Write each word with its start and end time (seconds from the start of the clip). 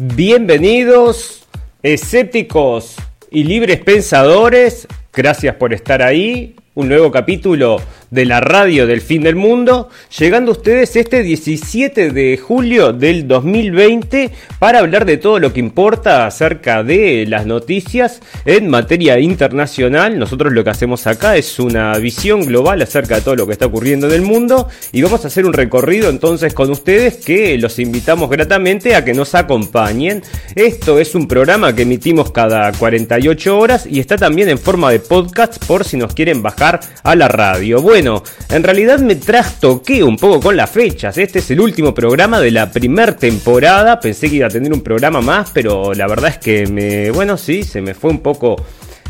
Bienvenidos, 0.00 1.42
escépticos 1.82 2.94
y 3.32 3.42
libres 3.42 3.80
pensadores. 3.80 4.86
Gracias 5.12 5.56
por 5.56 5.72
estar 5.72 6.02
ahí. 6.02 6.54
Un 6.76 6.88
nuevo 6.88 7.10
capítulo 7.10 7.80
de 8.10 8.24
la 8.24 8.40
radio 8.40 8.86
del 8.86 9.00
fin 9.00 9.22
del 9.22 9.36
mundo, 9.36 9.88
llegando 10.18 10.52
a 10.52 10.54
ustedes 10.56 10.96
este 10.96 11.22
17 11.22 12.10
de 12.10 12.38
julio 12.38 12.92
del 12.92 13.28
2020 13.28 14.30
para 14.58 14.78
hablar 14.78 15.04
de 15.04 15.18
todo 15.18 15.38
lo 15.38 15.52
que 15.52 15.60
importa 15.60 16.26
acerca 16.26 16.82
de 16.82 17.26
las 17.28 17.46
noticias 17.46 18.20
en 18.44 18.68
materia 18.68 19.18
internacional. 19.18 20.18
Nosotros 20.18 20.52
lo 20.52 20.64
que 20.64 20.70
hacemos 20.70 21.06
acá 21.06 21.36
es 21.36 21.58
una 21.58 21.96
visión 21.98 22.42
global 22.46 22.80
acerca 22.82 23.16
de 23.16 23.20
todo 23.20 23.36
lo 23.36 23.46
que 23.46 23.52
está 23.52 23.66
ocurriendo 23.66 24.06
en 24.06 24.14
el 24.14 24.22
mundo 24.22 24.68
y 24.92 25.02
vamos 25.02 25.24
a 25.24 25.28
hacer 25.28 25.44
un 25.44 25.52
recorrido 25.52 26.08
entonces 26.08 26.54
con 26.54 26.70
ustedes 26.70 27.16
que 27.16 27.58
los 27.58 27.78
invitamos 27.78 28.30
gratamente 28.30 28.94
a 28.94 29.04
que 29.04 29.14
nos 29.14 29.34
acompañen. 29.34 30.22
Esto 30.54 30.98
es 30.98 31.14
un 31.14 31.28
programa 31.28 31.74
que 31.74 31.82
emitimos 31.82 32.32
cada 32.32 32.72
48 32.72 33.58
horas 33.58 33.86
y 33.86 34.00
está 34.00 34.16
también 34.16 34.48
en 34.48 34.58
forma 34.58 34.90
de 34.90 35.00
podcast 35.00 35.64
por 35.66 35.84
si 35.84 35.96
nos 35.96 36.14
quieren 36.14 36.42
bajar 36.42 36.80
a 37.02 37.14
la 37.14 37.28
radio. 37.28 37.82
En 37.98 38.62
realidad 38.62 39.00
me 39.00 39.16
trastoqué 39.16 40.04
un 40.04 40.16
poco 40.16 40.40
con 40.40 40.56
las 40.56 40.70
fechas. 40.70 41.18
Este 41.18 41.40
es 41.40 41.50
el 41.50 41.60
último 41.60 41.92
programa 41.92 42.40
de 42.40 42.52
la 42.52 42.70
primera 42.70 43.16
temporada. 43.16 43.98
Pensé 43.98 44.30
que 44.30 44.36
iba 44.36 44.46
a 44.46 44.50
tener 44.50 44.72
un 44.72 44.82
programa 44.82 45.20
más, 45.20 45.50
pero 45.52 45.92
la 45.94 46.06
verdad 46.06 46.30
es 46.30 46.38
que 46.38 46.66
me. 46.66 47.10
Bueno, 47.10 47.36
sí, 47.36 47.64
se 47.64 47.80
me 47.80 47.94
fue 47.94 48.10
un 48.10 48.20
poco. 48.20 48.64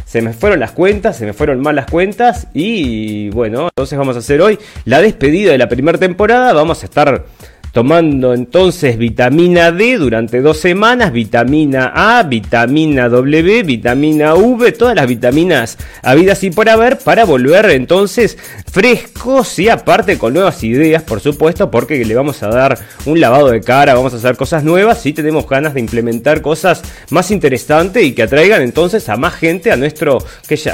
Se 0.07 0.23
me 0.23 0.33
fueron 0.33 0.59
las 0.61 0.71
cuentas, 0.71 1.19
se 1.19 1.27
me 1.27 1.35
fueron 1.35 1.61
mal 1.61 1.77
las 1.77 1.85
cuentas 1.85 2.47
y 2.55 3.29
bueno, 3.29 3.69
entonces 3.69 3.99
vamos 3.99 4.17
a 4.17 4.21
hacer 4.21 4.41
hoy 4.41 4.59
la 4.87 5.03
despedida 5.03 5.53
de 5.53 5.59
la 5.59 5.69
primera 5.69 5.99
temporada. 5.99 6.55
Vamos 6.55 6.83
a 6.83 6.87
estar 6.87 7.27
tomando 7.73 8.35
entonces 8.35 8.99
vitamina 8.99 9.73
D 9.73 9.99
durante 9.99 10.41
dos 10.41 10.59
semanas, 10.59 11.13
vitamina 11.13 11.93
A, 11.95 12.23
vitamina 12.23 13.09
W, 13.09 13.63
vitamina 13.63 14.35
V, 14.35 14.73
todas 14.73 14.95
las 14.95 15.07
vitaminas 15.07 15.79
habidas 16.03 16.43
y 16.45 16.51
por 16.51 16.69
haber 16.69 16.99
para 16.99 17.25
volver 17.25 17.71
entonces 17.71 18.39
frescos 18.71 19.59
y 19.59 19.69
aparte 19.69 20.19
con 20.19 20.35
nuevas 20.35 20.63
ideas, 20.65 21.03
por 21.03 21.21
supuesto, 21.21 21.71
porque 21.71 22.05
le 22.05 22.15
vamos 22.15 22.43
a 22.43 22.49
dar 22.49 22.79
un 23.07 23.21
lavado 23.21 23.51
de 23.51 23.61
cara, 23.61 23.95
vamos 23.95 24.15
a 24.15 24.17
hacer 24.17 24.37
cosas 24.37 24.65
nuevas 24.65 25.05
y 25.07 25.13
tenemos 25.13 25.49
ganas 25.49 25.75
de 25.75 25.81
implementar 25.81 26.43
cosas 26.43 26.83
más 27.11 27.31
interesantes 27.31 28.05
y 28.05 28.13
que 28.13 28.23
atraigan 28.23 28.63
entonces 28.63 29.09
a 29.09 29.17
más 29.17 29.35
gente 29.35 29.73
a, 29.73 29.77
nuestro, 29.77 30.19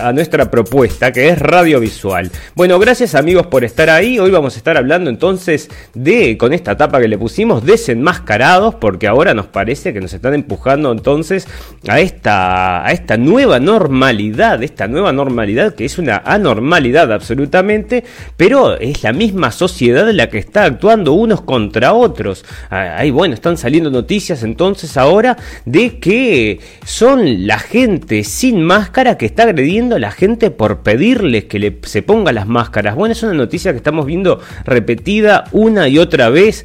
a 0.00 0.12
nuestra 0.12 0.50
propuesta, 0.50 1.12
que 1.12 1.28
es 1.28 1.38
radiovisual. 1.38 2.30
Bueno, 2.54 2.78
gracias 2.78 3.14
amigos 3.14 3.46
por 3.46 3.64
estar 3.64 3.90
ahí. 3.90 4.18
Hoy 4.18 4.30
vamos 4.30 4.54
a 4.54 4.58
estar 4.58 4.76
hablando 4.76 5.10
entonces 5.10 5.68
de, 5.94 6.36
con 6.36 6.52
esta 6.52 6.76
que 6.92 7.08
le 7.08 7.18
pusimos, 7.18 7.64
desenmascarados, 7.64 8.74
porque 8.76 9.06
ahora 9.06 9.34
nos 9.34 9.46
parece 9.46 9.92
que 9.92 10.00
nos 10.00 10.12
están 10.12 10.34
empujando 10.34 10.92
entonces 10.92 11.46
a 11.88 12.00
esta, 12.00 12.86
a 12.86 12.92
esta 12.92 13.16
nueva 13.16 13.60
normalidad, 13.60 14.62
esta 14.62 14.86
nueva 14.88 15.12
normalidad 15.12 15.74
que 15.74 15.84
es 15.84 15.98
una 15.98 16.22
anormalidad 16.24 17.12
absolutamente, 17.12 18.04
pero 18.36 18.78
es 18.78 19.02
la 19.02 19.12
misma 19.12 19.50
sociedad 19.50 20.08
la 20.10 20.28
que 20.28 20.38
está 20.38 20.64
actuando 20.64 21.12
unos 21.12 21.42
contra 21.42 21.94
otros. 21.94 22.44
Ahí, 22.70 23.10
bueno, 23.10 23.34
están 23.34 23.56
saliendo 23.56 23.90
noticias 23.90 24.42
entonces 24.42 24.96
ahora 24.96 25.36
de 25.64 25.98
que 25.98 26.60
son 26.84 27.46
la 27.46 27.58
gente 27.58 28.24
sin 28.24 28.62
máscara 28.62 29.16
que 29.16 29.26
está 29.26 29.44
agrediendo 29.44 29.96
a 29.96 29.98
la 29.98 30.10
gente 30.10 30.50
por 30.50 30.82
pedirles 30.82 31.44
que 31.44 31.58
le, 31.58 31.78
se 31.82 32.02
ponga 32.02 32.32
las 32.32 32.46
máscaras. 32.46 32.94
Bueno, 32.94 33.12
es 33.12 33.22
una 33.22 33.34
noticia 33.34 33.72
que 33.72 33.78
estamos 33.78 34.06
viendo 34.06 34.40
repetida 34.64 35.44
una 35.52 35.88
y 35.88 35.98
otra 35.98 36.28
vez 36.30 36.64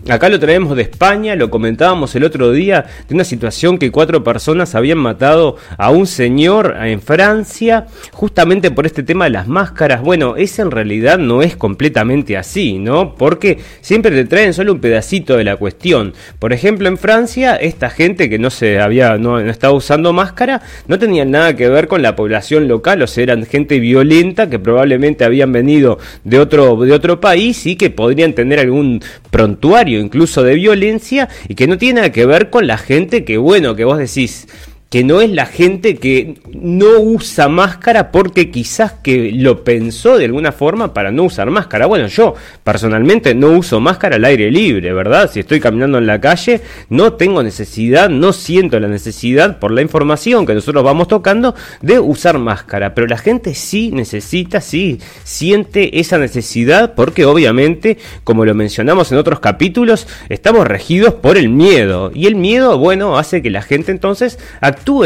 Acá 0.09 0.29
lo 0.29 0.39
traemos 0.39 0.75
de 0.75 0.81
España, 0.81 1.35
lo 1.35 1.51
comentábamos 1.51 2.15
el 2.15 2.23
otro 2.23 2.51
día, 2.51 2.85
de 3.07 3.13
una 3.13 3.23
situación 3.23 3.77
que 3.77 3.91
cuatro 3.91 4.23
personas 4.23 4.73
habían 4.73 4.97
matado 4.97 5.57
a 5.77 5.91
un 5.91 6.07
señor 6.07 6.75
en 6.81 7.01
Francia, 7.01 7.85
justamente 8.11 8.71
por 8.71 8.87
este 8.87 9.03
tema 9.03 9.25
de 9.25 9.29
las 9.29 9.47
máscaras. 9.47 10.01
Bueno, 10.01 10.37
ese 10.37 10.63
en 10.63 10.71
realidad 10.71 11.19
no 11.19 11.43
es 11.43 11.55
completamente 11.55 12.35
así, 12.35 12.79
¿no? 12.79 13.13
Porque 13.13 13.59
siempre 13.81 14.09
te 14.09 14.25
traen 14.25 14.55
solo 14.55 14.73
un 14.73 14.79
pedacito 14.79 15.37
de 15.37 15.43
la 15.43 15.57
cuestión. 15.57 16.13
Por 16.39 16.51
ejemplo, 16.51 16.87
en 16.87 16.97
Francia, 16.97 17.55
esta 17.55 17.91
gente 17.91 18.27
que 18.27 18.39
no 18.39 18.49
se 18.49 18.79
había, 18.79 19.19
no, 19.19 19.39
estaba 19.39 19.75
usando 19.75 20.13
máscara, 20.13 20.63
no 20.87 20.97
tenían 20.97 21.29
nada 21.29 21.55
que 21.55 21.69
ver 21.69 21.87
con 21.87 22.01
la 22.01 22.15
población 22.15 22.67
local, 22.67 23.03
o 23.03 23.07
sea, 23.07 23.21
eran 23.21 23.45
gente 23.45 23.79
violenta 23.79 24.49
que 24.49 24.57
probablemente 24.57 25.25
habían 25.25 25.51
venido 25.51 25.99
de 26.23 26.39
otro, 26.39 26.75
de 26.77 26.91
otro 26.91 27.21
país 27.21 27.67
y 27.67 27.75
que 27.75 27.91
podrían 27.91 28.33
tener 28.33 28.59
algún 28.59 29.03
prontuario 29.29 29.90
incluso 29.99 30.43
de 30.43 30.55
violencia 30.55 31.29
y 31.47 31.55
que 31.55 31.67
no 31.67 31.77
tiene 31.77 32.01
nada 32.01 32.11
que 32.11 32.25
ver 32.25 32.49
con 32.49 32.67
la 32.67 32.77
gente 32.77 33.23
que, 33.23 33.37
bueno, 33.37 33.75
que 33.75 33.83
vos 33.83 33.97
decís, 33.97 34.47
que 34.91 35.05
no 35.05 35.21
es 35.21 35.29
la 35.29 35.45
gente 35.45 35.95
que 35.95 36.35
no 36.51 36.99
usa 36.99 37.47
máscara 37.47 38.11
porque 38.11 38.51
quizás 38.51 38.91
que 39.01 39.31
lo 39.33 39.63
pensó 39.63 40.17
de 40.17 40.25
alguna 40.25 40.51
forma 40.51 40.93
para 40.93 41.13
no 41.13 41.23
usar 41.23 41.49
máscara. 41.49 41.85
Bueno, 41.85 42.07
yo 42.07 42.35
personalmente 42.65 43.33
no 43.33 43.51
uso 43.51 43.79
máscara 43.79 44.17
al 44.17 44.25
aire 44.25 44.51
libre, 44.51 44.91
¿verdad? 44.91 45.31
Si 45.31 45.39
estoy 45.39 45.61
caminando 45.61 45.97
en 45.97 46.07
la 46.07 46.19
calle, 46.19 46.59
no 46.89 47.13
tengo 47.13 47.41
necesidad, 47.41 48.09
no 48.09 48.33
siento 48.33 48.81
la 48.81 48.89
necesidad 48.89 49.59
por 49.59 49.71
la 49.71 49.81
información 49.81 50.45
que 50.45 50.53
nosotros 50.53 50.83
vamos 50.83 51.07
tocando 51.07 51.55
de 51.81 51.97
usar 51.97 52.37
máscara. 52.37 52.93
Pero 52.93 53.07
la 53.07 53.17
gente 53.17 53.55
sí 53.55 53.91
necesita, 53.93 54.59
sí 54.59 54.99
siente 55.23 56.01
esa 56.01 56.17
necesidad 56.17 56.95
porque 56.95 57.23
obviamente, 57.23 57.97
como 58.25 58.43
lo 58.43 58.53
mencionamos 58.53 59.09
en 59.13 59.19
otros 59.19 59.39
capítulos, 59.39 60.05
estamos 60.27 60.67
regidos 60.67 61.13
por 61.13 61.37
el 61.37 61.47
miedo. 61.47 62.11
Y 62.13 62.27
el 62.27 62.35
miedo, 62.35 62.77
bueno, 62.77 63.17
hace 63.17 63.41
que 63.41 63.49
la 63.49 63.61
gente 63.61 63.93
entonces 63.93 64.37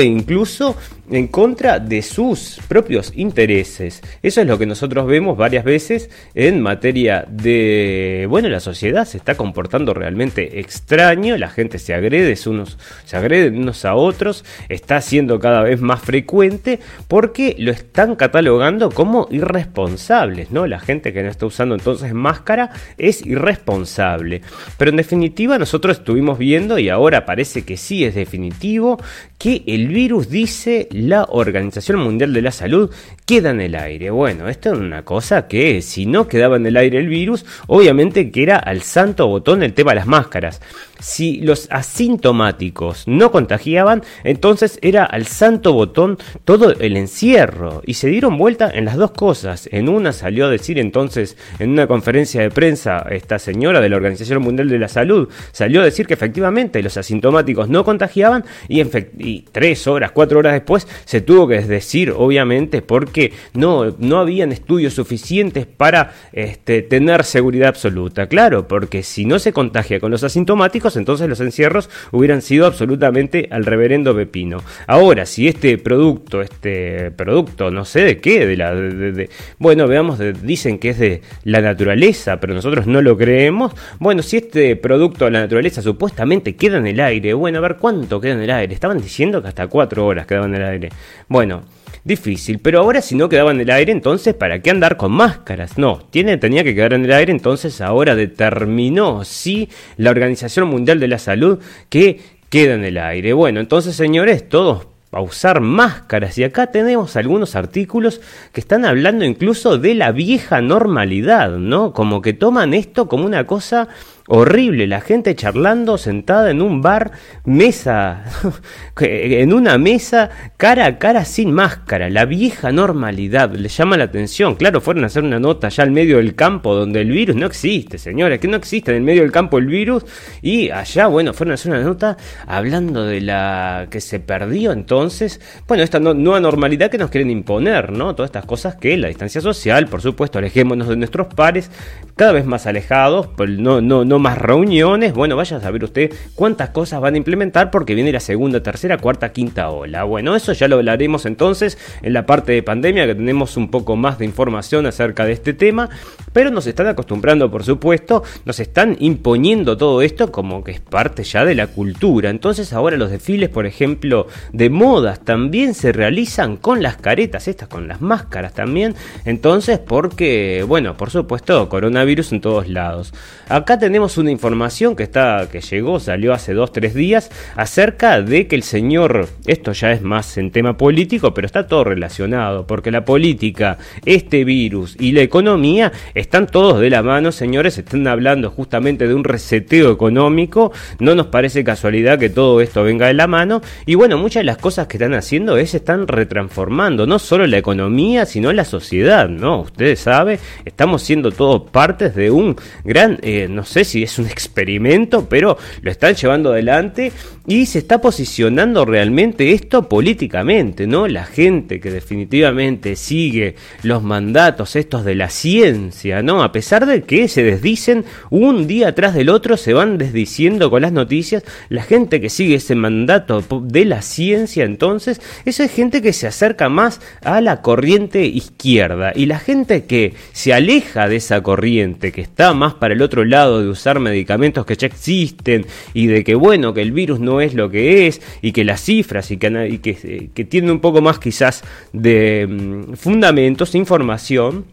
incluso 0.01 0.75
en 1.09 1.27
contra 1.27 1.79
de 1.79 2.01
sus 2.01 2.59
propios 2.67 3.13
intereses. 3.15 4.01
Eso 4.23 4.41
es 4.41 4.47
lo 4.47 4.57
que 4.57 4.65
nosotros 4.65 5.05
vemos 5.05 5.37
varias 5.37 5.63
veces 5.63 6.09
en 6.33 6.61
materia 6.61 7.25
de, 7.29 8.25
bueno, 8.29 8.49
la 8.49 8.59
sociedad 8.59 9.05
se 9.05 9.17
está 9.17 9.35
comportando 9.35 9.93
realmente 9.93 10.59
extraño, 10.59 11.37
la 11.37 11.49
gente 11.49 11.77
se 11.77 11.93
agrede 11.93 12.35
unos, 12.47 12.77
se 13.05 13.17
agreden 13.17 13.57
unos 13.57 13.85
a 13.85 13.95
otros, 13.95 14.43
está 14.69 14.99
siendo 15.01 15.39
cada 15.39 15.61
vez 15.61 15.79
más 15.81 16.01
frecuente 16.01 16.79
porque 17.07 17.55
lo 17.59 17.71
están 17.71 18.15
catalogando 18.15 18.89
como 18.89 19.27
irresponsables, 19.29 20.51
¿no? 20.51 20.67
La 20.67 20.79
gente 20.79 21.13
que 21.13 21.23
no 21.23 21.29
está 21.29 21.45
usando 21.45 21.75
entonces 21.75 22.13
máscara 22.13 22.71
es 22.97 23.25
irresponsable. 23.25 24.41
Pero 24.77 24.91
en 24.91 24.97
definitiva 24.97 25.57
nosotros 25.59 25.99
estuvimos 25.99 26.37
viendo 26.39 26.79
y 26.79 26.89
ahora 26.89 27.25
parece 27.25 27.63
que 27.63 27.77
sí 27.77 28.03
es 28.05 28.15
definitivo 28.15 28.99
que 29.37 29.63
el 29.67 29.87
virus 29.87 30.29
dice 30.29 30.87
la 30.91 31.25
Organización 31.29 31.99
Mundial 31.99 32.33
de 32.33 32.41
la 32.41 32.51
Salud 32.51 32.91
queda 33.25 33.51
en 33.51 33.61
el 33.61 33.75
aire. 33.75 34.09
Bueno, 34.09 34.47
esto 34.47 34.73
es 34.73 34.79
una 34.79 35.03
cosa 35.03 35.47
que 35.47 35.81
si 35.81 36.05
no 36.05 36.27
quedaba 36.27 36.57
en 36.57 36.65
el 36.65 36.77
aire 36.77 36.99
el 36.99 37.07
virus, 37.07 37.45
obviamente 37.67 38.31
que 38.31 38.43
era 38.43 38.57
al 38.57 38.81
santo 38.81 39.27
botón 39.27 39.63
el 39.63 39.73
tema 39.73 39.91
de 39.91 39.95
las 39.95 40.07
máscaras. 40.07 40.61
Si 40.99 41.41
los 41.41 41.67
asintomáticos 41.71 43.07
no 43.07 43.31
contagiaban, 43.31 44.03
entonces 44.23 44.79
era 44.81 45.05
al 45.05 45.25
santo 45.25 45.73
botón 45.73 46.17
todo 46.43 46.71
el 46.71 46.97
encierro. 46.97 47.81
Y 47.85 47.95
se 47.95 48.07
dieron 48.07 48.37
vuelta 48.37 48.69
en 48.73 48.85
las 48.85 48.97
dos 48.97 49.11
cosas. 49.11 49.69
En 49.71 49.89
una 49.89 50.13
salió 50.13 50.45
a 50.45 50.49
decir 50.49 50.79
entonces 50.79 51.37
en 51.59 51.71
una 51.71 51.87
conferencia 51.87 52.41
de 52.41 52.49
prensa 52.49 53.05
esta 53.09 53.39
señora 53.39 53.81
de 53.81 53.89
la 53.89 53.95
Organización 53.95 54.41
Mundial 54.41 54.69
de 54.69 54.79
la 54.79 54.87
Salud, 54.87 55.29
salió 55.51 55.81
a 55.81 55.85
decir 55.85 56.07
que 56.07 56.13
efectivamente 56.13 56.81
los 56.81 56.97
asintomáticos 56.97 57.69
no 57.69 57.83
contagiaban 57.83 58.45
y, 58.67 59.41
tres 59.51 59.87
horas, 59.87 60.11
cuatro 60.11 60.39
horas 60.39 60.53
después, 60.53 60.87
se 61.05 61.21
tuvo 61.21 61.47
que 61.47 61.55
desdecir, 61.55 62.11
obviamente, 62.11 62.81
porque 62.81 63.33
no, 63.53 63.95
no 63.99 64.19
habían 64.19 64.51
estudios 64.51 64.93
suficientes 64.93 65.65
para 65.65 66.13
este, 66.33 66.81
tener 66.81 67.23
seguridad 67.23 67.69
absoluta. 67.69 68.27
Claro, 68.27 68.67
porque 68.67 69.03
si 69.03 69.25
no 69.25 69.39
se 69.39 69.53
contagia 69.53 69.99
con 69.99 70.11
los 70.11 70.23
asintomáticos, 70.23 70.84
entonces 70.95 71.27
los 71.27 71.39
encierros 71.39 71.89
hubieran 72.11 72.41
sido 72.41 72.67
absolutamente 72.67 73.47
al 73.49 73.65
reverendo 73.65 74.15
pepino. 74.15 74.61
Ahora, 74.85 75.25
si 75.25 75.47
este 75.47 75.77
producto, 75.79 76.41
este 76.41 77.11
producto, 77.11 77.71
no 77.71 77.85
sé 77.85 78.01
de 78.01 78.17
qué, 78.19 78.45
de 78.45 78.57
la, 78.57 79.27
bueno, 79.57 79.87
veamos, 79.87 80.19
dicen 80.43 80.77
que 80.77 80.89
es 80.89 80.99
de 80.99 81.21
la 81.43 81.61
naturaleza, 81.61 82.39
pero 82.39 82.53
nosotros 82.53 82.85
no 82.85 83.01
lo 83.01 83.17
creemos. 83.17 83.73
Bueno, 83.99 84.21
si 84.21 84.37
este 84.37 84.75
producto 84.75 85.25
de 85.25 85.31
la 85.31 85.39
naturaleza 85.39 85.81
supuestamente 85.81 86.55
queda 86.55 86.77
en 86.77 86.87
el 86.87 86.99
aire, 86.99 87.33
bueno, 87.33 87.57
a 87.57 87.61
ver 87.61 87.77
cuánto 87.77 88.21
queda 88.21 88.33
en 88.33 88.41
el 88.41 88.51
aire. 88.51 88.73
Estaban 88.73 89.01
diciendo 89.01 89.41
que 89.41 89.47
hasta 89.47 89.67
cuatro 89.67 90.05
horas 90.05 90.27
quedaba 90.27 90.45
en 90.45 90.55
el 90.55 90.63
aire. 90.63 90.89
Bueno, 91.27 91.63
difícil, 92.05 92.59
pero 92.59 92.79
ahora 92.79 93.01
si 93.01 93.15
no 93.15 93.27
quedaba 93.27 93.51
en 93.51 93.59
el 93.59 93.69
aire, 93.69 93.91
entonces 93.91 94.33
¿para 94.33 94.61
qué 94.61 94.69
andar 94.69 94.95
con 94.95 95.11
máscaras? 95.11 95.77
No, 95.77 95.99
tiene, 96.11 96.37
tenía 96.37 96.63
que 96.63 96.73
quedar 96.73 96.93
en 96.93 97.03
el 97.03 97.11
aire, 97.11 97.33
entonces 97.33 97.81
ahora 97.81 98.15
determinó, 98.15 99.25
sí, 99.25 99.67
la 99.97 100.11
Organización 100.11 100.69
Mundial 100.69 101.01
de 101.01 101.09
la 101.09 101.17
Salud 101.17 101.59
que 101.89 102.21
queda 102.49 102.75
en 102.75 102.85
el 102.85 102.97
aire. 102.97 103.33
Bueno, 103.33 103.59
entonces 103.59 103.95
señores, 103.95 104.47
todos 104.47 104.87
a 105.15 105.21
usar 105.21 105.61
máscaras. 105.61 106.37
Y 106.37 106.43
acá 106.43 106.67
tenemos 106.67 107.15
algunos 107.15 107.55
artículos 107.55 108.19
que 108.51 108.59
están 108.59 108.83
hablando 108.83 109.23
incluso 109.23 109.77
de 109.77 109.95
la 109.95 110.11
vieja 110.11 110.59
normalidad, 110.59 111.51
¿no? 111.51 111.93
Como 111.93 112.21
que 112.21 112.33
toman 112.33 112.73
esto 112.73 113.07
como 113.07 113.25
una 113.25 113.45
cosa 113.45 113.87
horrible, 114.27 114.87
la 114.87 115.01
gente 115.01 115.35
charlando 115.35 115.97
sentada 115.97 116.49
en 116.49 116.61
un 116.61 116.81
bar, 116.81 117.11
mesa, 117.43 118.23
en 118.99 119.53
una 119.53 119.77
mesa, 119.77 120.29
cara 120.57 120.85
a 120.85 120.97
cara 120.97 121.25
sin 121.25 121.51
máscara, 121.51 122.09
la 122.09 122.25
vieja 122.25 122.71
normalidad, 122.71 123.53
le 123.53 123.69
llama 123.69 123.97
la 123.97 124.05
atención, 124.05 124.55
claro, 124.55 124.81
fueron 124.81 125.03
a 125.03 125.07
hacer 125.07 125.23
una 125.23 125.39
nota 125.39 125.67
allá 125.67 125.83
al 125.83 125.91
medio 125.91 126.17
del 126.17 126.35
campo 126.35 126.73
donde 126.73 127.01
el 127.01 127.11
virus 127.11 127.35
no 127.35 127.45
existe, 127.45 127.97
señores, 127.97 128.39
que 128.39 128.47
no 128.47 128.57
existe 128.57 128.91
en 128.91 128.97
el 128.97 129.03
medio 129.03 129.21
del 129.21 129.31
campo 129.31 129.59
el 129.59 129.67
virus, 129.67 130.05
y 130.41 130.71
allá, 130.71 131.07
bueno, 131.07 131.33
fueron 131.33 131.51
a 131.51 131.55
hacer 131.55 131.71
una 131.71 131.81
nota 131.81 132.17
hablando 132.47 133.05
de 133.05 133.21
la 133.21 133.87
que 133.91 134.01
se 134.01 134.19
perdió 134.19 134.71
entonces, 134.71 135.39
bueno, 135.67 135.83
esta 135.83 135.99
nueva 135.99 136.39
normalidad 136.39 136.89
que 136.89 136.97
nos 136.97 137.11
quieren 137.11 137.29
imponer, 137.29 137.91
¿no? 137.91 138.15
Todas 138.15 138.29
estas 138.29 138.45
cosas 138.45 138.75
que 138.75 138.97
la 138.97 139.07
distancia 139.07 139.41
social, 139.41 139.87
por 139.87 140.01
supuesto, 140.01 140.39
alejémonos 140.39 140.87
de 140.87 140.95
nuestros 140.95 141.27
pares, 141.33 141.69
cada 142.15 142.31
vez 142.31 142.45
más 142.45 142.65
alejados, 142.65 143.27
pues 143.35 143.49
no, 143.49 143.81
no, 143.81 144.05
no 144.05 144.14
más 144.19 144.37
reuniones. 144.37 145.13
Bueno, 145.13 145.35
vaya 145.35 145.57
a 145.57 145.61
saber 145.61 145.83
usted 145.83 146.13
cuántas 146.35 146.69
cosas 146.69 147.01
van 147.01 147.15
a 147.15 147.17
implementar 147.17 147.71
porque 147.71 147.95
viene 147.95 148.11
la 148.11 148.19
segunda, 148.19 148.61
tercera, 148.61 148.97
cuarta, 148.97 149.31
quinta 149.31 149.69
ola. 149.69 150.03
Bueno, 150.03 150.35
eso 150.35 150.53
ya 150.53 150.67
lo 150.67 150.77
hablaremos 150.77 151.25
entonces 151.25 151.77
en 152.01 152.13
la 152.13 152.25
parte 152.25 152.51
de 152.51 152.63
pandemia 152.63 153.05
que 153.05 153.15
tenemos 153.15 153.57
un 153.57 153.69
poco 153.69 153.95
más 153.95 154.17
de 154.17 154.25
información 154.25 154.85
acerca 154.85 155.25
de 155.25 155.33
este 155.33 155.53
tema. 155.53 155.89
Pero 156.33 156.51
nos 156.51 156.67
están 156.67 156.87
acostumbrando, 156.87 157.49
por 157.49 157.63
supuesto, 157.63 158.23
nos 158.45 158.59
están 158.59 158.97
imponiendo 158.99 159.77
todo 159.77 160.01
esto 160.01 160.31
como 160.31 160.63
que 160.63 160.71
es 160.71 160.79
parte 160.79 161.23
ya 161.23 161.45
de 161.45 161.55
la 161.55 161.67
cultura. 161.67 162.29
Entonces 162.29 162.73
ahora 162.73 162.97
los 162.97 163.11
desfiles, 163.11 163.49
por 163.49 163.65
ejemplo, 163.65 164.27
de 164.51 164.69
modas 164.69 165.21
también 165.21 165.73
se 165.73 165.91
realizan 165.91 166.57
con 166.57 166.83
las 166.83 166.97
caretas, 166.97 167.47
estas 167.47 167.67
con 167.67 167.87
las 167.87 168.01
máscaras 168.01 168.53
también. 168.53 168.95
Entonces, 169.25 169.79
porque, 169.79 170.65
bueno, 170.67 170.97
por 170.97 171.09
supuesto, 171.09 171.69
coronavirus 171.69 172.33
en 172.33 172.41
todos 172.41 172.67
lados. 172.67 173.13
Acá 173.47 173.79
tenemos 173.79 174.04
una 174.17 174.31
información 174.31 174.95
que 174.95 175.03
está 175.03 175.47
que 175.51 175.61
llegó, 175.61 175.99
salió 175.99 176.33
hace 176.33 176.53
dos 176.53 176.71
tres 176.71 176.93
días 176.93 177.31
acerca 177.55 178.21
de 178.21 178.47
que 178.47 178.55
el 178.55 178.63
señor, 178.63 179.27
esto 179.47 179.71
ya 179.71 179.91
es 179.91 180.01
más 180.01 180.37
en 180.37 180.51
tema 180.51 180.77
político, 180.77 181.33
pero 181.33 181.45
está 181.45 181.67
todo 181.67 181.83
relacionado, 181.83 182.67
porque 182.67 182.91
la 182.91 183.03
política, 183.03 183.77
este 184.05 184.43
virus 184.43 184.95
y 184.99 185.11
la 185.11 185.21
economía 185.21 185.91
están 186.13 186.47
todos 186.47 186.79
de 186.79 186.89
la 186.89 187.01
mano, 187.01 187.31
señores, 187.31 187.77
están 187.77 188.07
hablando 188.07 188.49
justamente 188.51 189.07
de 189.07 189.15
un 189.15 189.23
reseteo 189.23 189.91
económico, 189.91 190.71
no 190.99 191.15
nos 191.15 191.27
parece 191.27 191.63
casualidad 191.63 192.19
que 192.19 192.29
todo 192.29 192.61
esto 192.61 192.83
venga 192.83 193.07
de 193.07 193.13
la 193.13 193.27
mano 193.27 193.61
y 193.85 193.95
bueno, 193.95 194.17
muchas 194.17 194.41
de 194.41 194.45
las 194.45 194.57
cosas 194.57 194.87
que 194.87 194.97
están 194.97 195.13
haciendo 195.13 195.57
es 195.57 195.73
están 195.73 196.07
retransformando 196.07 197.07
no 197.07 197.19
solo 197.19 197.47
la 197.47 197.57
economía, 197.57 198.25
sino 198.25 198.53
la 198.53 198.65
sociedad, 198.65 199.27
¿no? 199.29 199.61
Ustedes 199.61 199.99
saben, 199.99 200.39
estamos 200.65 201.01
siendo 201.01 201.31
todos 201.31 201.69
partes 201.69 202.15
de 202.15 202.31
un 202.31 202.55
gran, 202.83 203.19
eh, 203.21 203.47
no 203.49 203.63
sé 203.63 203.83
si 203.85 203.94
si 203.95 204.03
es 204.03 204.19
un 204.19 204.25
experimento, 204.25 205.29
pero 205.29 205.57
lo 205.81 205.89
están 205.89 206.15
llevando 206.15 206.51
adelante 206.51 207.13
y 207.47 207.65
se 207.67 207.79
está 207.79 208.01
posicionando 208.01 208.85
realmente 208.85 209.51
esto 209.51 209.87
políticamente, 209.87 210.87
¿no? 210.87 211.07
La 211.07 211.25
gente 211.25 211.79
que 211.79 211.91
definitivamente 211.91 212.95
sigue 212.95 213.55
los 213.83 214.03
mandatos 214.03 214.75
estos 214.75 215.05
de 215.05 215.15
la 215.15 215.29
ciencia, 215.29 216.23
¿no? 216.23 216.43
A 216.43 216.51
pesar 216.51 216.85
de 216.85 217.03
que 217.03 217.27
se 217.27 217.43
desdicen 217.43 218.05
un 218.29 218.67
día 218.67 218.95
tras 218.95 219.13
del 219.13 219.29
otro, 219.29 219.57
se 219.57 219.73
van 219.73 219.97
desdiciendo 219.97 220.69
con 220.69 220.81
las 220.81 220.91
noticias, 220.91 221.43
la 221.69 221.83
gente 221.83 222.19
que 222.19 222.29
sigue 222.29 222.55
ese 222.55 222.75
mandato 222.75 223.43
de 223.63 223.85
la 223.85 224.01
ciencia, 224.01 224.63
entonces, 224.63 225.21
esa 225.45 225.63
es 225.63 225.71
gente 225.71 226.01
que 226.01 226.13
se 226.13 226.27
acerca 226.27 226.69
más 226.69 227.01
a 227.23 227.41
la 227.41 227.61
corriente 227.61 228.25
izquierda 228.25 229.11
y 229.15 229.27
la 229.27 229.39
gente 229.39 229.85
que 229.85 230.13
se 230.33 230.53
aleja 230.53 231.07
de 231.07 231.17
esa 231.17 231.41
corriente, 231.43 232.11
que 232.11 232.21
está 232.21 232.53
más 232.53 232.73
para 232.73 232.93
el 232.93 233.01
otro 233.01 233.23
lado 233.23 233.61
de 233.61 233.69
usar 233.69 233.99
medicamentos 233.99 234.65
que 234.65 234.75
ya 234.75 234.87
existen 234.87 235.65
y 235.93 236.07
de 236.07 236.23
que 236.23 236.35
bueno, 236.35 236.73
que 236.73 236.81
el 236.81 236.91
virus 236.91 237.19
no 237.19 237.34
es 237.41 237.53
lo 237.53 237.69
que 237.69 238.07
es 238.07 238.21
y 238.41 238.51
que 238.51 238.63
las 238.63 238.81
cifras 238.81 239.31
y 239.31 239.37
que, 239.37 239.47
y 239.47 239.79
eh, 239.83 240.29
un 240.71 240.79
poco 240.79 241.01
más 241.01 241.19
quizás 241.19 241.63
de 241.93 242.47
mm, 242.47 242.93
fundamentos, 242.93 243.75
información, 243.75 244.65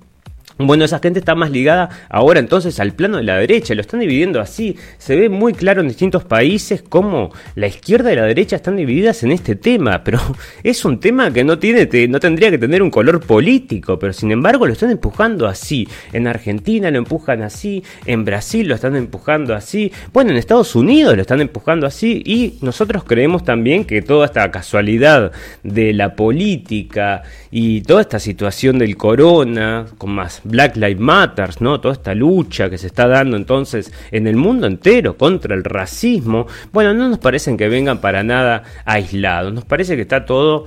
bueno, 0.59 0.85
esa 0.85 0.99
gente 0.99 1.19
está 1.19 1.35
más 1.35 1.51
ligada 1.51 1.89
ahora 2.09 2.41
entonces 2.41 2.79
al 2.81 2.93
plano 2.93 3.19
de 3.19 3.25
la 3.25 3.37
derecha, 3.37 3.75
lo 3.75 3.81
están 3.81 4.01
dividiendo 4.01 4.41
así. 4.41 4.77
Se 4.99 5.17
ve 5.17 5.29
muy 5.29 5.53
claro 5.53 5.81
en 5.81 5.89
distintos 5.89 6.25
países 6.25 6.83
cómo 6.87 7.33
la 7.55 7.67
izquierda 7.67 8.13
y 8.13 8.17
la 8.17 8.25
derecha 8.25 8.57
están 8.57 8.77
divididas 8.77 9.23
en 9.23 9.33
este 9.33 9.57
tema, 9.57 10.05
pero 10.05 10.21
es 10.63 10.85
un 10.85 11.01
tema 11.01 11.33
que 11.33 11.45
no 11.45 11.59
tiene 11.59 11.89
no 12.09 12.21
tendría 12.21 12.51
que 12.51 12.59
tener 12.59 12.83
un 12.83 12.91
color 12.91 13.21
político, 13.21 13.99
pero 13.99 14.13
sin 14.13 14.31
embargo 14.31 14.67
lo 14.67 14.73
están 14.73 14.91
empujando 14.91 15.47
así. 15.47 15.89
En 16.13 16.27
Argentina 16.27 16.91
lo 16.91 16.99
empujan 16.99 17.43
así, 17.43 17.83
en 18.07 18.25
Brasil 18.25 18.69
lo 18.69 18.75
están 18.75 18.97
empujando 18.97 19.55
así, 19.55 19.93
bueno, 20.13 20.31
en 20.31 20.37
Estados 20.37 20.75
Unidos 20.75 21.17
lo 21.17 21.23
están 21.23 21.41
empujando 21.41 21.87
así 21.87 22.23
y 22.25 22.59
nosotros 22.61 23.05
creemos 23.05 23.45
también 23.45 23.85
que 23.85 24.03
toda 24.03 24.27
esta 24.27 24.51
casualidad 24.51 25.33
de 25.63 25.93
la 25.93 26.15
política 26.15 27.23
y 27.51 27.83
toda 27.83 28.03
esta 28.03 28.19
situación 28.19 28.79
del 28.79 28.97
corona 28.97 29.87
con 29.99 30.11
más 30.11 30.42
Black 30.45 30.77
Lives 30.77 31.01
Matter, 31.01 31.51
¿no? 31.61 31.81
Toda 31.81 31.95
esta 31.95 32.15
lucha 32.15 32.69
que 32.69 32.79
se 32.79 32.87
está 32.87 33.07
dando 33.07 33.37
entonces 33.37 33.93
en 34.11 34.27
el 34.27 34.37
mundo 34.37 34.67
entero 34.67 35.17
contra 35.17 35.55
el 35.55 35.65
racismo, 35.65 36.47
bueno, 36.73 36.95
no 36.95 37.09
nos 37.09 37.19
parecen 37.19 37.57
que 37.57 37.69
vengan 37.69 38.01
para 38.01 38.23
nada 38.23 38.63
aislados, 38.85 39.53
nos 39.53 39.65
parece 39.65 39.97
que 39.97 40.03
está 40.03 40.25
todo 40.25 40.67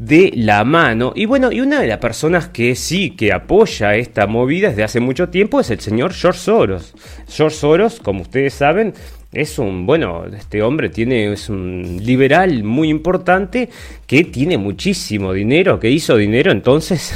de 0.00 0.32
la 0.34 0.64
mano. 0.64 1.12
Y 1.14 1.26
bueno, 1.26 1.52
y 1.52 1.60
una 1.60 1.80
de 1.80 1.86
las 1.86 1.98
personas 1.98 2.48
que 2.48 2.74
sí, 2.74 3.10
que 3.10 3.32
apoya 3.32 3.94
esta 3.96 4.26
movida 4.26 4.70
desde 4.70 4.82
hace 4.82 4.98
mucho 4.98 5.28
tiempo 5.28 5.60
es 5.60 5.70
el 5.70 5.80
señor 5.80 6.14
George 6.14 6.40
Soros. 6.40 6.94
George 7.28 7.56
Soros, 7.56 8.00
como 8.00 8.22
ustedes 8.22 8.54
saben, 8.54 8.94
es 9.32 9.58
un, 9.58 9.86
bueno, 9.86 10.24
este 10.26 10.62
hombre 10.62 10.88
tiene, 10.88 11.32
es 11.32 11.50
un 11.50 12.00
liberal 12.02 12.64
muy 12.64 12.88
importante 12.88 13.68
que 14.06 14.24
tiene 14.24 14.56
muchísimo 14.56 15.34
dinero, 15.34 15.78
que 15.78 15.90
hizo 15.90 16.16
dinero 16.16 16.50
entonces 16.50 17.12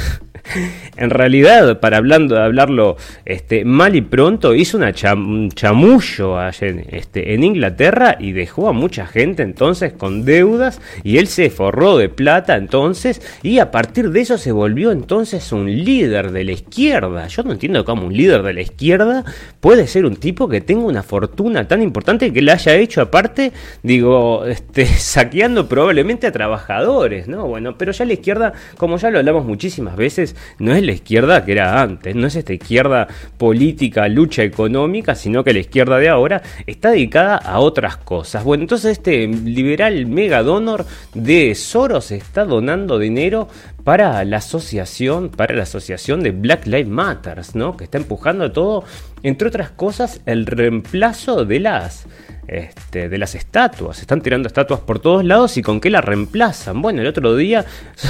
en 0.97 1.09
realidad, 1.09 1.79
para 1.79 1.97
hablando, 1.97 2.41
hablarlo 2.41 2.97
este, 3.25 3.65
mal 3.65 3.95
y 3.95 4.01
pronto, 4.01 4.55
hizo 4.55 4.77
una 4.77 4.93
un 5.13 5.51
chamullo 5.51 6.39
en, 6.61 6.85
este, 6.91 7.33
en 7.33 7.43
Inglaterra 7.43 8.17
y 8.19 8.31
dejó 8.31 8.69
a 8.69 8.73
mucha 8.73 9.05
gente 9.05 9.43
entonces 9.43 9.93
con 9.93 10.25
deudas 10.25 10.81
y 11.03 11.17
él 11.17 11.27
se 11.27 11.49
forró 11.49 11.97
de 11.97 12.09
plata 12.09 12.55
entonces 12.55 13.21
y 13.43 13.59
a 13.59 13.71
partir 13.71 14.11
de 14.11 14.21
eso 14.21 14.37
se 14.37 14.51
volvió 14.51 14.91
entonces 14.91 15.51
un 15.51 15.65
líder 15.65 16.31
de 16.31 16.43
la 16.43 16.51
izquierda. 16.51 17.27
Yo 17.27 17.43
no 17.43 17.51
entiendo 17.51 17.83
cómo 17.85 18.07
un 18.07 18.15
líder 18.15 18.43
de 18.43 18.53
la 18.53 18.61
izquierda 18.61 19.23
puede 19.59 19.87
ser 19.87 20.05
un 20.05 20.15
tipo 20.15 20.47
que 20.47 20.61
tenga 20.61 20.85
una 20.85 21.03
fortuna 21.03 21.67
tan 21.67 21.81
importante 21.81 22.31
que 22.31 22.41
le 22.41 22.51
haya 22.51 22.75
hecho 22.75 23.01
aparte, 23.01 23.51
digo, 23.83 24.45
este, 24.45 24.85
saqueando 24.97 25.67
probablemente 25.67 26.27
a 26.27 26.31
trabajadores, 26.31 27.27
¿no? 27.27 27.47
Bueno, 27.47 27.77
pero 27.77 27.91
ya 27.91 28.05
la 28.05 28.13
izquierda, 28.13 28.53
como 28.77 28.97
ya 28.97 29.09
lo 29.09 29.19
hablamos 29.19 29.45
muchísimas 29.45 29.95
veces, 29.95 30.34
no 30.59 30.73
es 30.73 30.83
la 30.83 30.91
izquierda 30.91 31.43
que 31.45 31.53
era 31.53 31.81
antes, 31.81 32.15
no 32.15 32.27
es 32.27 32.35
esta 32.35 32.53
izquierda 32.53 33.07
política, 33.37 34.07
lucha 34.07 34.43
económica, 34.43 35.15
sino 35.15 35.43
que 35.43 35.53
la 35.53 35.59
izquierda 35.59 35.97
de 35.97 36.09
ahora 36.09 36.41
está 36.65 36.91
dedicada 36.91 37.37
a 37.37 37.59
otras 37.59 37.97
cosas. 37.97 38.43
Bueno, 38.43 38.63
entonces 38.63 38.93
este 38.93 39.27
liberal 39.27 40.05
mega 40.05 40.43
donor 40.43 40.85
de 41.13 41.55
Soros 41.55 42.11
está 42.11 42.45
donando 42.45 42.99
dinero 42.99 43.47
para 43.85 44.25
la 44.25 44.37
asociación, 44.37 45.29
para 45.29 45.55
la 45.55 45.63
asociación 45.63 46.23
de 46.23 46.31
Black 46.31 46.65
Lives 46.65 46.87
Matter, 46.87 47.39
¿no? 47.53 47.77
Que 47.77 47.83
está 47.83 47.99
empujando 47.99 48.51
todo, 48.51 48.83
entre 49.21 49.47
otras 49.47 49.69
cosas, 49.69 50.21
el 50.25 50.47
reemplazo 50.47 51.45
de 51.45 51.59
las 51.59 52.07
este, 52.47 53.09
de 53.09 53.17
las 53.17 53.33
estatuas. 53.33 53.99
Están 53.99 54.21
tirando 54.21 54.47
estatuas 54.47 54.79
por 54.79 54.99
todos 54.99 55.25
lados 55.25 55.57
y 55.57 55.63
con 55.63 55.81
qué 55.81 55.89
la 55.89 56.01
reemplazan. 56.01 56.79
Bueno, 56.79 57.01
el 57.01 57.07
otro 57.07 57.35
día 57.35 57.65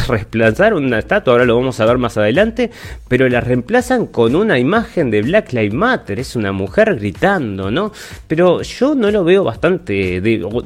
reemplazaron 0.09 0.83
una 0.83 0.99
estatua, 0.99 1.33
ahora 1.33 1.45
lo 1.45 1.55
vamos 1.55 1.79
a 1.79 1.85
ver 1.85 1.97
más 1.97 2.17
adelante, 2.17 2.69
pero 3.07 3.29
la 3.29 3.39
reemplazan 3.39 4.07
con 4.07 4.35
una 4.35 4.59
imagen 4.59 5.09
de 5.09 5.21
Black 5.21 5.53
Lives 5.53 5.73
Matter. 5.73 6.19
Es 6.19 6.35
una 6.35 6.51
mujer 6.51 6.95
gritando, 6.95 7.71
¿no? 7.71 7.93
Pero 8.27 8.61
yo 8.61 8.93
no 8.93 9.09
lo 9.09 9.23
veo 9.23 9.45
bastante 9.45 10.21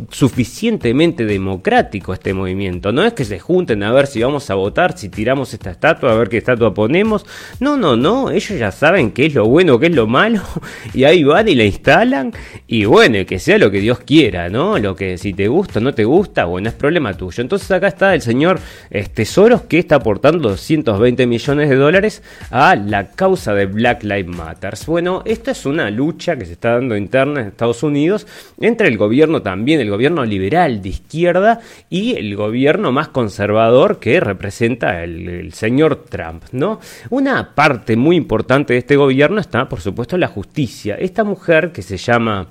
suficientemente 0.10 1.26
democrático 1.26 2.14
este 2.14 2.34
movimiento. 2.34 2.92
No 2.92 3.04
es 3.04 3.14
que 3.14 3.26
se 3.26 3.38
junten 3.38 3.84
a 3.84 3.92
ver 3.92 4.08
si 4.08 4.24
vamos 4.24 4.50
a 4.50 4.56
votar, 4.56 4.96
si 5.00 5.10
tiramos 5.10 5.54
esta 5.54 5.72
estatua, 5.72 6.12
a 6.12 6.16
ver 6.16 6.30
qué 6.30 6.38
estatua 6.38 6.74
ponemos. 6.74 7.26
No, 7.60 7.78
no, 7.78 7.96
no. 7.96 8.32
Ellos 8.32 8.58
ya 8.60 8.72
saben 8.72 9.12
qué 9.12 9.28
es 9.28 9.34
lo 9.34 9.46
bueno, 9.46 9.80
qué 9.80 9.88
es 9.88 9.96
lo 9.96 10.08
malo. 10.08 10.42
Y 10.94 11.04
ahí 11.04 11.24
van 11.24 11.48
y 11.48 11.56
la 11.56 11.66
instalan. 11.66 12.34
Y 12.68 12.86
bueno, 12.86 13.26
que 13.26 13.40
sea 13.40 13.58
lo 13.58 13.70
que 13.70 13.80
Dios 13.80 14.00
quiera, 14.00 14.50
¿no? 14.50 14.78
Lo 14.78 14.96
que 14.96 15.18
si 15.18 15.34
te 15.34 15.48
gusta 15.48 15.80
o 15.80 15.82
no 15.82 15.94
te 15.94 16.04
gusta, 16.04 16.46
bueno, 16.46 16.70
es 16.70 16.76
problema 16.76 17.14
tuyo. 17.14 17.42
Entonces 17.42 17.70
acá 17.72 17.88
está 17.88 18.14
el 18.14 18.22
señor 18.22 18.60
este, 18.90 19.26
Soros 19.26 19.64
que 19.64 19.80
está 19.80 19.96
aportando 19.96 20.50
220 20.50 21.28
millones 21.28 21.70
de 21.70 21.76
dólares 21.76 22.24
a 22.50 22.76
la 22.76 23.12
causa 23.12 23.54
de 23.54 23.66
Black 23.66 24.04
Lives 24.04 24.36
Matter. 24.36 24.74
Bueno, 24.88 25.22
esta 25.26 25.52
es 25.52 25.66
una 25.66 25.90
lucha 25.90 26.38
que 26.38 26.46
se 26.46 26.54
está 26.54 26.74
dando 26.74 26.98
interna 26.98 27.42
en 27.42 27.48
Estados 27.48 27.84
Unidos 27.84 28.28
entre 28.60 28.88
el 28.88 28.98
gobierno 28.98 29.42
también, 29.42 29.80
el 29.80 29.90
gobierno 29.90 30.26
liberal 30.26 30.82
de 30.82 30.90
izquierda 30.90 31.62
y 31.90 32.16
el 32.16 32.36
gobierno 32.36 32.92
más 32.92 33.10
conservador 33.10 34.00
que 34.00 34.20
representa 34.20 34.89
el, 34.90 35.28
el 35.28 35.54
señor 35.54 36.06
Trump, 36.06 36.44
¿no? 36.52 36.80
Una 37.10 37.56
parte 37.56 37.96
muy 37.96 38.16
importante 38.16 38.74
de 38.74 38.80
este 38.80 38.96
gobierno 38.96 39.40
está, 39.40 39.68
por 39.70 39.82
supuesto, 39.82 40.18
la 40.18 40.28
justicia. 40.28 40.96
Esta 40.96 41.24
mujer 41.24 41.72
que 41.72 41.82
se 41.82 41.98
llama 41.98 42.48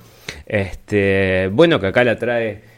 este, 0.46 1.48
bueno, 1.52 1.80
que 1.80 1.86
acá 1.88 2.04
la 2.04 2.16
trae 2.16 2.77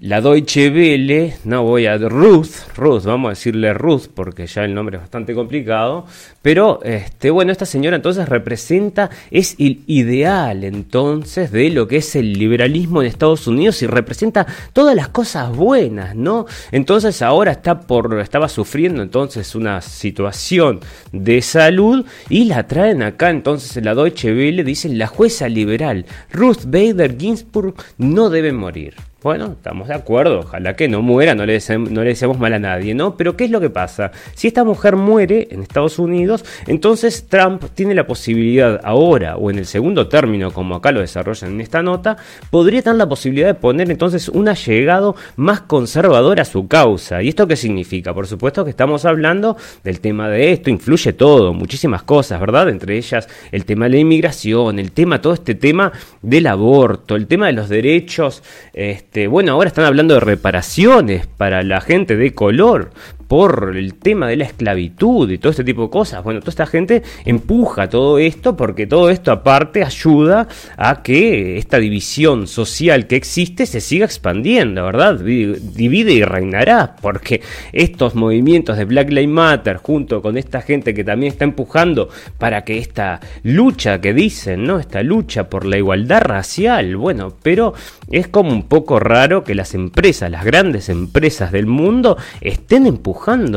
la 0.00 0.20
Deutsche 0.20 0.68
Welle, 0.68 1.36
no 1.44 1.62
voy 1.62 1.86
a 1.86 1.96
Ruth, 1.96 2.50
Ruth, 2.76 3.04
vamos 3.04 3.28
a 3.28 3.30
decirle 3.30 3.72
Ruth 3.72 4.08
porque 4.14 4.46
ya 4.46 4.62
el 4.62 4.74
nombre 4.74 4.96
es 4.96 5.02
bastante 5.02 5.34
complicado, 5.34 6.04
pero 6.42 6.80
este, 6.82 7.30
bueno, 7.30 7.50
esta 7.50 7.64
señora 7.64 7.96
entonces 7.96 8.28
representa, 8.28 9.08
es 9.30 9.56
el 9.58 9.80
ideal 9.86 10.64
entonces 10.64 11.50
de 11.50 11.70
lo 11.70 11.88
que 11.88 11.96
es 11.96 12.14
el 12.14 12.34
liberalismo 12.34 13.00
en 13.00 13.08
Estados 13.08 13.46
Unidos 13.46 13.80
y 13.80 13.86
representa 13.86 14.46
todas 14.74 14.94
las 14.94 15.08
cosas 15.08 15.56
buenas, 15.56 16.14
¿no? 16.14 16.44
Entonces 16.72 17.22
ahora 17.22 17.52
está 17.52 17.80
por, 17.80 18.20
estaba 18.20 18.50
sufriendo 18.50 19.02
entonces 19.02 19.54
una 19.54 19.80
situación 19.80 20.80
de 21.10 21.40
salud 21.40 22.04
y 22.28 22.44
la 22.44 22.66
traen 22.66 23.02
acá 23.02 23.30
entonces 23.30 23.74
en 23.78 23.86
la 23.86 23.94
Deutsche 23.94 24.30
Welle, 24.30 24.62
dicen 24.62 24.98
la 24.98 25.06
jueza 25.06 25.48
liberal 25.48 26.04
Ruth 26.30 26.64
Bader 26.66 27.16
Ginsburg 27.18 27.74
no 27.96 28.28
debe 28.28 28.52
morir. 28.52 28.94
Bueno, 29.26 29.56
estamos 29.56 29.88
de 29.88 29.94
acuerdo, 29.94 30.38
ojalá 30.38 30.76
que 30.76 30.86
no 30.86 31.02
muera, 31.02 31.34
no 31.34 31.44
le, 31.44 31.54
deseamos, 31.54 31.90
no 31.90 32.04
le 32.04 32.10
deseamos 32.10 32.38
mal 32.38 32.54
a 32.54 32.60
nadie, 32.60 32.94
¿no? 32.94 33.16
Pero 33.16 33.36
¿qué 33.36 33.46
es 33.46 33.50
lo 33.50 33.58
que 33.58 33.70
pasa? 33.70 34.12
Si 34.36 34.46
esta 34.46 34.62
mujer 34.62 34.94
muere 34.94 35.48
en 35.50 35.62
Estados 35.62 35.98
Unidos, 35.98 36.44
entonces 36.68 37.26
Trump 37.28 37.64
tiene 37.74 37.96
la 37.96 38.06
posibilidad 38.06 38.80
ahora, 38.84 39.36
o 39.36 39.50
en 39.50 39.58
el 39.58 39.66
segundo 39.66 40.06
término, 40.06 40.52
como 40.52 40.76
acá 40.76 40.92
lo 40.92 41.00
desarrollan 41.00 41.54
en 41.54 41.60
esta 41.60 41.82
nota, 41.82 42.16
podría 42.52 42.82
tener 42.82 42.98
la 42.98 43.08
posibilidad 43.08 43.48
de 43.48 43.54
poner 43.54 43.90
entonces 43.90 44.28
un 44.28 44.48
allegado 44.48 45.16
más 45.34 45.62
conservador 45.62 46.38
a 46.38 46.44
su 46.44 46.68
causa. 46.68 47.20
¿Y 47.20 47.30
esto 47.30 47.48
qué 47.48 47.56
significa? 47.56 48.14
Por 48.14 48.28
supuesto 48.28 48.62
que 48.62 48.70
estamos 48.70 49.04
hablando 49.06 49.56
del 49.82 49.98
tema 49.98 50.28
de 50.28 50.52
esto, 50.52 50.70
influye 50.70 51.14
todo, 51.14 51.52
muchísimas 51.52 52.04
cosas, 52.04 52.38
¿verdad? 52.38 52.68
Entre 52.68 52.96
ellas 52.96 53.28
el 53.50 53.64
tema 53.64 53.86
de 53.86 53.90
la 53.90 53.98
inmigración, 53.98 54.78
el 54.78 54.92
tema, 54.92 55.20
todo 55.20 55.32
este 55.32 55.56
tema 55.56 55.90
del 56.22 56.46
aborto, 56.46 57.16
el 57.16 57.26
tema 57.26 57.46
de 57.46 57.54
los 57.54 57.68
derechos. 57.68 58.44
Este, 58.72 59.15
este, 59.16 59.28
bueno, 59.28 59.52
ahora 59.52 59.68
están 59.68 59.86
hablando 59.86 60.12
de 60.12 60.20
reparaciones 60.20 61.26
para 61.26 61.62
la 61.62 61.80
gente 61.80 62.16
de 62.16 62.34
color, 62.34 62.90
por 63.28 63.74
el 63.76 63.94
tema 63.94 64.28
de 64.28 64.36
la 64.36 64.44
esclavitud 64.44 65.30
y 65.30 65.38
todo 65.38 65.50
este 65.50 65.64
tipo 65.64 65.82
de 65.82 65.90
cosas. 65.90 66.22
Bueno, 66.22 66.40
toda 66.40 66.50
esta 66.50 66.66
gente 66.66 67.02
empuja 67.24 67.88
todo 67.88 68.18
esto 68.18 68.56
porque 68.56 68.86
todo 68.86 69.10
esto 69.10 69.32
aparte 69.32 69.84
ayuda 69.84 70.48
a 70.76 71.02
que 71.02 71.58
esta 71.58 71.78
división 71.78 72.46
social 72.46 73.06
que 73.06 73.16
existe 73.16 73.66
se 73.66 73.80
siga 73.80 74.04
expandiendo, 74.04 74.84
¿verdad? 74.84 75.18
Divide 75.18 76.12
y 76.12 76.22
reinará, 76.22 76.96
porque 77.00 77.42
estos 77.72 78.14
movimientos 78.14 78.76
de 78.78 78.84
Black 78.84 79.10
Lives 79.10 79.28
Matter 79.28 79.76
junto 79.76 80.22
con 80.22 80.36
esta 80.36 80.62
gente 80.62 80.94
que 80.94 81.04
también 81.04 81.32
está 81.32 81.44
empujando 81.44 82.08
para 82.38 82.64
que 82.64 82.78
esta 82.78 83.20
lucha 83.42 84.00
que 84.00 84.14
dicen, 84.14 84.64
¿no? 84.64 84.78
Esta 84.78 85.02
lucha 85.02 85.50
por 85.50 85.64
la 85.64 85.78
igualdad 85.78 86.22
racial, 86.22 86.96
bueno, 86.96 87.34
pero 87.42 87.74
es 88.10 88.28
como 88.28 88.52
un 88.52 88.68
poco 88.68 89.00
raro 89.00 89.42
que 89.42 89.54
las 89.54 89.74
empresas, 89.74 90.30
las 90.30 90.44
grandes 90.44 90.88
empresas 90.88 91.50
del 91.52 91.66
mundo 91.66 92.16
estén 92.40 92.86
empujando 92.86 93.15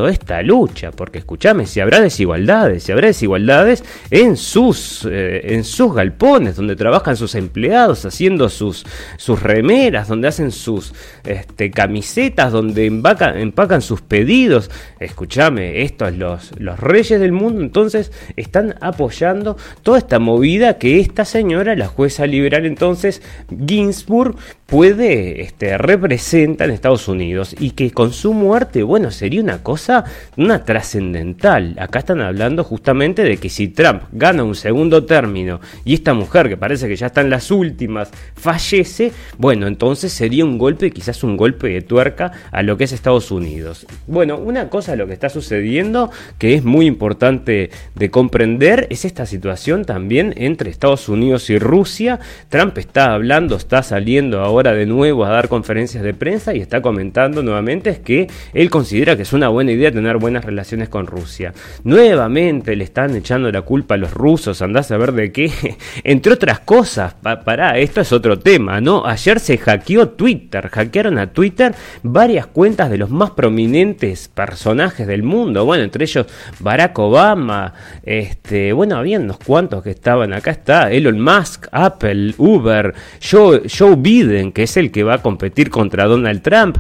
esta 0.09 0.41
lucha, 0.41 0.91
porque 0.91 1.19
escúchame, 1.19 1.65
si 1.65 1.79
habrá 1.79 1.99
desigualdades, 1.99 2.83
si 2.83 2.91
habrá 2.91 3.07
desigualdades 3.07 3.83
en 4.09 4.37
sus, 4.37 5.07
eh, 5.09 5.53
en 5.55 5.63
sus 5.63 5.93
galpones, 5.93 6.55
donde 6.55 6.75
trabajan 6.75 7.15
sus 7.15 7.35
empleados 7.35 8.05
haciendo 8.05 8.49
sus, 8.49 8.85
sus 9.17 9.41
remeras, 9.41 10.07
donde 10.07 10.27
hacen 10.27 10.51
sus 10.51 10.93
este, 11.23 11.71
camisetas, 11.71 12.51
donde 12.51 12.85
empacan, 12.85 13.37
empacan 13.37 13.81
sus 13.81 14.01
pedidos, 14.01 14.71
escúchame, 14.99 15.83
estos 15.83 16.15
los, 16.15 16.51
los 16.59 16.79
reyes 16.79 17.19
del 17.19 17.31
mundo 17.31 17.61
entonces 17.61 18.11
están 18.35 18.75
apoyando 18.81 19.57
toda 19.83 19.97
esta 19.97 20.19
movida 20.19 20.77
que 20.77 20.99
esta 20.99 21.25
señora, 21.25 21.75
la 21.75 21.87
jueza 21.87 22.25
liberal 22.25 22.65
entonces, 22.65 23.21
Ginsburg, 23.67 24.35
puede, 24.69 25.41
este, 25.41 25.77
representa 25.77 26.65
en 26.65 26.71
Estados 26.71 27.07
Unidos 27.07 27.55
y 27.59 27.71
que 27.71 27.91
con 27.91 28.13
su 28.13 28.33
muerte, 28.33 28.83
bueno, 28.83 29.11
sería 29.11 29.41
una 29.41 29.48
cosa, 29.57 30.05
una 30.37 30.63
trascendental. 30.63 31.75
Acá 31.79 31.99
están 31.99 32.21
hablando 32.21 32.63
justamente 32.63 33.23
de 33.23 33.37
que 33.37 33.49
si 33.49 33.67
Trump 33.67 34.03
gana 34.11 34.43
un 34.43 34.55
segundo 34.55 35.05
término 35.05 35.59
y 35.83 35.95
esta 35.95 36.13
mujer, 36.13 36.47
que 36.47 36.57
parece 36.57 36.87
que 36.87 36.95
ya 36.95 37.07
está 37.07 37.21
en 37.21 37.29
las 37.29 37.51
últimas, 37.51 38.11
fallece, 38.35 39.11
bueno, 39.37 39.67
entonces 39.67 40.13
sería 40.13 40.45
un 40.45 40.57
golpe, 40.57 40.91
quizás 40.91 41.23
un 41.23 41.35
golpe 41.35 41.67
de 41.69 41.81
tuerca 41.81 42.31
a 42.51 42.63
lo 42.63 42.77
que 42.77 42.83
es 42.85 42.91
Estados 42.91 43.31
Unidos. 43.31 43.85
Bueno, 44.07 44.37
una 44.37 44.69
cosa 44.69 44.95
lo 44.95 45.07
que 45.07 45.13
está 45.13 45.29
sucediendo 45.29 46.11
que 46.37 46.53
es 46.53 46.63
muy 46.63 46.85
importante 46.85 47.71
de 47.95 48.11
comprender 48.11 48.87
es 48.89 49.05
esta 49.05 49.25
situación 49.25 49.85
también 49.85 50.33
entre 50.37 50.69
Estados 50.69 51.09
Unidos 51.09 51.49
y 51.49 51.57
Rusia. 51.57 52.19
Trump 52.49 52.77
está 52.77 53.13
hablando, 53.13 53.55
está 53.55 53.83
saliendo 53.83 54.41
ahora 54.41 54.73
de 54.73 54.85
nuevo 54.85 55.25
a 55.25 55.29
dar 55.29 55.47
conferencias 55.47 56.03
de 56.03 56.13
prensa 56.13 56.53
y 56.53 56.59
está 56.59 56.81
comentando 56.81 57.41
nuevamente 57.43 57.99
que 58.01 58.27
él 58.53 58.69
considera 58.69 59.15
que 59.15 59.23
es 59.23 59.33
una 59.33 59.38
buena 59.47 59.71
idea 59.71 59.91
tener 59.91 60.17
buenas 60.17 60.45
relaciones 60.45 60.89
con 60.89 61.07
Rusia. 61.07 61.53
Nuevamente 61.83 62.75
le 62.75 62.83
están 62.83 63.15
echando 63.15 63.51
la 63.51 63.61
culpa 63.61 63.95
a 63.95 63.97
los 63.97 64.13
rusos, 64.13 64.61
andás 64.61 64.91
a 64.91 64.97
ver 64.97 65.13
de 65.13 65.31
qué. 65.31 65.51
Entre 66.03 66.33
otras 66.33 66.59
cosas, 66.59 67.15
para 67.45 67.77
esto 67.77 68.01
es 68.01 68.11
otro 68.11 68.39
tema, 68.39 68.81
¿no? 68.81 69.05
Ayer 69.05 69.39
se 69.39 69.57
hackeó 69.57 70.09
Twitter, 70.09 70.69
hackearon 70.69 71.17
a 71.17 71.31
Twitter 71.31 71.73
varias 72.03 72.47
cuentas 72.47 72.89
de 72.89 72.97
los 72.97 73.09
más 73.09 73.31
prominentes 73.31 74.27
personajes 74.27 75.07
del 75.07 75.23
mundo, 75.23 75.65
bueno, 75.65 75.83
entre 75.83 76.03
ellos 76.03 76.25
Barack 76.59 76.97
Obama, 76.99 77.73
este, 78.03 78.73
bueno, 78.73 78.97
había 78.97 79.19
unos 79.19 79.37
cuantos 79.37 79.83
que 79.83 79.91
estaban, 79.91 80.33
acá 80.33 80.51
está 80.51 80.91
Elon 80.91 81.19
Musk, 81.19 81.67
Apple, 81.71 82.33
Uber, 82.37 82.93
Joe, 83.21 83.61
Joe 83.69 83.95
Biden, 83.95 84.51
que 84.51 84.63
es 84.63 84.77
el 84.77 84.91
que 84.91 85.03
va 85.03 85.15
a 85.15 85.21
competir 85.21 85.69
contra 85.69 86.05
Donald 86.05 86.41
Trump. 86.41 86.77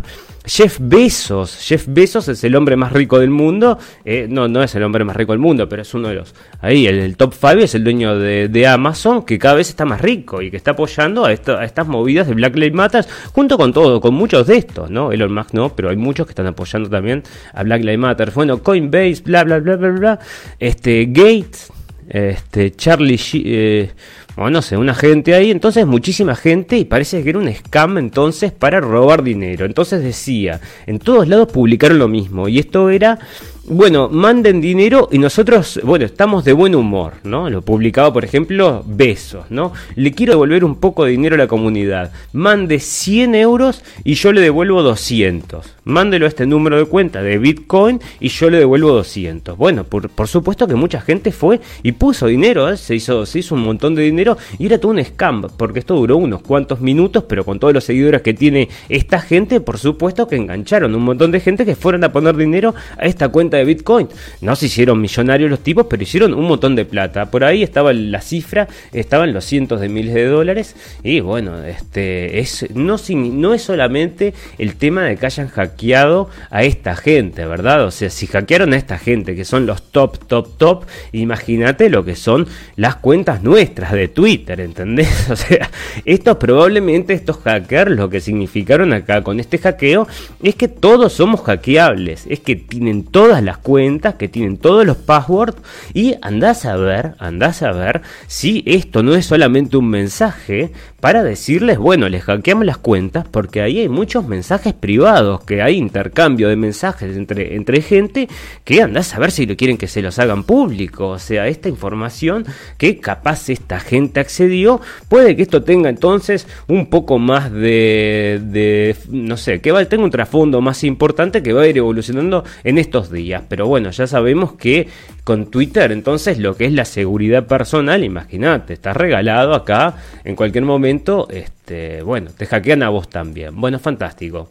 Jeff 0.49 0.79
Bezos, 0.81 1.57
Jeff 1.57 1.85
Bezos 1.87 2.27
es 2.27 2.43
el 2.43 2.55
hombre 2.55 2.75
más 2.75 2.91
rico 2.91 3.19
del 3.19 3.29
mundo, 3.29 3.77
eh, 4.03 4.25
no, 4.27 4.47
no 4.47 4.63
es 4.63 4.73
el 4.73 4.81
hombre 4.81 5.03
más 5.03 5.15
rico 5.15 5.31
del 5.31 5.39
mundo, 5.39 5.69
pero 5.69 5.83
es 5.83 5.93
uno 5.93 6.07
de 6.07 6.15
los, 6.15 6.33
ahí, 6.59 6.87
el, 6.87 7.15
top 7.17 7.35
5 7.35 7.59
es 7.59 7.75
el 7.75 7.83
dueño 7.83 8.17
de, 8.17 8.67
Amazon, 8.67 9.23
que 9.23 9.37
cada 9.37 9.53
vez 9.53 9.69
está 9.69 9.85
más 9.85 10.01
rico 10.01 10.41
y 10.41 10.49
que 10.49 10.57
está 10.57 10.71
apoyando 10.71 11.25
a, 11.25 11.31
estas 11.31 11.87
movidas 11.87 12.27
de 12.27 12.33
Black 12.33 12.55
Lives 12.55 12.73
Matter, 12.73 13.05
junto 13.31 13.59
con 13.59 13.71
todo, 13.73 14.01
con 14.01 14.15
muchos 14.15 14.47
de 14.47 14.57
estos, 14.57 14.89
¿no? 14.89 15.11
Elon 15.11 15.31
Musk 15.31 15.53
no, 15.53 15.75
pero 15.75 15.91
hay 15.91 15.97
muchos 15.97 16.25
que 16.25 16.31
están 16.31 16.47
apoyando 16.47 16.89
también 16.89 17.21
a 17.53 17.61
Black 17.61 17.83
Lives 17.83 17.99
Matter. 17.99 18.31
Bueno, 18.31 18.63
Coinbase, 18.63 19.21
bla, 19.23 19.43
bla, 19.43 19.59
bla, 19.59 19.75
bla, 19.75 19.89
bla, 19.91 20.19
este, 20.57 21.05
Gates, 21.05 21.71
este, 22.09 22.71
Charlie, 22.71 23.19
eh, 23.35 23.91
o 24.39 24.49
no 24.49 24.61
sé, 24.61 24.77
una 24.77 24.95
gente 24.95 25.33
ahí, 25.33 25.51
entonces 25.51 25.85
muchísima 25.85 26.33
gente 26.33 26.77
y 26.77 26.85
parece 26.85 27.21
que 27.23 27.29
era 27.29 27.39
un 27.39 27.53
scam 27.53 27.97
entonces 27.97 28.53
para 28.53 28.79
robar 28.79 29.21
dinero. 29.21 29.65
Entonces 29.65 30.01
decía, 30.01 30.61
en 30.87 30.99
todos 30.99 31.27
lados 31.27 31.51
publicaron 31.51 31.99
lo 31.99 32.07
mismo 32.07 32.47
y 32.47 32.57
esto 32.57 32.89
era 32.89 33.19
bueno, 33.65 34.09
manden 34.09 34.61
dinero 34.61 35.09
y 35.11 35.19
nosotros, 35.19 35.79
bueno, 35.83 36.05
estamos 36.05 36.43
de 36.43 36.53
buen 36.53 36.73
humor, 36.75 37.13
¿no? 37.23 37.49
Lo 37.49 37.61
publicado, 37.61 38.11
por 38.11 38.25
ejemplo, 38.25 38.83
Besos, 38.85 39.45
¿no? 39.49 39.73
Le 39.95 40.11
quiero 40.11 40.33
devolver 40.33 40.63
un 40.63 40.75
poco 40.75 41.05
de 41.05 41.11
dinero 41.11 41.35
a 41.35 41.37
la 41.37 41.47
comunidad. 41.47 42.11
Mande 42.33 42.79
100 42.79 43.35
euros 43.35 43.83
y 44.03 44.15
yo 44.15 44.31
le 44.31 44.41
devuelvo 44.41 44.81
200. 44.81 45.75
Mándelo 45.83 46.25
a 46.25 46.29
este 46.29 46.45
número 46.45 46.77
de 46.77 46.85
cuenta 46.85 47.21
de 47.21 47.37
Bitcoin 47.37 47.99
y 48.19 48.29
yo 48.29 48.49
le 48.49 48.57
devuelvo 48.57 48.91
200. 48.91 49.57
Bueno, 49.57 49.83
por, 49.83 50.09
por 50.09 50.27
supuesto 50.27 50.67
que 50.67 50.75
mucha 50.75 51.01
gente 51.01 51.31
fue 51.31 51.59
y 51.83 51.91
puso 51.91 52.27
dinero, 52.27 52.69
¿eh? 52.69 52.77
se, 52.77 52.95
hizo, 52.95 53.25
se 53.25 53.39
hizo 53.39 53.55
un 53.55 53.63
montón 53.63 53.93
de 53.93 54.03
dinero 54.03 54.37
y 54.57 54.65
era 54.65 54.79
todo 54.79 54.91
un 54.91 55.03
scam, 55.03 55.43
porque 55.57 55.79
esto 55.79 55.95
duró 55.95 56.17
unos 56.17 56.41
cuantos 56.41 56.81
minutos, 56.81 57.25
pero 57.27 57.45
con 57.45 57.59
todos 57.59 57.73
los 57.73 57.83
seguidores 57.83 58.21
que 58.21 58.33
tiene 58.33 58.69
esta 58.89 59.19
gente, 59.19 59.61
por 59.61 59.77
supuesto 59.77 60.27
que 60.27 60.35
engancharon 60.35 60.95
un 60.95 61.03
montón 61.03 61.31
de 61.31 61.39
gente 61.39 61.65
que 61.65 61.75
fueron 61.75 62.03
a 62.03 62.11
poner 62.11 62.35
dinero 62.35 62.73
a 62.97 63.05
esta 63.05 63.29
cuenta 63.29 63.58
Bitcoin. 63.63 64.07
No 64.41 64.55
se 64.55 64.67
hicieron 64.67 65.01
millonarios 65.01 65.49
los 65.49 65.59
tipos, 65.59 65.87
pero 65.89 66.03
hicieron 66.03 66.33
un 66.33 66.45
montón 66.45 66.75
de 66.75 66.85
plata. 66.85 67.31
Por 67.31 67.43
ahí 67.43 67.63
estaba 67.63 67.93
la 67.93 68.21
cifra, 68.21 68.67
estaban 68.93 69.33
los 69.33 69.45
cientos 69.45 69.81
de 69.81 69.89
miles 69.89 70.13
de 70.13 70.25
dólares. 70.25 70.75
Y 71.03 71.19
bueno, 71.19 71.63
este 71.63 72.39
es 72.39 72.65
no, 72.73 72.97
no 73.15 73.53
es 73.53 73.61
solamente 73.61 74.33
el 74.57 74.75
tema 74.75 75.03
de 75.03 75.17
que 75.17 75.25
hayan 75.25 75.47
hackeado 75.47 76.29
a 76.49 76.63
esta 76.63 76.95
gente, 76.95 77.45
¿verdad? 77.45 77.85
O 77.85 77.91
sea, 77.91 78.09
si 78.09 78.27
hackearon 78.27 78.73
a 78.73 78.77
esta 78.77 78.97
gente, 78.97 79.35
que 79.35 79.45
son 79.45 79.65
los 79.65 79.91
top, 79.91 80.17
top, 80.27 80.57
top, 80.57 80.85
imagínate 81.11 81.89
lo 81.89 82.03
que 82.03 82.15
son 82.15 82.47
las 82.75 82.95
cuentas 82.95 83.43
nuestras 83.43 83.91
de 83.91 84.07
Twitter, 84.07 84.59
¿entendés? 84.59 85.09
O 85.29 85.35
sea, 85.35 85.69
estos 86.05 86.37
probablemente, 86.37 87.13
estos 87.13 87.37
hackers, 87.37 87.91
lo 87.91 88.09
que 88.09 88.19
significaron 88.19 88.93
acá 88.93 89.23
con 89.23 89.39
este 89.39 89.57
hackeo, 89.57 90.07
es 90.41 90.55
que 90.55 90.67
todos 90.67 91.13
somos 91.13 91.41
hackeables, 91.41 92.25
es 92.27 92.39
que 92.39 92.55
tienen 92.55 93.03
todas 93.03 93.38
las 93.43 93.57
cuentas, 93.57 94.15
que 94.15 94.27
tienen 94.27 94.57
todos 94.57 94.85
los 94.85 94.97
passwords 94.97 95.57
y 95.93 96.15
andás 96.21 96.65
a 96.65 96.75
ver, 96.75 97.15
andás 97.19 97.61
a 97.63 97.71
ver 97.71 98.01
si 98.27 98.63
esto 98.65 99.03
no 99.03 99.15
es 99.15 99.25
solamente 99.25 99.77
un 99.77 99.89
mensaje 99.89 100.71
para 100.99 101.23
decirles, 101.23 101.77
bueno, 101.77 102.09
les 102.09 102.23
hackeamos 102.23 102.65
las 102.65 102.77
cuentas 102.77 103.25
porque 103.29 103.61
ahí 103.61 103.79
hay 103.79 103.89
muchos 103.89 104.27
mensajes 104.27 104.73
privados, 104.73 105.43
que 105.43 105.61
hay 105.61 105.77
intercambio 105.77 106.49
de 106.49 106.55
mensajes 106.55 107.15
entre, 107.15 107.55
entre 107.55 107.81
gente 107.81 108.27
que 108.63 108.81
andás 108.81 109.13
a 109.15 109.19
ver 109.19 109.31
si 109.31 109.45
lo 109.45 109.55
quieren 109.55 109.77
que 109.77 109.87
se 109.87 110.01
los 110.01 110.19
hagan 110.19 110.43
público, 110.43 111.09
o 111.09 111.19
sea, 111.19 111.47
esta 111.47 111.69
información 111.69 112.45
que 112.77 112.99
capaz 112.99 113.49
esta 113.49 113.79
gente 113.79 114.19
accedió, 114.19 114.81
puede 115.07 115.35
que 115.35 115.43
esto 115.43 115.63
tenga 115.63 115.89
entonces 115.89 116.47
un 116.67 116.87
poco 116.87 117.17
más 117.19 117.51
de, 117.51 118.95
no 119.09 119.37
sé, 119.37 119.61
que 119.61 119.71
va, 119.71 119.83
tenga 119.85 120.03
un 120.03 120.11
trasfondo 120.11 120.61
más 120.61 120.83
importante 120.83 121.41
que 121.41 121.53
va 121.53 121.63
a 121.63 121.67
ir 121.67 121.77
evolucionando 121.77 122.43
en 122.63 122.77
estos 122.77 123.11
días, 123.11 123.28
pero 123.47 123.67
bueno, 123.67 123.91
ya 123.91 124.07
sabemos 124.07 124.53
que 124.53 124.87
con 125.23 125.51
Twitter, 125.51 125.91
entonces 125.91 126.39
lo 126.39 126.55
que 126.55 126.65
es 126.65 126.73
la 126.73 126.85
seguridad 126.85 127.45
personal, 127.47 128.03
imagínate, 128.03 128.73
estás 128.73 128.97
regalado 128.97 129.53
acá 129.53 129.95
en 130.23 130.35
cualquier 130.35 130.65
momento, 130.65 131.27
este, 131.29 132.01
bueno, 132.01 132.31
te 132.35 132.45
hackean 132.45 132.83
a 132.83 132.89
vos 132.89 133.09
también. 133.09 133.59
Bueno, 133.59 133.79
fantástico. 133.79 134.49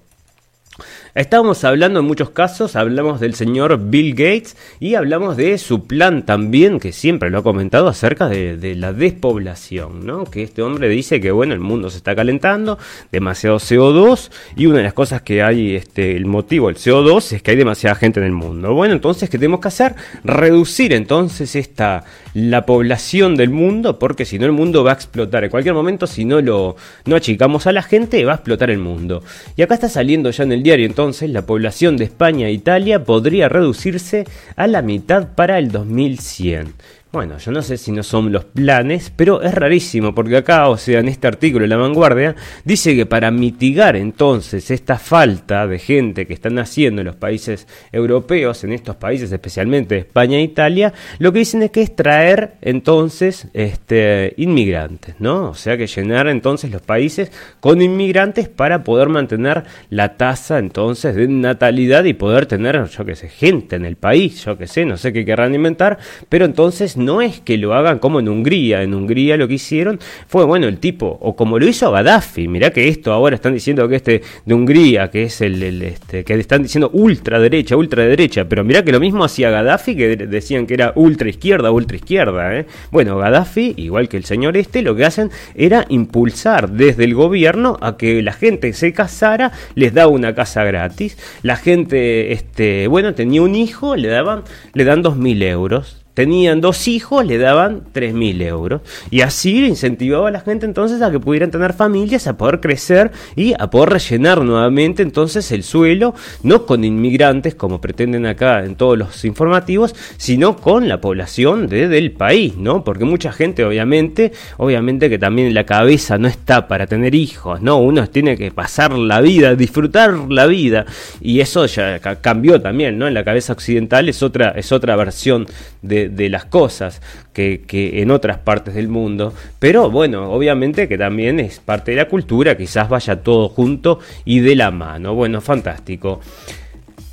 Estábamos 1.18 1.64
hablando 1.64 1.98
en 1.98 2.06
muchos 2.06 2.30
casos, 2.30 2.76
hablamos 2.76 3.18
del 3.18 3.34
señor 3.34 3.76
Bill 3.90 4.12
Gates 4.12 4.56
y 4.78 4.94
hablamos 4.94 5.36
de 5.36 5.58
su 5.58 5.84
plan 5.84 6.24
también, 6.24 6.78
que 6.78 6.92
siempre 6.92 7.28
lo 7.28 7.38
ha 7.38 7.42
comentado, 7.42 7.88
acerca 7.88 8.28
de, 8.28 8.76
la 8.76 8.92
despoblación, 8.92 10.06
¿no? 10.06 10.26
Que 10.26 10.44
este 10.44 10.62
hombre 10.62 10.88
dice 10.88 11.20
que, 11.20 11.32
bueno, 11.32 11.54
el 11.54 11.60
mundo 11.60 11.90
se 11.90 11.96
está 11.96 12.14
calentando, 12.14 12.78
demasiado 13.10 13.56
CO2, 13.56 14.30
y 14.54 14.66
una 14.66 14.76
de 14.76 14.84
las 14.84 14.92
cosas 14.92 15.22
que 15.22 15.42
hay, 15.42 15.74
este, 15.74 16.14
el 16.14 16.24
motivo 16.24 16.68
del 16.68 16.76
CO2 16.76 17.32
es 17.32 17.42
que 17.42 17.50
hay 17.50 17.56
demasiada 17.56 17.96
gente 17.96 18.20
en 18.20 18.26
el 18.26 18.32
mundo. 18.32 18.72
Bueno, 18.72 18.94
entonces, 18.94 19.28
¿qué 19.28 19.38
tenemos 19.38 19.58
que 19.58 19.68
hacer? 19.68 19.96
Reducir 20.22 20.92
entonces 20.92 21.56
esta, 21.56 22.04
la 22.32 22.64
población 22.64 23.34
del 23.34 23.50
mundo, 23.50 23.98
porque 23.98 24.24
si 24.24 24.38
no 24.38 24.46
el 24.46 24.52
mundo 24.52 24.84
va 24.84 24.92
a 24.92 24.94
explotar. 24.94 25.42
En 25.42 25.50
cualquier 25.50 25.74
momento, 25.74 26.06
si 26.06 26.24
no 26.24 26.40
lo 26.40 26.76
no 27.06 27.16
achicamos 27.16 27.66
a 27.66 27.72
la 27.72 27.82
gente, 27.82 28.24
va 28.24 28.34
a 28.34 28.36
explotar 28.36 28.70
el 28.70 28.78
mundo. 28.78 29.24
Y 29.56 29.62
acá 29.62 29.74
está 29.74 29.88
saliendo 29.88 30.30
ya 30.30 30.44
en 30.44 30.52
el 30.52 30.62
diario 30.62 30.86
entonces 30.86 31.07
entonces 31.08 31.30
la 31.30 31.46
población 31.46 31.96
de 31.96 32.04
España 32.04 32.48
e 32.48 32.52
Italia 32.52 33.02
podría 33.02 33.48
reducirse 33.48 34.26
a 34.56 34.66
la 34.66 34.82
mitad 34.82 35.28
para 35.34 35.58
el 35.58 35.72
2100. 35.72 36.74
Bueno, 37.10 37.38
yo 37.38 37.52
no 37.52 37.62
sé 37.62 37.78
si 37.78 37.90
no 37.90 38.02
son 38.02 38.30
los 38.32 38.44
planes, 38.44 39.10
pero 39.16 39.40
es 39.40 39.54
rarísimo 39.54 40.14
porque 40.14 40.36
acá, 40.36 40.68
o 40.68 40.76
sea, 40.76 41.00
en 41.00 41.08
este 41.08 41.26
artículo 41.26 41.62
de 41.62 41.68
La 41.68 41.78
Vanguardia, 41.78 42.36
dice 42.66 42.94
que 42.94 43.06
para 43.06 43.30
mitigar 43.30 43.96
entonces 43.96 44.70
esta 44.70 44.98
falta 44.98 45.66
de 45.66 45.78
gente 45.78 46.26
que 46.26 46.34
están 46.34 46.56
naciendo 46.56 47.00
en 47.00 47.06
los 47.06 47.16
países 47.16 47.66
europeos, 47.92 48.62
en 48.64 48.74
estos 48.74 48.96
países 48.96 49.32
especialmente 49.32 49.96
España 49.96 50.36
e 50.36 50.42
Italia, 50.42 50.92
lo 51.18 51.32
que 51.32 51.38
dicen 51.38 51.62
es 51.62 51.70
que 51.70 51.80
es 51.80 51.96
traer 51.96 52.56
entonces 52.60 53.48
este, 53.54 54.34
inmigrantes, 54.36 55.14
¿no? 55.18 55.48
O 55.48 55.54
sea 55.54 55.78
que 55.78 55.86
llenar 55.86 56.28
entonces 56.28 56.70
los 56.70 56.82
países 56.82 57.32
con 57.60 57.80
inmigrantes 57.80 58.50
para 58.50 58.84
poder 58.84 59.08
mantener 59.08 59.64
la 59.88 60.18
tasa 60.18 60.58
entonces 60.58 61.14
de 61.14 61.26
natalidad 61.26 62.04
y 62.04 62.12
poder 62.12 62.44
tener, 62.44 62.84
yo 62.84 63.06
qué 63.06 63.16
sé, 63.16 63.30
gente 63.30 63.76
en 63.76 63.86
el 63.86 63.96
país, 63.96 64.44
yo 64.44 64.58
qué 64.58 64.66
sé, 64.66 64.84
no 64.84 64.98
sé 64.98 65.10
qué 65.14 65.24
querrán 65.24 65.54
inventar, 65.54 65.96
pero 66.28 66.44
entonces 66.44 66.97
no 66.98 67.22
es 67.22 67.40
que 67.40 67.56
lo 67.56 67.74
hagan 67.74 67.98
como 67.98 68.20
en 68.20 68.28
Hungría. 68.28 68.82
En 68.82 68.94
Hungría 68.94 69.36
lo 69.36 69.48
que 69.48 69.54
hicieron 69.54 69.98
fue, 70.26 70.44
bueno, 70.44 70.66
el 70.66 70.78
tipo, 70.78 71.18
o 71.20 71.36
como 71.36 71.58
lo 71.58 71.66
hizo 71.66 71.90
Gaddafi. 71.90 72.48
Mirá 72.48 72.70
que 72.70 72.88
esto 72.88 73.12
ahora 73.12 73.36
están 73.36 73.54
diciendo 73.54 73.88
que 73.88 73.96
este 73.96 74.22
de 74.44 74.54
Hungría, 74.54 75.10
que 75.10 75.24
es 75.24 75.40
el, 75.40 75.62
este, 75.82 76.24
que 76.24 76.34
están 76.34 76.62
diciendo 76.62 76.90
ultraderecha, 76.92 77.76
ultraderecha. 77.76 78.48
Pero 78.48 78.64
mirá 78.64 78.84
que 78.84 78.92
lo 78.92 79.00
mismo 79.00 79.24
hacía 79.24 79.50
Gaddafi, 79.50 79.96
que 79.96 80.16
decían 80.16 80.66
que 80.66 80.74
era 80.74 80.92
ultra 80.94 81.28
izquierda, 81.28 81.70
ultra 81.70 81.96
izquierda. 81.96 82.56
¿eh? 82.56 82.66
Bueno, 82.90 83.16
Gaddafi, 83.18 83.74
igual 83.76 84.08
que 84.08 84.16
el 84.16 84.24
señor 84.24 84.56
este, 84.56 84.82
lo 84.82 84.96
que 84.96 85.04
hacen 85.04 85.30
era 85.54 85.86
impulsar 85.88 86.70
desde 86.70 87.04
el 87.04 87.14
gobierno 87.14 87.78
a 87.80 87.96
que 87.96 88.22
la 88.22 88.32
gente 88.32 88.72
se 88.72 88.92
casara, 88.92 89.52
les 89.74 89.94
daba 89.94 90.10
una 90.10 90.34
casa 90.34 90.64
gratis. 90.64 91.16
La 91.42 91.56
gente, 91.56 92.32
este, 92.32 92.86
bueno, 92.88 93.14
tenía 93.14 93.42
un 93.42 93.54
hijo, 93.54 93.96
le 93.96 94.08
daban, 94.08 94.42
le 94.74 94.84
dan 94.84 95.02
dos 95.02 95.16
mil 95.16 95.42
euros 95.42 95.97
tenían 96.18 96.60
dos 96.60 96.88
hijos, 96.88 97.24
le 97.24 97.38
daban 97.38 97.84
3.000 97.94 98.42
euros. 98.42 98.80
Y 99.08 99.20
así 99.20 99.64
incentivaba 99.64 100.26
a 100.26 100.30
la 100.32 100.40
gente 100.40 100.66
entonces 100.66 101.00
a 101.00 101.12
que 101.12 101.20
pudieran 101.20 101.52
tener 101.52 101.74
familias, 101.74 102.26
a 102.26 102.36
poder 102.36 102.58
crecer 102.58 103.12
y 103.36 103.54
a 103.56 103.70
poder 103.70 103.90
rellenar 103.90 104.42
nuevamente 104.42 105.04
entonces 105.04 105.52
el 105.52 105.62
suelo, 105.62 106.16
no 106.42 106.66
con 106.66 106.82
inmigrantes 106.82 107.54
como 107.54 107.80
pretenden 107.80 108.26
acá 108.26 108.64
en 108.64 108.74
todos 108.74 108.98
los 108.98 109.24
informativos, 109.24 109.94
sino 110.16 110.56
con 110.56 110.88
la 110.88 111.00
población 111.00 111.68
de, 111.68 111.86
del 111.86 112.10
país, 112.10 112.56
¿no? 112.56 112.82
Porque 112.82 113.04
mucha 113.04 113.30
gente 113.30 113.64
obviamente, 113.64 114.32
obviamente 114.56 115.08
que 115.08 115.20
también 115.20 115.54
la 115.54 115.66
cabeza 115.66 116.18
no 116.18 116.26
está 116.26 116.66
para 116.66 116.88
tener 116.88 117.14
hijos, 117.14 117.62
¿no? 117.62 117.78
Uno 117.78 118.08
tiene 118.08 118.36
que 118.36 118.50
pasar 118.50 118.92
la 118.92 119.20
vida, 119.20 119.54
disfrutar 119.54 120.14
la 120.28 120.46
vida 120.46 120.84
y 121.20 121.38
eso 121.38 121.64
ya 121.66 122.00
cambió 122.00 122.60
también, 122.60 122.98
¿no? 122.98 123.06
En 123.06 123.14
la 123.14 123.22
cabeza 123.22 123.52
occidental 123.52 124.08
es 124.08 124.20
otra, 124.24 124.48
es 124.56 124.72
otra 124.72 124.96
versión 124.96 125.46
de, 125.80 126.07
de, 126.08 126.28
las 126.28 126.44
cosas 126.44 127.00
que, 127.32 127.62
que, 127.66 128.02
en 128.02 128.10
otras 128.10 128.38
partes 128.38 128.74
del 128.74 128.88
mundo. 128.88 129.32
Pero 129.58 129.90
bueno, 129.90 130.30
obviamente 130.30 130.88
que 130.88 130.98
también 130.98 131.40
es 131.40 131.60
parte 131.60 131.92
de 131.92 131.98
la 131.98 132.08
cultura, 132.08 132.56
quizás 132.56 132.88
vaya 132.88 133.22
todo 133.22 133.48
junto 133.48 134.00
y 134.24 134.40
de 134.40 134.56
la 134.56 134.70
mano. 134.70 135.14
Bueno, 135.14 135.40
fantástico. 135.40 136.20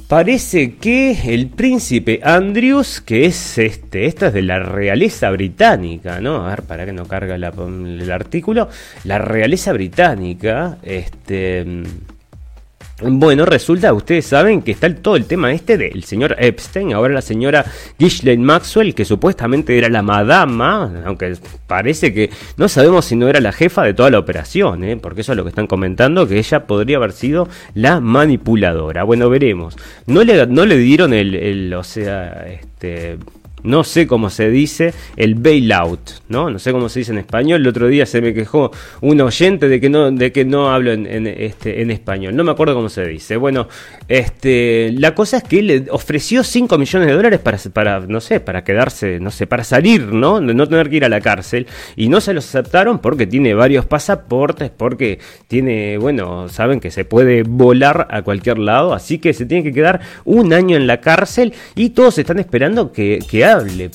Parece 0.08 0.76
que 0.76 1.34
el 1.34 1.48
príncipe 1.48 2.20
Andrews, 2.24 3.02
que 3.02 3.26
es 3.26 3.58
este, 3.58 4.06
esta 4.06 4.28
es 4.28 4.34
de 4.34 4.44
la 4.44 4.60
realeza 4.60 5.32
británica, 5.32 6.22
¿no? 6.22 6.46
A 6.46 6.50
ver, 6.52 6.62
para 6.62 6.86
que 6.86 6.94
no 6.94 7.08
carga 7.08 7.34
el 7.34 8.12
artículo. 8.12 8.70
La 9.04 9.18
realeza 9.18 9.74
británica, 9.74 10.78
este 10.84 11.66
bueno, 13.02 13.46
resulta, 13.46 13.94
ustedes 13.94 14.26
saben 14.26 14.62
que 14.62 14.72
está 14.72 14.94
todo 14.96 15.18
el 15.18 15.26
tema 15.26 15.52
este 15.52 15.78
del 15.78 16.06
señor 16.06 16.38
Epstein, 16.40 16.94
ahora 16.94 17.14
la 17.14 17.22
señora 17.22 17.66
Ghislaine 18.00 18.42
Maxwell, 18.42 18.96
que 18.96 19.04
supuestamente 19.04 19.78
era 19.78 19.90
la 19.90 20.02
madama, 20.02 21.04
aunque 21.06 21.36
parece 21.68 22.14
que 22.14 22.30
no 22.56 22.70
sabemos 22.70 23.04
si 23.04 23.18
no 23.18 23.28
era 23.28 23.42
la 23.42 23.52
jefa 23.52 23.84
de 23.84 23.94
toda 23.94 24.10
la 24.10 24.20
operación, 24.20 24.86
¿eh? 24.86 24.96
porque 24.96 25.22
eso 25.22 25.34
es 25.34 25.38
lo 25.38 25.44
que 25.44 25.50
están 25.50 25.68
comentando, 25.68 26.26
que 26.26 26.38
ella 26.38 26.68
podría 26.68 26.96
haber 26.96 27.12
sido 27.12 27.50
la 27.74 28.00
manipuladora. 28.00 29.04
Bueno, 29.04 29.30
veremos. 29.30 29.76
No 30.06 30.24
le, 30.24 30.48
no 30.48 30.66
le 30.66 30.78
dieron 30.78 31.14
el, 31.14 31.36
el 31.36 31.74
o 31.74 31.84
sea, 31.84 32.46
este 32.48 33.18
no 33.66 33.84
sé 33.84 34.08
cómo 34.08 34.30
se 34.30 34.50
dice, 34.50 34.94
el 35.18 35.36
bailout, 35.36 36.00
¿no? 36.30 36.50
No 36.50 36.60
sé 36.60 36.72
cómo 36.72 36.88
se 36.90 37.00
dice 37.00 37.12
en 37.12 37.18
español. 37.18 37.62
El 37.62 37.68
otro 37.68 37.88
día 37.88 38.06
se 38.06 38.22
me 38.22 38.34
quejó 38.34 38.72
un 39.02 39.20
oyente 39.22 39.68
de 39.68 39.82
que 39.82 39.90
no, 39.90 40.12
de 40.12 40.32
que 40.32 40.46
no 40.46 40.72
hablo 40.72 40.92
en, 40.94 41.28
este, 41.28 41.82
en 41.82 41.92
español. 41.92 42.36
No 42.36 42.44
me 42.44 42.52
acuerdo 42.52 42.76
cómo 42.76 42.90
se 42.90 43.06
dice. 43.06 43.38
Bueno, 43.38 43.68
este, 44.08 44.92
la 44.98 45.16
cosa 45.16 45.38
es 45.38 45.44
que 45.44 45.62
le 45.62 45.86
ofreció 45.90 46.44
5 46.44 46.78
millones 46.78 47.08
de 47.08 47.14
dólares 47.14 47.40
para, 47.40 47.58
para, 47.74 48.00
no 48.02 48.22
sé, 48.22 48.40
para 48.40 48.64
quedarse, 48.64 49.20
no 49.20 49.32
sé, 49.32 49.48
para 49.48 49.64
salir, 49.64 50.14
¿no? 50.14 50.40
De 50.40 50.54
no 50.54 50.68
tener 50.68 50.90
que 50.90 50.98
ir 50.98 51.06
a 51.06 51.10
la 51.10 51.22
cárcel. 51.22 51.68
Y 51.96 52.10
no 52.10 52.22
se 52.22 52.34
los 52.34 52.48
aceptaron 52.48 53.00
porque 53.00 53.26
tiene 53.28 53.54
varios 53.54 53.86
pasaportes, 53.86 54.70
porque 54.70 55.20
tiene, 55.48 55.98
bueno, 55.98 56.50
saben 56.50 56.80
que 56.80 56.92
se 56.92 57.06
puede 57.06 57.44
volar 57.44 58.08
a 58.12 58.22
cualquier 58.22 58.60
lado. 58.60 58.94
Así 58.94 59.18
que 59.18 59.34
se 59.34 59.46
tiene 59.46 59.64
que 59.64 59.74
quedar 59.74 60.02
un 60.24 60.54
año 60.54 60.78
en 60.78 60.88
la 60.88 61.02
cárcel 61.02 61.54
y 61.76 61.90
todos 61.90 62.18
están 62.18 62.40
esperando 62.40 62.92
que, 62.92 63.20
que 63.30 63.44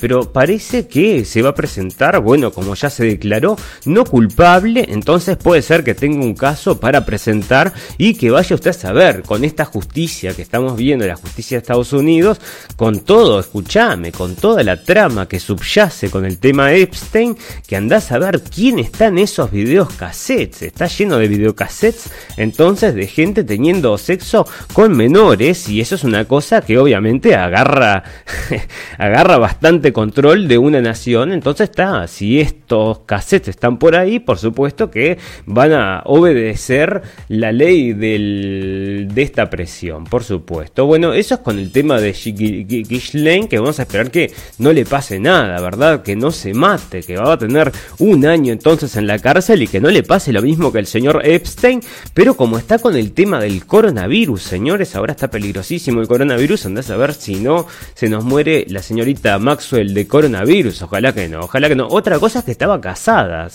Pero 0.01 0.33
parece 0.33 0.87
que 0.87 1.25
se 1.25 1.43
va 1.43 1.51
a 1.51 1.55
presentar, 1.55 2.21
bueno, 2.21 2.53
como 2.53 2.75
ya 2.75 2.91
se 2.91 3.05
declaró, 3.05 3.57
no 3.85 4.05
culpable. 4.05 4.87
Entonces 4.89 5.37
puede 5.37 5.63
ser 5.63 5.85
que 5.85 5.95
tenga 5.95 6.25
un 6.25 6.35
caso 6.35 6.81
para 6.81 7.05
presentar 7.05 7.73
y 7.99 8.15
que 8.15 8.31
vaya 8.31 8.55
usted 8.55 8.71
a 8.71 8.75
saber 8.75 9.23
con 9.23 9.45
esta 9.45 9.65
justicia 9.65 10.35
que 10.35 10.43
estamos 10.43 10.77
viendo, 10.77 11.07
la 11.07 11.17
justicia 11.17 11.57
de 11.57 11.63
Estados 11.63 11.93
Unidos, 11.93 12.41
con 12.77 13.01
todo, 13.01 13.41
escúchame, 13.41 14.13
con 14.13 14.37
toda 14.37 14.63
la 14.63 14.83
trama 14.83 15.29
que 15.29 15.41
subyace 15.41 16.11
con 16.11 16.25
el 16.25 16.39
tema 16.39 16.73
Epstein, 16.73 17.37
que 17.67 17.77
andás 17.77 18.13
a 18.13 18.19
ver 18.19 18.43
quién 18.43 18.79
está 18.79 19.07
en 19.07 19.19
esos 19.19 19.51
videos 19.51 19.93
cassettes. 19.95 20.63
Está 20.63 20.87
lleno 20.87 21.19
de 21.19 21.29
videocassettes 21.29 22.11
entonces 22.37 22.95
de 22.95 23.07
gente 23.07 23.45
teniendo 23.45 23.97
sexo 23.99 24.47
con 24.73 24.97
menores 24.97 25.69
y 25.69 25.81
eso 25.81 25.95
es 25.95 26.05
una 26.05 26.25
cosa 26.25 26.61
que 26.61 26.79
obviamente 26.79 27.35
agarra 27.35 28.05
agarra 28.99 29.39
bastante 29.51 29.93
control 29.93 30.47
de 30.47 30.59
una 30.59 30.81
nación. 30.81 31.33
Entonces 31.33 31.71
está, 31.71 32.07
si 32.07 32.41
estos 32.41 33.01
cassettes 33.01 33.49
están 33.49 33.79
por 33.79 33.97
ahí, 33.97 34.21
por 34.21 34.39
supuesto 34.39 34.93
que 34.93 35.19
van 35.45 35.73
a 35.73 36.03
obedecer 36.07 37.03
la 37.29 37.51
ley 37.51 37.93
del, 37.93 39.09
de 39.13 39.23
esta 39.23 39.51
presión, 39.51 40.05
por 40.05 40.23
supuesto. 40.23 40.87
Bueno, 40.87 41.13
eso 41.13 41.35
es 41.35 41.41
con 41.41 41.59
el 41.59 41.73
tema 41.73 42.01
de 42.01 42.13
Ghislaine, 42.13 43.49
que 43.49 43.59
vamos 43.59 43.81
a 43.81 43.83
esperar 43.83 44.13
que 44.13 44.33
no 44.59 44.73
le 44.73 44.85
pase 44.85 45.19
nada, 45.19 45.61
¿verdad? 45.61 46.03
Que 46.03 46.15
no 46.15 46.31
se 46.31 46.55
mate, 46.55 47.03
que 47.03 47.17
va 47.17 47.33
a 47.33 47.39
tener 47.39 47.73
un 47.99 48.27
año 48.27 48.53
entonces 48.53 48.95
en 48.95 49.09
la 49.09 49.19
cárcel 49.19 49.63
y 49.63 49.67
que 49.67 49.81
no 49.81 49.91
le 49.91 50.05
pase 50.05 50.33
lo 50.33 50.43
mismo 50.43 50.71
que 50.71 50.79
el 50.79 50.87
señor 50.87 51.23
Epstein, 51.25 51.81
pero 52.15 52.37
como 52.37 52.57
está 52.57 52.79
con 52.79 52.95
el 52.95 53.11
tema 53.13 53.41
del 53.41 53.67
coronavirus, 53.67 54.43
señores, 54.43 54.95
ahora 54.95 55.13
está 55.13 55.29
peligrosísimo 55.29 56.01
el 56.01 56.07
coronavirus, 56.07 56.67
andás 56.67 56.91
a 56.91 56.97
ver 56.97 57.15
si 57.15 57.41
no 57.41 57.67
se 57.95 58.09
nos 58.09 58.25
muere 58.25 58.65
la 58.69 58.81
señorita 58.81 59.30
Maxwell 59.39 59.95
de 59.95 60.07
coronavirus, 60.07 60.83
ojalá 60.83 61.13
que 61.13 61.29
no, 61.29 61.41
ojalá 61.41 61.69
que 61.69 61.77
no. 61.77 61.89
Otra 61.89 62.19
cosa 62.19 62.41
es 62.41 62.45
que 62.45 62.51
estaba 62.51 62.81
casada, 62.81 63.49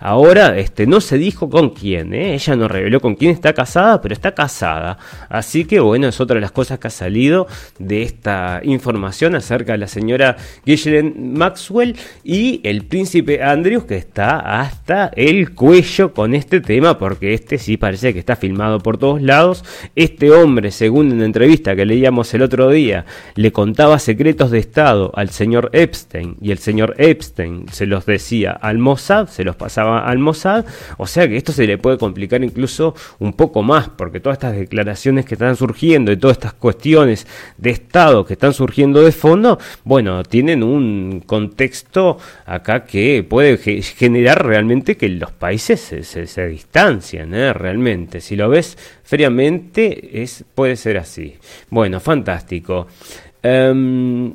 ahora 0.00 0.58
este, 0.58 0.86
no 0.86 1.00
se 1.00 1.18
dijo 1.18 1.48
con 1.50 1.70
quién, 1.70 2.14
¿eh? 2.14 2.34
ella 2.34 2.56
no 2.56 2.68
reveló 2.68 3.00
con 3.00 3.14
quién 3.14 3.30
está 3.30 3.52
casada, 3.52 4.00
pero 4.00 4.12
está 4.12 4.32
casada. 4.32 4.98
Así 5.28 5.64
que 5.64 5.80
bueno, 5.80 6.08
es 6.08 6.20
otra 6.20 6.34
de 6.34 6.40
las 6.40 6.52
cosas 6.52 6.78
que 6.78 6.88
ha 6.88 6.90
salido 6.90 7.46
de 7.78 8.02
esta 8.02 8.60
información 8.62 9.34
acerca 9.34 9.72
de 9.72 9.78
la 9.78 9.88
señora 9.88 10.36
Ghislaine 10.64 11.14
Maxwell 11.16 11.96
y 12.24 12.60
el 12.64 12.84
príncipe 12.84 13.42
Andrews 13.42 13.84
que 13.84 13.96
está 13.96 14.60
hasta 14.60 15.10
el 15.14 15.54
cuello 15.54 16.12
con 16.12 16.34
este 16.34 16.60
tema 16.60 16.98
porque 16.98 17.34
este 17.34 17.58
sí 17.58 17.76
parece 17.76 18.12
que 18.12 18.18
está 18.18 18.36
filmado 18.36 18.80
por 18.80 18.98
todos 18.98 19.22
lados. 19.22 19.64
Este 19.94 20.30
hombre, 20.30 20.70
según 20.70 21.12
una 21.12 21.24
entrevista 21.24 21.76
que 21.76 21.86
leíamos 21.86 22.32
el 22.34 22.42
otro 22.42 22.70
día, 22.70 23.04
le 23.34 23.52
contaba 23.52 23.98
secretos 23.98 24.50
de 24.50 24.58
Estado 24.58 24.97
al 25.14 25.30
señor 25.30 25.70
Epstein 25.72 26.36
y 26.40 26.50
el 26.50 26.58
señor 26.58 26.94
Epstein 26.98 27.66
se 27.70 27.86
los 27.86 28.06
decía 28.06 28.52
al 28.52 28.78
Mossad, 28.78 29.28
se 29.28 29.44
los 29.44 29.56
pasaba 29.56 30.06
al 30.06 30.18
Mossad, 30.18 30.64
o 30.96 31.06
sea 31.06 31.28
que 31.28 31.36
esto 31.36 31.52
se 31.52 31.66
le 31.66 31.78
puede 31.78 31.98
complicar 31.98 32.42
incluso 32.42 32.94
un 33.18 33.32
poco 33.32 33.62
más, 33.62 33.88
porque 33.88 34.20
todas 34.20 34.36
estas 34.36 34.56
declaraciones 34.56 35.24
que 35.24 35.34
están 35.34 35.56
surgiendo 35.56 36.12
y 36.12 36.16
todas 36.16 36.36
estas 36.36 36.54
cuestiones 36.54 37.26
de 37.56 37.70
Estado 37.70 38.24
que 38.24 38.34
están 38.34 38.52
surgiendo 38.52 39.02
de 39.02 39.12
fondo, 39.12 39.58
bueno, 39.84 40.22
tienen 40.22 40.62
un 40.62 41.22
contexto 41.26 42.18
acá 42.46 42.84
que 42.84 43.24
puede 43.28 43.58
generar 43.58 44.46
realmente 44.46 44.96
que 44.96 45.08
los 45.08 45.32
países 45.32 45.80
se, 45.80 46.02
se, 46.02 46.26
¿eh? 47.12 47.52
realmente. 47.52 48.20
Si 48.20 48.36
lo 48.36 48.48
ves 48.48 48.76
fríamente, 49.02 50.22
es, 50.22 50.44
puede 50.54 50.76
ser 50.76 50.98
así. 50.98 51.36
Bueno, 51.70 52.00
fantástico. 52.00 52.86
Em, 53.42 54.34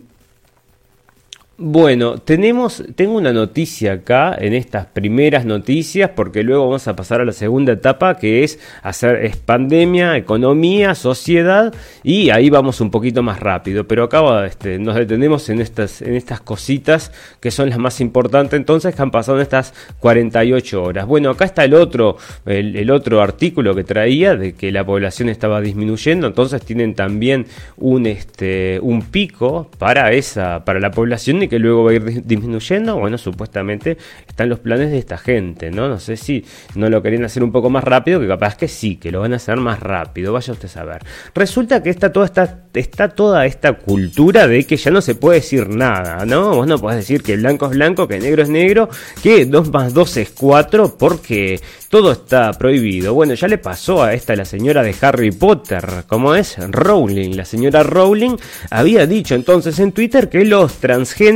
bueno, 1.55 2.17
tenemos, 2.17 2.83
tengo 2.95 3.15
una 3.15 3.31
noticia 3.31 3.93
acá 3.93 4.35
en 4.39 4.55
estas 4.55 4.87
primeras 4.87 5.45
noticias, 5.45 6.09
porque 6.09 6.41
luego 6.41 6.65
vamos 6.65 6.87
a 6.87 6.95
pasar 6.95 7.21
a 7.21 7.25
la 7.25 7.31
segunda 7.31 7.73
etapa, 7.73 8.17
que 8.17 8.43
es 8.43 8.59
hacer 8.81 9.23
es 9.23 9.37
pandemia, 9.37 10.17
economía, 10.17 10.95
sociedad, 10.95 11.71
y 12.01 12.31
ahí 12.31 12.49
vamos 12.49 12.81
un 12.81 12.89
poquito 12.89 13.21
más 13.21 13.39
rápido. 13.39 13.87
Pero 13.87 14.05
acá 14.05 14.47
este, 14.47 14.79
nos 14.79 14.95
detenemos 14.95 15.47
en 15.49 15.61
estas, 15.61 16.01
en 16.01 16.15
estas 16.15 16.41
cositas 16.41 17.11
que 17.39 17.51
son 17.51 17.69
las 17.69 17.77
más 17.77 18.01
importantes, 18.01 18.57
entonces 18.57 18.95
que 18.95 19.01
han 19.03 19.11
pasado 19.11 19.37
en 19.37 19.43
estas 19.43 19.75
48 19.99 20.83
horas. 20.83 21.05
Bueno, 21.05 21.29
acá 21.29 21.45
está 21.45 21.63
el 21.65 21.75
otro, 21.75 22.17
el, 22.47 22.89
otro 22.89 23.21
artículo 23.21 23.75
que 23.75 23.83
traía 23.83 24.35
de 24.35 24.53
que 24.53 24.71
la 24.71 24.83
población 24.83 25.29
estaba 25.29 25.61
disminuyendo, 25.61 26.25
entonces 26.25 26.63
tienen 26.65 26.95
también 26.95 27.45
un, 27.77 28.07
este, 28.07 28.79
un 28.81 29.03
pico 29.03 29.69
para 29.77 30.13
esa, 30.13 30.65
para 30.65 30.79
la 30.79 30.89
población 30.89 31.42
que 31.47 31.59
luego 31.59 31.83
va 31.83 31.91
a 31.91 31.93
ir 31.95 32.23
disminuyendo. 32.25 32.97
Bueno, 32.97 33.17
supuestamente 33.17 33.97
están 34.27 34.49
los 34.49 34.59
planes 34.59 34.91
de 34.91 34.97
esta 34.97 35.17
gente, 35.17 35.71
¿no? 35.71 35.87
No 35.87 35.99
sé 35.99 36.17
si 36.17 36.45
no 36.75 36.89
lo 36.89 37.01
querían 37.01 37.25
hacer 37.25 37.43
un 37.43 37.51
poco 37.51 37.69
más 37.69 37.83
rápido, 37.83 38.19
que 38.19 38.27
capaz 38.27 38.55
que 38.55 38.67
sí, 38.67 38.97
que 38.97 39.11
lo 39.11 39.21
van 39.21 39.33
a 39.33 39.37
hacer 39.37 39.57
más 39.57 39.79
rápido, 39.79 40.33
vaya 40.33 40.53
usted 40.53 40.67
a 40.67 40.71
saber. 40.71 41.01
Resulta 41.33 41.81
que 41.81 41.89
está 41.89 42.11
toda 42.11 42.25
esta, 42.25 42.65
está 42.73 43.09
toda 43.09 43.45
esta 43.45 43.73
cultura 43.73 44.47
de 44.47 44.63
que 44.65 44.77
ya 44.77 44.91
no 44.91 45.01
se 45.01 45.15
puede 45.15 45.39
decir 45.39 45.69
nada, 45.69 46.25
¿no? 46.25 46.55
Vos 46.55 46.67
no 46.67 46.77
podés 46.77 46.97
decir 46.97 47.23
que 47.23 47.37
blanco 47.37 47.65
es 47.65 47.71
blanco, 47.71 48.07
que 48.07 48.19
negro 48.19 48.43
es 48.43 48.49
negro, 48.49 48.89
que 49.21 49.45
2 49.45 49.71
más 49.71 49.93
2 49.93 50.17
es 50.17 50.29
4, 50.31 50.97
porque 50.97 51.59
todo 51.89 52.11
está 52.11 52.53
prohibido. 52.53 53.13
Bueno, 53.13 53.33
ya 53.35 53.47
le 53.47 53.57
pasó 53.57 54.03
a 54.03 54.13
esta 54.13 54.35
la 54.35 54.45
señora 54.45 54.81
de 54.81 54.95
Harry 55.01 55.31
Potter, 55.31 56.05
como 56.07 56.33
es 56.35 56.57
Rowling. 56.57 57.35
La 57.35 57.45
señora 57.45 57.83
Rowling 57.83 58.35
había 58.69 59.05
dicho 59.05 59.35
entonces 59.35 59.77
en 59.79 59.91
Twitter 59.91 60.29
que 60.29 60.43
los 60.45 60.75
transgéneros 60.75 61.32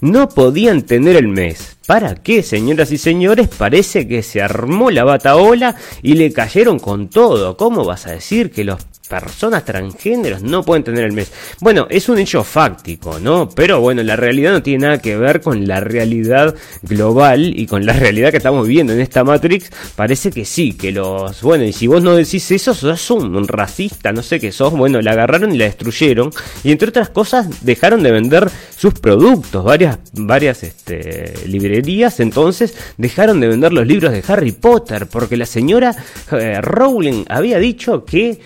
no 0.00 0.28
podían 0.28 0.82
tener 0.82 1.16
el 1.16 1.28
mes. 1.28 1.76
¿Para 1.86 2.14
qué, 2.16 2.42
señoras 2.42 2.90
y 2.90 2.98
señores? 2.98 3.48
Parece 3.48 4.08
que 4.08 4.22
se 4.22 4.42
armó 4.42 4.90
la 4.90 5.04
bataola 5.04 5.76
y 6.02 6.14
le 6.14 6.32
cayeron 6.32 6.78
con 6.78 7.08
todo. 7.08 7.56
¿Cómo 7.56 7.84
vas 7.84 8.06
a 8.06 8.12
decir 8.12 8.50
que 8.50 8.64
los 8.64 8.80
personas 9.06 9.64
transgéneros 9.64 10.42
no 10.42 10.62
pueden 10.62 10.84
tener 10.84 11.04
el 11.04 11.12
mes. 11.12 11.32
Bueno, 11.60 11.86
es 11.90 12.08
un 12.08 12.18
hecho 12.18 12.44
fáctico, 12.44 13.18
¿no? 13.20 13.48
Pero 13.48 13.80
bueno, 13.80 14.02
la 14.02 14.16
realidad 14.16 14.52
no 14.52 14.62
tiene 14.62 14.86
nada 14.86 14.98
que 14.98 15.16
ver 15.16 15.40
con 15.40 15.66
la 15.66 15.80
realidad 15.80 16.54
global 16.82 17.58
y 17.58 17.66
con 17.66 17.86
la 17.86 17.92
realidad 17.92 18.30
que 18.30 18.38
estamos 18.38 18.66
viviendo 18.66 18.92
en 18.92 19.00
esta 19.00 19.24
Matrix. 19.24 19.70
Parece 19.94 20.30
que 20.30 20.44
sí, 20.44 20.72
que 20.72 20.92
los... 20.92 21.42
Bueno, 21.42 21.64
y 21.64 21.72
si 21.72 21.86
vos 21.86 22.02
no 22.02 22.14
decís 22.14 22.50
eso, 22.50 22.74
sos 22.74 23.10
un, 23.10 23.46
racista, 23.46 24.12
no 24.12 24.22
sé 24.22 24.40
qué 24.40 24.52
sos. 24.52 24.72
Bueno, 24.72 25.00
la 25.00 25.12
agarraron 25.12 25.54
y 25.54 25.58
la 25.58 25.66
destruyeron. 25.66 26.30
Y 26.64 26.72
entre 26.72 26.88
otras 26.88 27.10
cosas, 27.10 27.64
dejaron 27.64 28.02
de 28.02 28.12
vender 28.12 28.50
sus 28.76 28.94
productos. 28.94 29.64
Varias, 29.64 29.98
varias 30.12 30.62
este, 30.62 31.34
librerías 31.46 32.20
entonces 32.20 32.74
dejaron 32.96 33.40
de 33.40 33.48
vender 33.48 33.72
los 33.72 33.86
libros 33.86 34.12
de 34.12 34.22
Harry 34.28 34.52
Potter 34.52 35.06
porque 35.06 35.36
la 35.36 35.46
señora 35.46 35.94
eh, 36.32 36.60
Rowling 36.60 37.24
había 37.28 37.58
dicho 37.58 38.04
que 38.04 38.40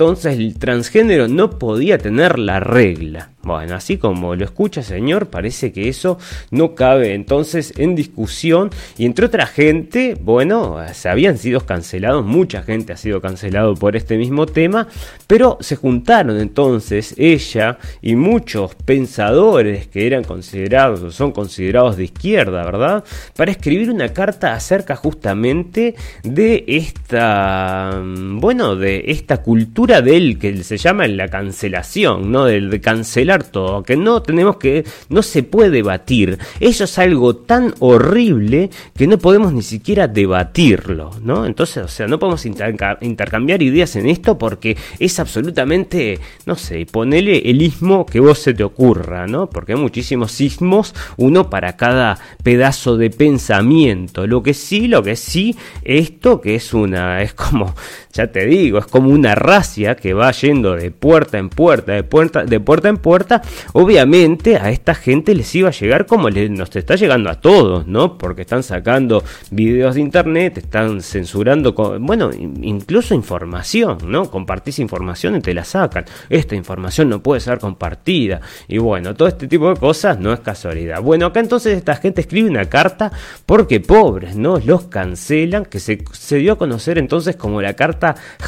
entonces 0.00 0.38
el 0.38 0.54
transgénero 0.58 1.28
no 1.28 1.58
podía 1.58 1.98
tener 1.98 2.38
la 2.38 2.58
regla. 2.58 3.32
Bueno, 3.42 3.74
así 3.74 3.96
como 3.96 4.36
lo 4.36 4.44
escucha 4.44 4.82
señor, 4.82 5.28
parece 5.28 5.72
que 5.72 5.88
eso 5.88 6.18
no 6.50 6.74
cabe 6.74 7.14
entonces 7.14 7.72
en 7.78 7.94
discusión 7.94 8.68
y 8.98 9.06
entre 9.06 9.24
otra 9.24 9.46
gente, 9.46 10.14
bueno, 10.20 10.76
se 10.92 11.08
habían 11.08 11.38
sido 11.38 11.60
cancelados, 11.60 12.22
mucha 12.22 12.62
gente 12.62 12.92
ha 12.92 12.98
sido 12.98 13.22
cancelado 13.22 13.74
por 13.74 13.96
este 13.96 14.18
mismo 14.18 14.44
tema, 14.44 14.88
pero 15.26 15.56
se 15.60 15.76
juntaron 15.76 16.38
entonces 16.38 17.14
ella 17.16 17.78
y 18.02 18.14
muchos 18.14 18.74
pensadores 18.74 19.86
que 19.88 20.06
eran 20.06 20.22
considerados 20.22 21.00
o 21.02 21.10
son 21.10 21.32
considerados 21.32 21.96
de 21.96 22.04
izquierda, 22.04 22.62
¿verdad? 22.62 23.04
Para 23.36 23.52
escribir 23.52 23.90
una 23.90 24.10
carta 24.10 24.52
acerca 24.52 24.96
justamente 24.96 25.94
de 26.24 26.64
esta, 26.66 28.02
bueno, 28.04 28.76
de 28.76 29.04
esta 29.06 29.38
cultura 29.38 30.02
del 30.02 30.38
que 30.38 30.62
se 30.62 30.76
llama 30.76 31.08
la 31.08 31.28
cancelación, 31.28 32.30
¿no? 32.30 32.44
Del 32.44 32.68
de 32.68 32.82
cancelar 32.82 33.29
todo, 33.38 33.82
que 33.82 33.96
no 33.96 34.22
tenemos 34.22 34.56
que, 34.56 34.84
no 35.08 35.22
se 35.22 35.42
puede 35.42 35.70
debatir. 35.70 36.38
Eso 36.58 36.84
es 36.84 36.98
algo 36.98 37.36
tan 37.36 37.74
horrible 37.78 38.70
que 38.96 39.06
no 39.06 39.18
podemos 39.18 39.52
ni 39.52 39.62
siquiera 39.62 40.08
debatirlo, 40.08 41.10
¿no? 41.22 41.46
Entonces, 41.46 41.84
o 41.84 41.88
sea, 41.88 42.06
no 42.06 42.18
podemos 42.18 42.44
intercambiar 42.46 43.62
ideas 43.62 43.96
en 43.96 44.06
esto 44.06 44.38
porque 44.38 44.76
es 44.98 45.18
absolutamente, 45.20 46.18
no 46.46 46.56
sé, 46.56 46.86
ponele 46.86 47.38
el 47.50 47.62
ismo 47.62 48.04
que 48.06 48.20
vos 48.20 48.38
se 48.38 48.54
te 48.54 48.64
ocurra, 48.64 49.26
¿no? 49.26 49.48
Porque 49.48 49.72
hay 49.72 49.78
muchísimos 49.78 50.40
ismos, 50.40 50.94
uno 51.16 51.48
para 51.50 51.76
cada 51.76 52.18
pedazo 52.42 52.96
de 52.96 53.10
pensamiento. 53.10 54.26
Lo 54.26 54.42
que 54.42 54.54
sí, 54.54 54.88
lo 54.88 55.02
que 55.02 55.16
sí, 55.16 55.56
esto 55.82 56.40
que 56.40 56.56
es 56.56 56.74
una, 56.74 57.22
es 57.22 57.34
como, 57.34 57.74
ya 58.12 58.26
te 58.26 58.44
digo, 58.46 58.78
es 58.78 58.86
como 58.86 59.10
una 59.10 59.34
racia 59.34 59.94
que 59.94 60.14
va 60.14 60.32
yendo 60.32 60.74
de 60.74 60.90
puerta 60.90 61.38
en 61.38 61.48
puerta, 61.48 61.92
de 61.92 62.02
puerta, 62.02 62.44
de 62.44 62.58
puerta 62.58 62.88
en 62.88 62.96
puerta. 62.96 63.42
Obviamente 63.72 64.56
a 64.56 64.70
esta 64.70 64.94
gente 64.94 65.34
les 65.34 65.54
iba 65.54 65.68
a 65.68 65.72
llegar 65.72 66.06
como 66.06 66.28
nos 66.28 66.74
está 66.74 66.96
llegando 66.96 67.30
a 67.30 67.40
todos, 67.40 67.86
¿no? 67.86 68.18
Porque 68.18 68.42
están 68.42 68.62
sacando 68.62 69.22
videos 69.50 69.94
de 69.94 70.00
internet, 70.00 70.58
están 70.58 71.00
censurando, 71.02 71.72
bueno, 72.00 72.30
incluso 72.32 73.14
información, 73.14 73.98
¿no? 74.06 74.28
Compartís 74.30 74.80
información 74.80 75.36
y 75.36 75.40
te 75.40 75.54
la 75.54 75.64
sacan. 75.64 76.04
Esta 76.28 76.56
información 76.56 77.08
no 77.08 77.22
puede 77.22 77.40
ser 77.40 77.58
compartida. 77.58 78.40
Y 78.66 78.78
bueno, 78.78 79.14
todo 79.14 79.28
este 79.28 79.46
tipo 79.46 79.68
de 79.68 79.76
cosas 79.76 80.18
no 80.18 80.32
es 80.32 80.40
casualidad. 80.40 81.00
Bueno, 81.00 81.26
acá 81.26 81.40
entonces 81.40 81.76
esta 81.76 81.94
gente 81.96 82.22
escribe 82.22 82.50
una 82.50 82.64
carta 82.64 83.12
porque 83.46 83.80
pobres, 83.80 84.36
¿no? 84.36 84.58
Los 84.58 84.84
cancelan, 84.84 85.64
que 85.64 85.78
se, 85.78 86.02
se 86.12 86.36
dio 86.36 86.54
a 86.54 86.58
conocer 86.58 86.98
entonces 86.98 87.36
como 87.36 87.62
la 87.62 87.74
carta 87.74 87.99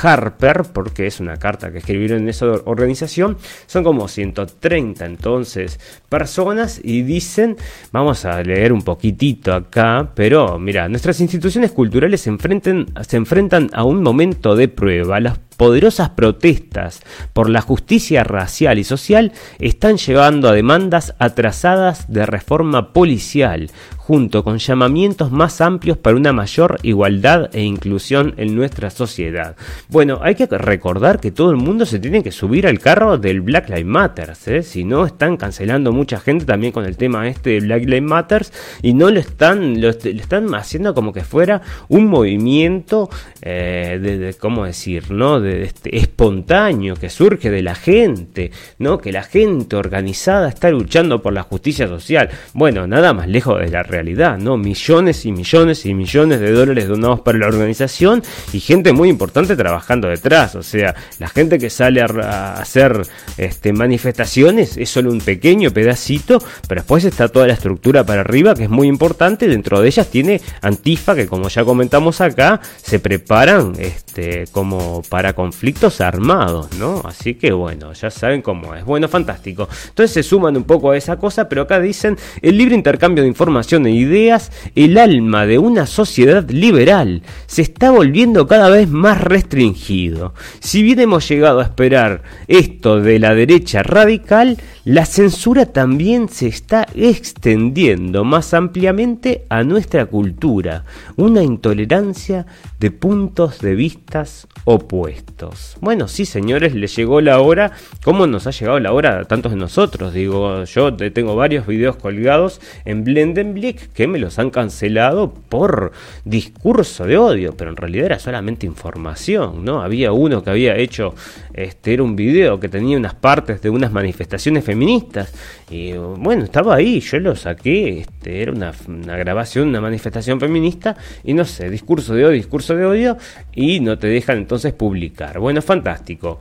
Harper, 0.03 0.65
porque 0.73 1.07
es 1.07 1.21
una 1.21 1.37
carta 1.37 1.71
que 1.71 1.79
escribieron 1.79 2.23
en 2.23 2.29
esa 2.29 2.47
organización. 2.47 3.37
Son 3.67 3.85
como 3.85 4.09
130 4.09 5.05
entonces 5.05 5.79
personas 6.13 6.79
y 6.85 7.01
dicen, 7.01 7.57
vamos 7.91 8.27
a 8.27 8.43
leer 8.43 8.71
un 8.75 8.83
poquitito 8.83 9.55
acá, 9.55 10.11
pero 10.15 10.59
mira, 10.59 10.87
nuestras 10.91 11.19
instituciones 11.23 11.73
culturales 11.73 12.21
se, 12.21 12.29
enfrenten, 12.29 12.85
se 13.01 13.17
enfrentan 13.17 13.71
a 13.73 13.85
un 13.85 14.03
momento 14.03 14.55
de 14.55 14.69
prueba. 14.69 15.21
Las 15.21 15.39
poderosas 15.57 16.11
protestas 16.11 17.03
por 17.33 17.49
la 17.49 17.61
justicia 17.61 18.25
racial 18.25 18.79
y 18.79 18.85
social 18.85 19.33
están 19.59 19.97
llevando 19.97 20.49
a 20.49 20.53
demandas 20.53 21.15
atrasadas 21.19 22.13
de 22.13 22.27
reforma 22.27 22.93
policial, 22.93 23.71
junto 23.97 24.43
con 24.43 24.59
llamamientos 24.59 25.31
más 25.31 25.61
amplios 25.61 25.97
para 25.97 26.17
una 26.17 26.33
mayor 26.33 26.81
igualdad 26.83 27.49
e 27.53 27.63
inclusión 27.63 28.35
en 28.39 28.57
nuestra 28.57 28.91
sociedad. 28.91 29.55
Bueno, 29.89 30.19
hay 30.23 30.35
que 30.35 30.47
recordar 30.47 31.21
que 31.21 31.31
todo 31.31 31.53
el 31.53 31.57
mundo 31.57 31.87
se 31.87 32.01
tiene 32.01 32.25
que 32.25 32.33
subir 32.33 32.67
al 32.67 32.81
carro 32.81 33.17
del 33.17 33.41
Black 33.41 33.69
Lives 33.69 33.87
Matter, 33.87 34.33
¿eh? 34.47 34.63
si 34.65 34.83
no 34.83 35.07
están 35.07 35.37
cancelando 35.37 35.93
mucha 36.03 36.19
gente 36.19 36.45
también 36.45 36.73
con 36.73 36.85
el 36.85 36.97
tema 36.97 37.29
este 37.29 37.51
de 37.51 37.61
Black 37.61 37.85
Lives 37.85 38.03
Matter 38.03 38.47
y 38.83 38.93
no 38.93 39.09
lo 39.09 39.21
están, 39.21 39.81
lo, 39.81 39.91
están 39.91 40.53
haciendo 40.57 40.95
como 40.95 41.13
que 41.13 41.23
fuera 41.23 41.63
un 41.89 42.09
movimiento 42.09 43.09
eh, 43.41 44.01
de, 44.03 44.35
¿cómo 44.35 44.65
decir? 44.65 45.13
¿no? 45.13 45.41
De, 45.41 45.63
este, 45.63 45.97
espontáneo 45.97 46.97
que 46.97 47.09
surge 47.09 47.51
de 47.51 47.63
la 47.63 47.77
gente, 47.77 48.51
¿no? 48.81 48.99
Que 48.99 49.13
la 49.13 49.23
gente 49.23 49.77
organizada 49.77 50.49
está 50.49 50.71
luchando 50.71 51.23
por 51.23 51.33
la 51.33 51.45
justicia 51.45 51.87
social. 51.87 52.31
Bueno, 52.53 52.89
nada 52.89 53.13
más 53.13 53.29
lejos 53.29 53.61
de 53.61 53.69
la 53.69 53.85
realidad, 53.85 54.39
¿no? 54.39 54.57
Millones 54.57 55.25
y 55.25 55.31
millones 55.31 55.87
y 55.87 55.95
millones 55.95 56.41
de 56.41 56.51
dólares 56.51 56.89
donados 56.89 57.21
para 57.21 57.39
la 57.39 57.47
organización 57.47 58.25
y 58.53 58.59
gente 58.59 58.93
muy 58.93 59.09
importante 59.09 59.55
trabajando 59.55 60.09
detrás. 60.09 60.57
O 60.57 60.65
sea, 60.65 60.97
la 61.21 61.29
gente 61.29 61.61
que 61.61 61.71
sale 61.71 62.01
a, 62.01 62.55
hacer 62.55 63.03
este, 63.37 63.73
manifestaciones 63.73 64.77
es 64.77 64.91
solo 64.91 65.13
un 65.13 65.21
pequeño 65.21 65.71
pedacito, 65.93 66.39
pero 66.69 66.81
después 66.81 67.05
está 67.05 67.29
toda 67.29 67.47
la 67.47 67.53
estructura 67.53 68.05
para 68.05 68.23
arriba 68.23 68.55
que 68.55 68.65
es 68.65 68.71
muy 68.71 68.89
importante. 68.89 69.47
Dentro 69.47 69.81
de 69.81 69.89
ellas 69.89 70.09
tiene 70.09 70.41
Antifa, 70.63 71.15
que 71.15 71.27
como 71.27 71.49
ya 71.49 71.65
comentamos 71.65 72.21
acá, 72.21 72.61
se 72.83 72.99
preparan 72.99 73.75
este, 73.79 74.47
como 74.53 75.03
para 75.09 75.35
conflictos 75.35 76.01
armados, 76.01 76.73
¿no? 76.79 77.03
Así 77.05 77.35
que 77.35 77.53
bueno, 77.53 77.93
ya 77.93 78.11
saben 78.11 78.41
cómo 78.41 78.75
es. 78.75 78.85
Bueno, 78.85 79.09
fantástico. 79.09 79.69
Entonces 79.89 80.13
se 80.13 80.23
suman 80.23 80.57
un 80.57 80.65
poco 80.65 80.91
a 80.91 80.97
esa 80.97 81.17
cosa, 81.17 81.49
pero 81.49 81.63
acá 81.63 81.79
dicen 81.79 82.17
el 82.41 82.57
libre 82.57 82.75
intercambio 82.75 83.23
de 83.23 83.29
información 83.29 83.83
de 83.83 83.91
ideas, 83.91 84.51
el 84.75 84.97
alma 84.97 85.47
de 85.47 85.59
una 85.59 85.87
sociedad 85.87 86.49
liberal 86.49 87.23
se 87.47 87.63
está 87.63 87.91
volviendo 87.91 88.47
cada 88.47 88.71
vez 88.71 88.89
más 88.89 89.21
restringido. 89.21 90.33
Si 90.61 90.83
bien 90.83 91.01
hemos 91.01 91.29
llegado 91.29 91.61
a 91.61 91.65
esperar 91.65 92.23
esto 92.49 93.01
de 93.01 93.19
la 93.19 93.35
derecha 93.35 93.83
radical, 93.83 94.57
la 94.85 95.07
censura 95.07 95.67
también 95.67 95.82
se 96.29 96.47
está 96.47 96.87
extendiendo 96.95 98.25
más 98.25 98.55
ampliamente 98.55 99.45
a 99.49 99.65
nuestra 99.65 100.07
cultura, 100.07 100.85
una 101.17 101.43
intolerancia 101.43 102.47
de 102.79 102.91
puntos 102.93 103.59
de 103.59 103.75
vistas 103.75 104.47
opuestos. 104.65 105.77
Bueno, 105.81 106.07
sí, 106.07 106.25
señores, 106.25 106.75
le 106.75 106.87
llegó 106.87 107.21
la 107.21 107.41
hora, 107.41 107.73
como 108.05 108.27
nos 108.27 108.47
ha 108.47 108.53
llegado 108.53 108.79
la 108.79 108.93
hora 108.93 109.21
a 109.21 109.25
tantos 109.25 109.53
de 109.53 109.59
nosotros. 109.59 110.15
Digo, 110.15 110.65
yo 110.65 110.95
tengo 110.95 111.35
varios 111.35 111.67
videos 111.67 111.97
colgados 111.97 112.61
en 112.85 113.03
Blendenblick 113.03 113.93
que 113.93 114.07
me 114.07 114.19
los 114.19 114.39
han 114.39 114.51
cancelado 114.51 115.35
por 115.35 115.93
discurso 116.25 117.07
de 117.07 117.19
odio, 117.19 117.57
pero 117.57 117.71
en 117.71 117.77
realidad 117.77 118.07
era 118.07 118.19
solamente 118.19 118.67
información, 118.67 119.65
¿no? 119.65 119.83
Había 119.83 120.13
uno 120.13 120.45
que 120.45 120.51
había 120.51 120.77
hecho, 120.77 121.15
este, 121.55 121.95
era 121.95 122.03
un 122.03 122.17
video 122.17 122.59
que 122.59 122.69
tenía 122.69 122.97
unas 122.97 123.15
partes 123.15 123.61
de 123.63 123.71
unas 123.71 123.93
manifestaciones 123.93 124.65
feministas 124.65 125.33
y 125.71 125.93
bueno, 125.93 126.45
estaba 126.45 126.75
ahí, 126.75 127.01
yo 127.01 127.19
lo 127.19 127.37
saqué, 127.37 128.01
este, 128.01 128.43
era 128.43 128.53
una, 128.53 128.73
grabación, 129.17 129.69
una 129.69 129.81
manifestación 129.81 130.41
feminista 130.41 130.97
y 131.25 131.35
no 131.35 131.45
sé, 131.45 131.71
discurso 131.71 132.15
de 132.15 132.25
odio, 132.25 132.35
discurso 132.35 132.75
de 132.77 132.85
odio 132.85 133.17
y 133.55 133.81
no 133.81 133.99
te 133.99 134.07
dejan 134.07 134.39
entonces 134.39 134.73
publicar. 134.73 135.39
Bueno, 135.39 135.63
fantástico. 135.63 136.41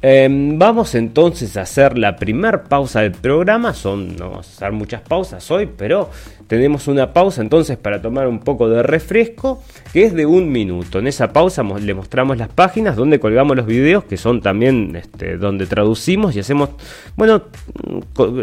Em, 0.00 0.56
vamos 0.56 0.94
entonces 0.94 1.56
a 1.56 1.62
hacer 1.62 1.98
la 1.98 2.14
primer 2.14 2.64
pausa 2.64 3.00
del 3.00 3.12
programa. 3.12 3.74
Son, 3.74 4.16
no 4.16 4.38
hacer 4.38 4.70
muchas 4.70 5.00
pausas 5.00 5.50
hoy, 5.50 5.66
pero 5.66 6.10
tenemos 6.48 6.88
una 6.88 7.12
pausa 7.12 7.42
entonces 7.42 7.76
para 7.76 8.02
tomar 8.02 8.26
un 8.26 8.40
poco 8.40 8.68
de 8.68 8.82
refresco, 8.82 9.62
que 9.92 10.04
es 10.04 10.14
de 10.14 10.26
un 10.26 10.50
minuto. 10.50 10.98
En 10.98 11.06
esa 11.06 11.32
pausa 11.32 11.62
le 11.62 11.94
mostramos 11.94 12.38
las 12.38 12.48
páginas 12.48 12.96
donde 12.96 13.20
colgamos 13.20 13.56
los 13.56 13.66
videos, 13.66 14.04
que 14.04 14.16
son 14.16 14.40
también 14.40 14.96
este, 14.96 15.36
donde 15.36 15.66
traducimos 15.66 16.34
y 16.34 16.40
hacemos, 16.40 16.70
bueno, 17.16 17.42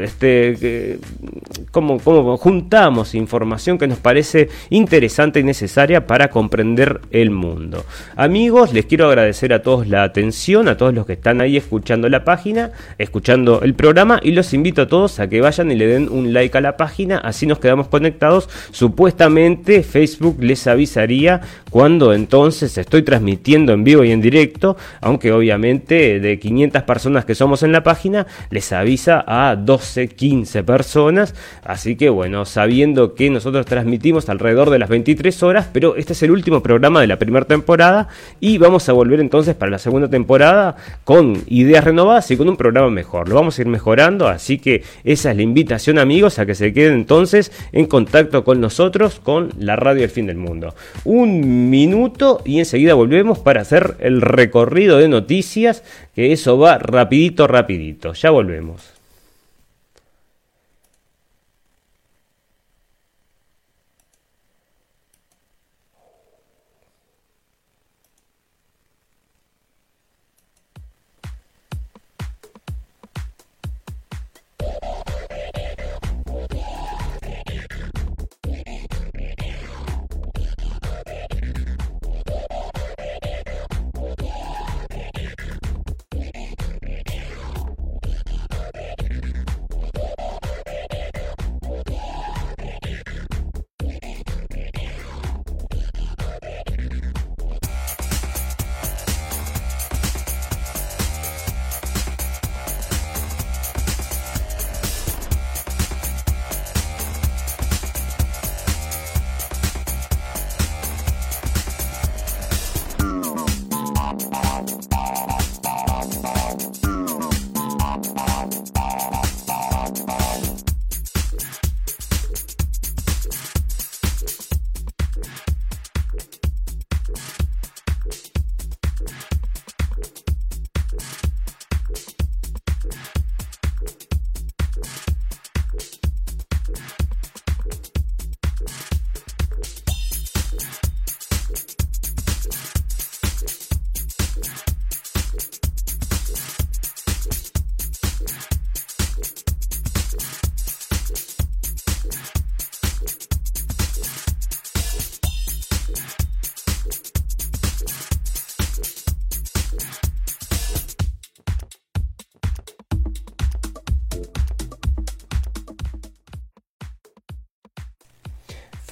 este, 0.02 1.00
como, 1.72 2.00
como 2.00 2.38
juntamos 2.38 3.15
información 3.15 3.78
que 3.78 3.88
nos 3.88 3.98
parece 3.98 4.50
interesante 4.70 5.39
y 5.39 5.44
necesaria 5.44 6.06
para 6.06 6.30
comprender 6.30 7.02
el 7.12 7.32
mundo. 7.32 7.84
Amigos, 8.15 8.72
les 8.72 8.86
quiero 8.86 9.08
agradecer 9.08 9.52
a 9.52 9.63
todos 9.63 9.88
la 9.88 10.04
atención, 10.04 10.68
a 10.68 10.78
todos 10.78 10.94
los 10.94 11.08
que 11.08 11.13
están 11.13 11.41
ahí 11.41 11.58
escuchando 11.58 12.08
la 12.08 12.24
página, 12.24 12.72
escuchando 13.00 13.62
el 13.63 13.74
programa 13.74 14.20
y 14.22 14.32
los 14.32 14.54
invito 14.54 14.84
a 14.84 14.88
todos 14.88 15.20
a 15.20 15.28
que 15.28 15.41
vayan 15.41 15.72
y 15.72 15.76
le 15.76 15.88
den 15.88 16.08
un 16.10 16.34
like 16.34 16.56
a 16.56 16.62
la 16.62 16.78
página, 16.78 17.18
así 17.18 17.48
nos 17.48 17.58
quedamos 17.58 17.88
conectados. 17.96 18.50
Supuestamente 18.72 19.82
Facebook 19.82 20.38
les 20.42 20.68
avisaría 20.68 21.40
cuando 21.70 22.14
entonces 22.14 22.78
estoy 22.78 23.04
transmitiendo 23.04 23.72
en 23.72 23.86
vivo 23.86 24.04
y 24.04 24.12
en 24.12 24.22
directo, 24.22 24.76
aunque 25.00 25.32
obviamente 25.32 26.20
de 26.20 26.40
500 26.40 26.84
personas 26.84 27.24
que 27.24 27.36
somos 27.36 27.64
en 27.64 27.72
la 27.72 27.84
página, 27.84 28.28
les 28.50 28.74
avisa 28.74 29.24
a 29.26 29.56
12, 29.56 30.10
15 30.10 30.64
personas. 30.64 31.36
Así 31.64 31.96
que 31.96 32.10
bueno, 32.10 32.44
sabiendo 32.44 33.16
que 33.16 33.30
nosotros 33.30 33.66
transmitimos 33.66 34.28
alrededor 34.28 34.70
de 34.70 34.80
las 34.80 34.90
23 34.90 35.44
horas, 35.44 35.70
pero 35.72 35.96
este 35.96 36.12
es 36.12 36.24
el 36.24 36.32
último 36.32 36.62
programa 36.62 37.00
de 37.00 37.08
la 37.08 37.18
primera 37.18 37.46
temporada 37.46 38.10
y 38.42 38.58
vamos 38.58 38.90
a 38.90 38.94
volver 38.94 39.22
entonces 39.22 39.56
para 39.56 39.72
la 39.72 39.80
segunda 39.80 40.10
temporada 40.10 40.76
con 41.06 41.44
ideas 41.48 41.84
renovadas 41.86 42.30
y 42.32 42.36
con 42.36 42.50
un 42.50 42.58
programa 42.58 42.90
mejor. 42.90 43.30
Lo 43.30 43.36
vamos 43.36 43.58
a 43.58 43.62
ir 43.62 43.68
mejorando, 43.68 44.28
así 44.28 44.60
que 44.60 44.84
esa 45.06 45.32
es 45.32 45.38
la 45.38 45.44
invitación 45.44 46.00
amigos 46.00 46.40
a 46.40 46.46
que 46.46 46.56
se 46.56 46.74
queden 46.74 46.94
entonces 46.94 47.52
en 47.72 47.85
contacto 47.88 48.43
con 48.43 48.62
nosotros 48.62 49.19
con 49.19 49.52
la 49.60 49.76
radio 49.76 50.02
del 50.02 50.10
fin 50.10 50.28
del 50.28 50.38
mundo. 50.38 50.76
Un 51.04 51.69
minuto 51.69 52.41
y 52.45 52.60
enseguida 52.60 52.93
volvemos 52.93 53.39
para 53.39 53.62
hacer 53.62 53.95
el 54.00 54.21
recorrido 54.21 54.98
de 54.98 55.08
noticias, 55.08 55.84
que 56.15 56.32
eso 56.32 56.58
va 56.58 56.78
rapidito, 56.78 57.48
rapidito. 57.48 58.13
Ya 58.13 58.30
volvemos. 58.30 58.95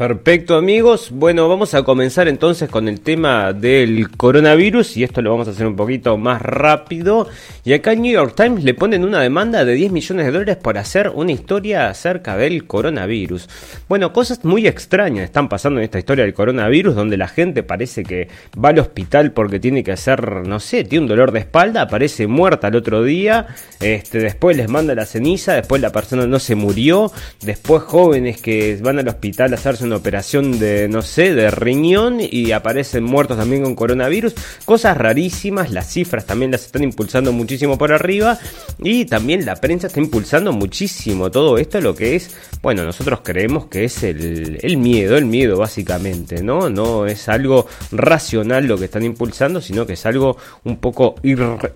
Perfecto 0.04 0.58
amigos, 0.58 1.12
bueno 1.12 1.48
vamos 1.48 1.74
a 1.74 1.84
comenzar 1.84 2.28
entonces 2.28 2.70
con 2.70 2.90
el 2.90 3.00
tema 3.00 3.54
del 3.54 4.10
coronavirus 4.10 4.98
y 4.98 5.06
esto 5.06 5.22
lo 5.22 5.32
vamos 5.32 5.48
a 5.48 5.52
hacer 5.52 5.66
un 5.66 5.78
poquito 5.78 6.18
más 6.18 6.42
rápido 6.42 7.30
y 7.64 7.72
acá 7.72 7.94
en 7.94 8.02
New 8.02 8.12
York 8.12 8.34
Times 8.36 8.66
le 8.66 8.74
ponen 8.74 9.06
una 9.06 9.22
demanda 9.22 9.64
de 9.64 9.74
10 9.74 9.94
millones 9.94 10.26
de 10.26 10.32
dólares 10.34 10.58
por 10.58 10.78
hacer 10.78 11.10
una 11.16 11.32
historia 11.32 11.88
acerca 11.88 12.36
del 12.36 12.68
coronavirus. 12.68 13.48
Bueno, 13.88 14.12
cosas 14.12 14.44
muy 14.44 14.68
extrañas 14.68 15.24
están 15.24 15.48
pasando 15.48 15.80
en 15.80 15.86
esta 15.86 16.00
historia 16.00 16.26
del 16.26 16.34
coronavirus 16.34 16.96
donde 16.96 17.16
la 17.16 17.30
gente 17.30 17.64
parece 17.64 18.04
que 18.04 18.28
va 18.62 18.70
al 18.70 18.80
hospital 18.80 19.32
porque 19.32 19.62
tiene 19.62 19.86
que 19.86 19.94
hacer, 19.94 20.46
no 20.46 20.60
sé, 20.60 20.84
tiene 20.84 21.04
un 21.04 21.08
dolor 21.08 21.32
de 21.32 21.40
espalda, 21.40 21.84
aparece 21.84 22.28
muerta 22.28 22.68
el 22.68 22.76
otro 22.76 23.06
día, 23.06 23.48
este, 23.80 24.20
después 24.20 24.58
les 24.58 24.68
manda 24.68 24.96
la 24.96 25.06
ceniza, 25.06 25.54
después 25.54 25.82
la 25.82 25.94
persona 25.94 26.28
no 26.28 26.40
se 26.40 26.56
murió, 26.56 27.10
después 27.42 27.84
jóvenes 27.84 28.42
que 28.42 28.78
van 28.82 29.00
al 29.00 29.08
hospital 29.08 29.54
a 29.54 29.56
hacerse 29.56 29.86
una 29.86 29.93
operación 29.98 30.60
de, 30.60 30.88
no 30.88 31.02
sé, 31.02 31.34
de 31.34 31.52
riñón 31.52 32.18
y 32.20 32.52
aparecen 32.52 33.04
muertos 33.04 33.38
también 33.38 33.64
con 33.64 33.76
coronavirus. 33.76 34.34
Cosas 34.66 34.98
rarísimas, 34.98 35.72
las 35.72 35.92
cifras 35.92 36.26
también 36.26 36.52
las 36.52 36.66
están 36.66 36.84
impulsando 36.84 37.32
muchísimo 37.32 37.78
por 37.78 37.92
arriba 37.92 38.38
y 38.80 39.06
también 39.06 39.46
la 39.46 39.56
prensa 39.56 39.88
está 39.88 40.00
impulsando 40.00 40.52
muchísimo 40.52 41.32
todo 41.32 41.58
esto, 41.58 41.82
lo 41.82 41.96
que 41.96 42.16
es, 42.16 42.32
bueno, 42.62 42.84
nosotros 42.84 43.22
creemos 43.24 43.68
que 43.68 43.86
es 43.86 44.04
el, 44.04 44.60
el 44.62 44.78
miedo, 44.78 45.18
el 45.18 45.26
miedo 45.26 45.58
básicamente, 45.58 46.44
¿no? 46.44 46.70
No 46.70 47.06
es 47.06 47.30
algo 47.30 47.68
racional 47.92 48.66
lo 48.66 48.78
que 48.78 48.86
están 48.86 49.04
impulsando, 49.04 49.62
sino 49.62 49.86
que 49.86 49.94
es 49.94 50.06
algo 50.06 50.38
un 50.64 50.78
poco 50.78 51.16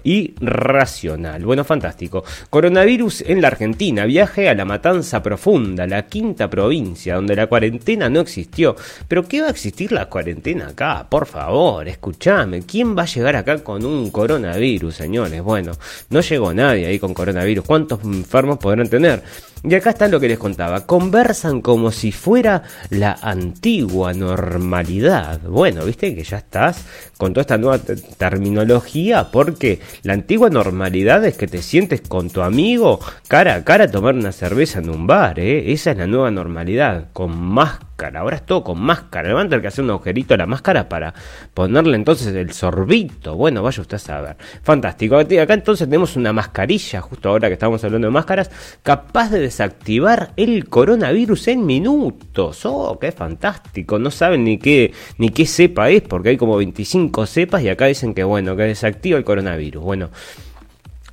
irracional. 0.03 1.43
Bueno, 1.43 1.63
fantástico. 1.63 2.23
Coronavirus 2.49 3.21
en 3.21 3.41
la 3.41 3.47
Argentina, 3.49 4.05
viaje 4.05 4.49
a 4.49 4.53
la 4.53 4.65
Matanza 4.65 5.21
Profunda, 5.23 5.87
la 5.87 6.05
quinta 6.07 6.49
provincia, 6.49 7.15
donde 7.15 7.35
la 7.35 7.47
cuarentena 7.47 7.96
no 7.97 8.21
existió. 8.21 8.75
Pero 9.07 9.27
¿qué 9.27 9.41
va 9.41 9.47
a 9.47 9.51
existir 9.51 9.91
la 9.91 10.07
cuarentena 10.07 10.69
acá? 10.69 11.07
Por 11.09 11.25
favor, 11.25 11.87
escúchame. 11.87 12.61
¿Quién 12.61 12.97
va 12.97 13.03
a 13.03 13.05
llegar 13.05 13.35
acá 13.35 13.63
con 13.63 13.85
un 13.85 14.11
coronavirus, 14.11 14.95
señores? 14.95 15.41
Bueno, 15.41 15.73
no 16.09 16.21
llegó 16.21 16.53
nadie 16.53 16.85
ahí 16.85 16.99
con 16.99 17.13
coronavirus. 17.13 17.65
¿Cuántos 17.65 18.03
enfermos 18.03 18.59
podrán 18.59 18.87
tener? 18.87 19.23
Y 19.63 19.73
acá 19.73 19.89
está 19.89 20.07
lo 20.07 20.19
que 20.19 20.27
les 20.27 20.37
contaba. 20.37 20.85
Conversan 20.85 21.61
como 21.61 21.91
si 21.91 22.11
fuera 22.11 22.63
la 22.89 23.17
antigua 23.21 24.13
normalidad. 24.13 25.41
Bueno, 25.41 25.83
viste 25.83 26.15
que 26.15 26.23
ya 26.23 26.37
estás 26.37 26.85
con 27.17 27.33
toda 27.33 27.41
esta 27.41 27.57
nueva 27.57 27.79
terminología 28.17 29.29
porque 29.31 29.79
la 30.03 30.13
antigua 30.13 30.49
normalidad 30.49 31.25
es 31.25 31.37
que 31.37 31.47
te 31.47 31.61
sientes 31.61 32.01
con 32.01 32.29
tu 32.29 32.41
amigo 32.41 32.99
cara 33.27 33.55
a 33.55 33.63
cara 33.63 33.85
a 33.85 33.91
tomar 33.91 34.15
una 34.15 34.31
cerveza 34.31 34.79
en 34.79 34.89
un 34.89 35.07
bar. 35.07 35.39
¿eh? 35.39 35.71
Esa 35.73 35.91
es 35.91 35.97
la 35.97 36.07
nueva 36.07 36.29
normalidad. 36.31 37.07
Con 37.13 37.37
más 37.37 37.79
Ahora 37.97 38.35
es 38.35 38.45
todo 38.45 38.63
con 38.63 38.79
máscara. 38.79 39.43
Le 39.43 39.61
que 39.61 39.67
hacer 39.67 39.83
un 39.83 39.89
agujerito 39.89 40.35
a 40.35 40.37
la 40.37 40.45
máscara 40.45 40.87
para 40.87 41.13
ponerle 41.53 41.95
entonces 41.95 42.27
el 42.27 42.51
sorbito. 42.51 43.35
Bueno, 43.35 43.63
vaya 43.63 43.81
usted 43.81 43.95
a 43.95 43.99
saber. 43.99 44.37
Fantástico. 44.61 45.17
Acá 45.17 45.53
entonces 45.53 45.87
tenemos 45.87 46.15
una 46.15 46.31
mascarilla, 46.31 47.01
justo 47.01 47.29
ahora 47.29 47.47
que 47.47 47.53
estamos 47.53 47.83
hablando 47.83 48.07
de 48.07 48.11
máscaras, 48.11 48.51
capaz 48.83 49.31
de 49.31 49.39
desactivar 49.39 50.31
el 50.37 50.69
coronavirus 50.69 51.47
en 51.49 51.65
minutos. 51.65 52.65
Oh, 52.65 52.99
qué 52.99 53.11
fantástico. 53.11 53.97
No 53.97 54.11
saben 54.11 54.43
ni 54.43 54.59
qué, 54.59 54.93
ni 55.17 55.29
qué 55.29 55.45
cepa 55.45 55.89
es, 55.89 56.03
porque 56.03 56.29
hay 56.29 56.37
como 56.37 56.55
25 56.57 57.25
cepas 57.25 57.63
y 57.63 57.69
acá 57.69 57.87
dicen 57.87 58.13
que 58.13 58.23
bueno, 58.23 58.55
que 58.55 58.63
desactiva 58.63 59.17
el 59.17 59.23
coronavirus. 59.23 59.83
Bueno. 59.83 60.09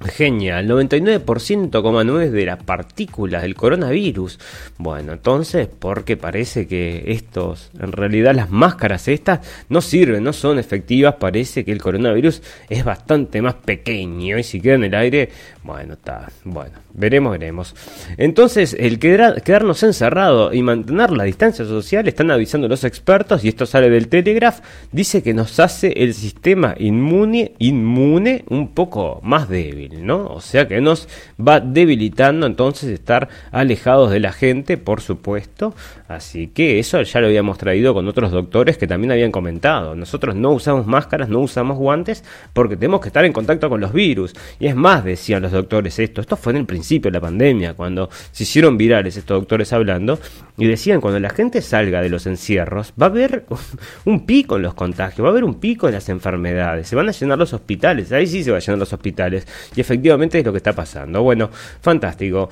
Genial, 0.04 0.68
99,9 0.68 2.30
de 2.30 2.44
las 2.44 2.62
partículas 2.62 3.42
del 3.42 3.54
coronavirus. 3.54 4.38
Bueno, 4.76 5.12
entonces, 5.14 5.66
porque 5.66 6.18
parece 6.18 6.66
que 6.66 7.04
estos, 7.06 7.70
en 7.80 7.90
realidad 7.90 8.34
las 8.34 8.50
máscaras 8.50 9.08
estas 9.08 9.40
no 9.70 9.80
sirven, 9.80 10.22
no 10.22 10.34
son 10.34 10.58
efectivas, 10.58 11.14
parece 11.14 11.64
que 11.64 11.72
el 11.72 11.80
coronavirus 11.80 12.42
es 12.68 12.84
bastante 12.84 13.40
más 13.40 13.54
pequeño 13.54 14.38
y 14.38 14.42
si 14.42 14.60
queda 14.60 14.74
en 14.74 14.84
el 14.84 14.94
aire, 14.94 15.30
bueno, 15.62 15.94
está, 15.94 16.30
bueno, 16.44 16.78
veremos, 16.92 17.32
veremos. 17.32 17.74
Entonces, 18.18 18.76
el 18.78 18.98
quedarnos 18.98 19.82
encerrado 19.82 20.52
y 20.52 20.62
mantener 20.62 21.12
la 21.12 21.24
distancia 21.24 21.64
social, 21.64 22.06
están 22.06 22.30
avisando 22.30 22.68
los 22.68 22.84
expertos, 22.84 23.42
y 23.42 23.48
esto 23.48 23.64
sale 23.64 23.88
del 23.88 24.08
Telegraph, 24.08 24.60
dice 24.92 25.22
que 25.22 25.32
nos 25.32 25.58
hace 25.60 25.92
el 25.96 26.12
sistema 26.12 26.74
inmune, 26.78 27.54
inmune 27.58 28.44
un 28.50 28.74
poco 28.74 29.20
más 29.22 29.48
débil. 29.48 29.93
¿No? 30.02 30.26
O 30.26 30.40
sea 30.40 30.68
que 30.68 30.80
nos 30.80 31.08
va 31.38 31.60
debilitando 31.60 32.46
entonces 32.46 32.90
estar 32.90 33.28
alejados 33.50 34.10
de 34.10 34.20
la 34.20 34.32
gente, 34.32 34.76
por 34.76 35.00
supuesto. 35.00 35.74
Así 36.06 36.48
que 36.48 36.78
eso 36.78 37.00
ya 37.00 37.20
lo 37.20 37.28
habíamos 37.28 37.56
traído 37.56 37.94
con 37.94 38.06
otros 38.06 38.30
doctores 38.30 38.76
que 38.76 38.86
también 38.86 39.12
habían 39.12 39.32
comentado. 39.32 39.94
Nosotros 39.94 40.34
no 40.34 40.50
usamos 40.50 40.86
máscaras, 40.86 41.30
no 41.30 41.40
usamos 41.40 41.78
guantes 41.78 42.24
porque 42.52 42.76
tenemos 42.76 43.00
que 43.00 43.08
estar 43.08 43.24
en 43.24 43.32
contacto 43.32 43.70
con 43.70 43.80
los 43.80 43.92
virus. 43.92 44.34
Y 44.60 44.66
es 44.66 44.76
más, 44.76 45.02
decían 45.02 45.40
los 45.40 45.52
doctores 45.52 45.98
esto. 45.98 46.20
Esto 46.20 46.36
fue 46.36 46.52
en 46.52 46.58
el 46.58 46.66
principio 46.66 47.10
de 47.10 47.16
la 47.16 47.22
pandemia, 47.22 47.72
cuando 47.72 48.10
se 48.32 48.42
hicieron 48.42 48.76
virales 48.76 49.16
estos 49.16 49.40
doctores 49.40 49.72
hablando. 49.72 50.18
Y 50.58 50.66
decían, 50.66 51.00
cuando 51.00 51.18
la 51.20 51.30
gente 51.30 51.62
salga 51.62 52.02
de 52.02 52.10
los 52.10 52.26
encierros, 52.26 52.92
va 53.00 53.06
a 53.06 53.08
haber 53.08 53.46
un 54.04 54.26
pico 54.26 54.56
en 54.56 54.62
los 54.62 54.74
contagios, 54.74 55.24
va 55.24 55.28
a 55.28 55.32
haber 55.32 55.44
un 55.44 55.54
pico 55.54 55.88
en 55.88 55.94
las 55.94 56.10
enfermedades. 56.10 56.86
Se 56.86 56.96
van 56.96 57.08
a 57.08 57.12
llenar 57.12 57.38
los 57.38 57.54
hospitales. 57.54 58.12
Ahí 58.12 58.26
sí 58.26 58.44
se 58.44 58.50
van 58.50 58.58
a 58.58 58.60
llenar 58.60 58.78
los 58.78 58.92
hospitales. 58.92 59.46
Y 59.74 59.80
efectivamente 59.80 60.38
es 60.38 60.44
lo 60.44 60.52
que 60.52 60.58
está 60.58 60.74
pasando. 60.74 61.22
Bueno, 61.22 61.48
fantástico. 61.80 62.50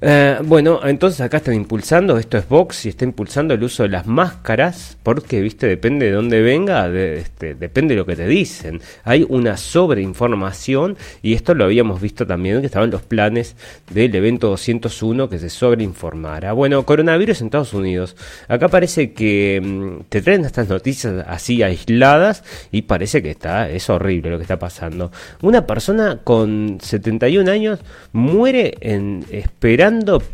Eh, 0.00 0.38
bueno, 0.44 0.80
entonces 0.84 1.20
acá 1.20 1.36
están 1.36 1.54
impulsando, 1.54 2.18
esto 2.18 2.38
es 2.38 2.48
Vox 2.48 2.86
y 2.86 2.88
está 2.88 3.04
impulsando 3.04 3.54
el 3.54 3.62
uso 3.62 3.82
de 3.84 3.90
las 3.90 4.06
máscaras, 4.06 4.96
porque, 5.02 5.40
viste, 5.40 5.66
depende 5.66 6.06
de 6.06 6.12
dónde 6.12 6.40
venga, 6.40 6.88
este, 6.88 7.54
depende 7.54 7.94
de 7.94 8.00
lo 8.00 8.06
que 8.06 8.16
te 8.16 8.26
dicen. 8.26 8.80
Hay 9.04 9.24
una 9.28 9.56
sobreinformación 9.56 10.96
y 11.22 11.34
esto 11.34 11.54
lo 11.54 11.64
habíamos 11.64 12.00
visto 12.00 12.26
también, 12.26 12.60
que 12.60 12.66
estaban 12.66 12.90
los 12.90 13.02
planes 13.02 13.54
del 13.92 14.14
evento 14.14 14.48
201 14.48 15.28
que 15.28 15.38
se 15.38 15.50
sobreinformara. 15.50 16.52
Bueno, 16.52 16.84
coronavirus 16.84 17.40
en 17.40 17.46
Estados 17.48 17.74
Unidos. 17.74 18.16
Acá 18.48 18.68
parece 18.68 19.12
que 19.12 19.60
mm, 19.62 20.04
te 20.08 20.22
traen 20.22 20.44
estas 20.44 20.68
noticias 20.68 21.24
así 21.28 21.62
aisladas 21.62 22.42
y 22.72 22.82
parece 22.82 23.22
que 23.22 23.30
está, 23.30 23.70
es 23.70 23.88
horrible 23.90 24.30
lo 24.30 24.38
que 24.38 24.42
está 24.42 24.58
pasando. 24.58 25.12
Una 25.42 25.66
persona 25.66 26.20
con 26.24 26.78
71 26.80 27.50
años 27.50 27.80
muere 28.12 28.74
en 28.80 29.24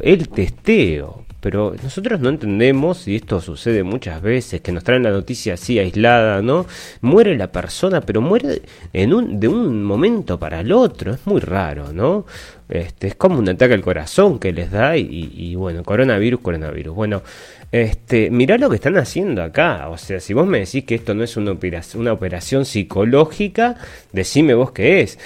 el 0.03 0.28
testeo. 0.28 1.24
Pero 1.40 1.72
nosotros 1.80 2.18
no 2.18 2.30
entendemos, 2.30 3.07
y 3.07 3.14
esto 3.14 3.40
sucede 3.40 3.84
muchas 3.84 4.20
veces, 4.20 4.61
que 4.61 4.72
nos 4.72 4.82
traen 4.82 5.05
la 5.05 5.11
noticia 5.11 5.55
así 5.55 5.78
aislada, 5.78 6.42
¿no? 6.42 6.66
Muere 7.01 7.36
la 7.36 7.53
persona, 7.53 8.01
pero 8.01 8.20
muere 8.20 8.62
en 8.92 9.14
un, 9.14 9.38
de 9.38 9.46
un 9.46 9.84
momento 9.84 10.36
para 10.40 10.61
el 10.61 10.72
otro. 10.72 11.14
Es 11.14 11.24
muy 11.26 11.40
raro, 11.40 11.92
¿no? 11.92 12.26
Este, 12.68 13.07
es 13.07 13.14
como 13.14 13.38
un 13.38 13.49
ataque 13.49 13.74
al 13.74 13.82
corazón 13.82 14.40
que 14.40 14.53
les 14.53 14.72
da 14.72 14.96
y, 14.96 15.55
bueno, 15.55 15.84
coronavirus, 15.84 16.40
coronavirus. 16.40 16.94
Bueno, 16.94 17.22
este, 17.70 18.30
mirá 18.30 18.59
lo 18.59 18.68
que 18.68 18.76
están 18.76 18.96
haciendo 18.96 19.44
acá. 19.44 19.88
O 19.90 19.96
sea, 19.96 20.18
si 20.18 20.34
vos 20.34 20.46
me 20.46 20.59
decís 20.59 20.84
que 20.84 20.96
esto 20.96 21.14
no 21.14 21.22
es 21.22 21.36
una 21.36 21.53
operación, 21.53 22.01
una 22.03 22.12
operación 22.12 22.64
psicológica, 22.64 23.76
decime 24.12 24.55
vos 24.55 24.72
qué 24.72 25.03
es 25.03 25.18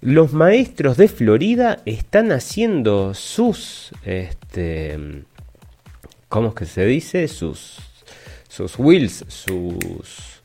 los 0.00 0.32
maestros 0.32 0.96
de 0.96 1.08
Florida 1.08 1.82
están 1.84 2.32
haciendo 2.32 3.12
sus, 3.14 3.90
este, 4.04 5.24
¿cómo 6.28 6.48
es 6.48 6.54
que 6.54 6.66
se 6.66 6.86
dice? 6.86 7.28
Sus, 7.28 7.78
sus 8.48 8.78
wills, 8.78 9.24
sus 9.28 10.39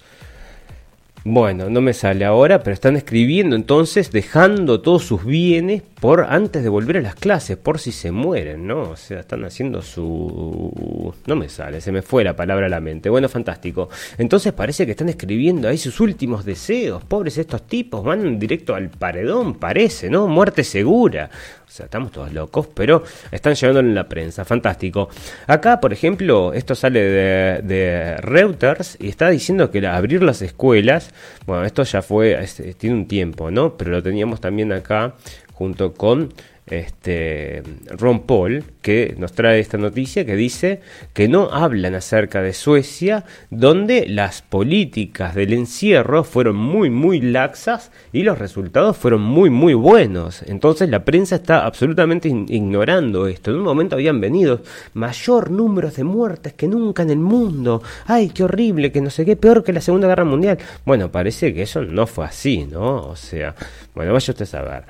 bueno, 1.28 1.72
no 1.72 1.82
me 1.82 1.94
sale 1.94 2.24
ahora, 2.24 2.62
pero 2.62 2.76
están 2.76 2.96
escribiendo 2.96 3.56
entonces 3.56 4.12
dejando 4.12 4.82
todos 4.82 5.06
sus 5.06 5.26
bienes 5.26 5.82
por 6.00 6.28
antes 6.30 6.62
de 6.62 6.70
volver 6.70 6.98
a 6.98 7.02
las 7.02 7.16
clases, 7.16 7.58
por 7.58 7.80
si 7.80 7.92
se 7.92 8.12
mueren, 8.12 8.68
¿no? 8.68 8.92
O 8.92 8.96
sea, 8.96 9.22
están 9.22 9.44
haciendo 9.44 9.82
su... 9.82 11.12
No 11.26 11.36
me 11.36 11.50
sale, 11.50 11.82
se 11.82 11.92
me 11.92 12.04
fue 12.04 12.24
la 12.24 12.36
palabra 12.36 12.68
a 12.68 12.70
la 12.70 12.80
mente. 12.80 13.10
Bueno, 13.10 13.28
fantástico. 13.28 13.90
Entonces 14.20 14.54
parece 14.54 14.86
que 14.86 14.92
están 14.92 15.10
escribiendo 15.10 15.68
ahí 15.68 15.80
sus 15.80 16.00
últimos 16.00 16.46
deseos. 16.46 17.04
Pobres 17.06 17.40
estos 17.40 17.66
tipos, 17.66 18.04
van 18.04 18.38
directo 18.38 18.76
al 18.76 18.90
paredón, 18.90 19.56
parece, 19.56 20.12
¿no? 20.12 20.28
Muerte 20.28 20.64
segura. 20.64 21.32
O 21.68 21.72
sea, 21.72 21.86
estamos 21.86 22.12
todos 22.12 22.32
locos, 22.32 22.68
pero 22.72 23.04
están 23.32 23.56
llevándolo 23.56 23.90
en 23.90 23.96
la 23.96 24.08
prensa. 24.08 24.46
Fantástico. 24.46 25.10
Acá, 25.48 25.82
por 25.82 25.92
ejemplo, 25.92 26.54
esto 26.54 26.76
sale 26.76 27.00
de, 27.02 27.62
de 27.64 28.18
Reuters 28.18 28.96
y 29.00 29.10
está 29.10 29.30
diciendo 29.30 29.72
que 29.72 29.86
abrir 29.88 30.22
las 30.22 30.44
escuelas, 30.44 31.15
bueno, 31.46 31.66
esto 31.66 31.84
ya 31.84 32.02
fue, 32.02 32.38
tiene 32.78 32.96
un 32.96 33.08
tiempo, 33.08 33.52
¿no? 33.52 33.78
Pero 33.78 33.92
lo 33.92 34.04
teníamos 34.04 34.42
también 34.42 34.72
acá 34.72 35.16
junto 35.54 35.94
con 35.94 36.34
este, 36.68 37.62
Ron 37.90 38.22
Paul, 38.22 38.64
que 38.82 39.16
nos 39.18 39.34
trae 39.34 39.60
esta 39.60 39.78
noticia 39.78 40.26
que 40.26 40.36
dice 40.36 40.82
que 41.14 41.28
no 41.28 41.50
hablan 41.52 41.94
acerca 41.94 42.42
de 42.42 42.54
Suecia, 42.54 43.26
donde 43.52 44.08
las 44.08 44.42
políticas 44.42 45.36
del 45.36 45.54
encierro 45.54 46.24
fueron 46.24 46.56
muy, 46.56 46.90
muy 46.90 47.22
laxas 47.22 47.92
y 48.12 48.24
los 48.24 48.40
resultados 48.40 48.98
fueron 48.98 49.22
muy, 49.22 49.50
muy 49.50 49.76
buenos. 49.76 50.42
Entonces 50.44 50.90
la 50.90 51.06
prensa 51.06 51.36
está 51.36 51.66
absolutamente 51.66 52.30
ignorando 52.30 53.28
esto. 53.28 53.52
En 53.52 53.58
un 53.58 53.64
momento 53.64 53.96
habían 53.96 54.20
venido 54.20 54.62
mayor 54.94 55.52
número 55.52 55.92
de 55.92 56.04
muertes 56.04 56.54
que 56.54 56.68
nunca 56.68 57.04
en 57.04 57.12
el 57.12 57.20
mundo. 57.20 57.84
Ay, 58.08 58.30
qué 58.30 58.44
horrible, 58.44 58.92
que 58.92 59.02
no 59.02 59.12
sé 59.12 59.24
qué, 59.24 59.36
peor 59.36 59.64
que 59.64 59.74
la 59.74 59.82
Segunda 59.82 60.08
Guerra 60.08 60.26
Mundial. 60.26 60.58
Bueno, 60.84 61.12
parece 61.12 61.54
que 61.54 61.62
eso 61.62 61.84
no 61.84 62.08
fue 62.08 62.26
así, 62.26 62.66
¿no? 62.66 63.08
O 63.08 63.16
sea, 63.16 63.54
bueno, 63.94 64.14
vaya 64.14 64.32
usted 64.32 64.44
a 64.44 64.48
saber. 64.48 64.84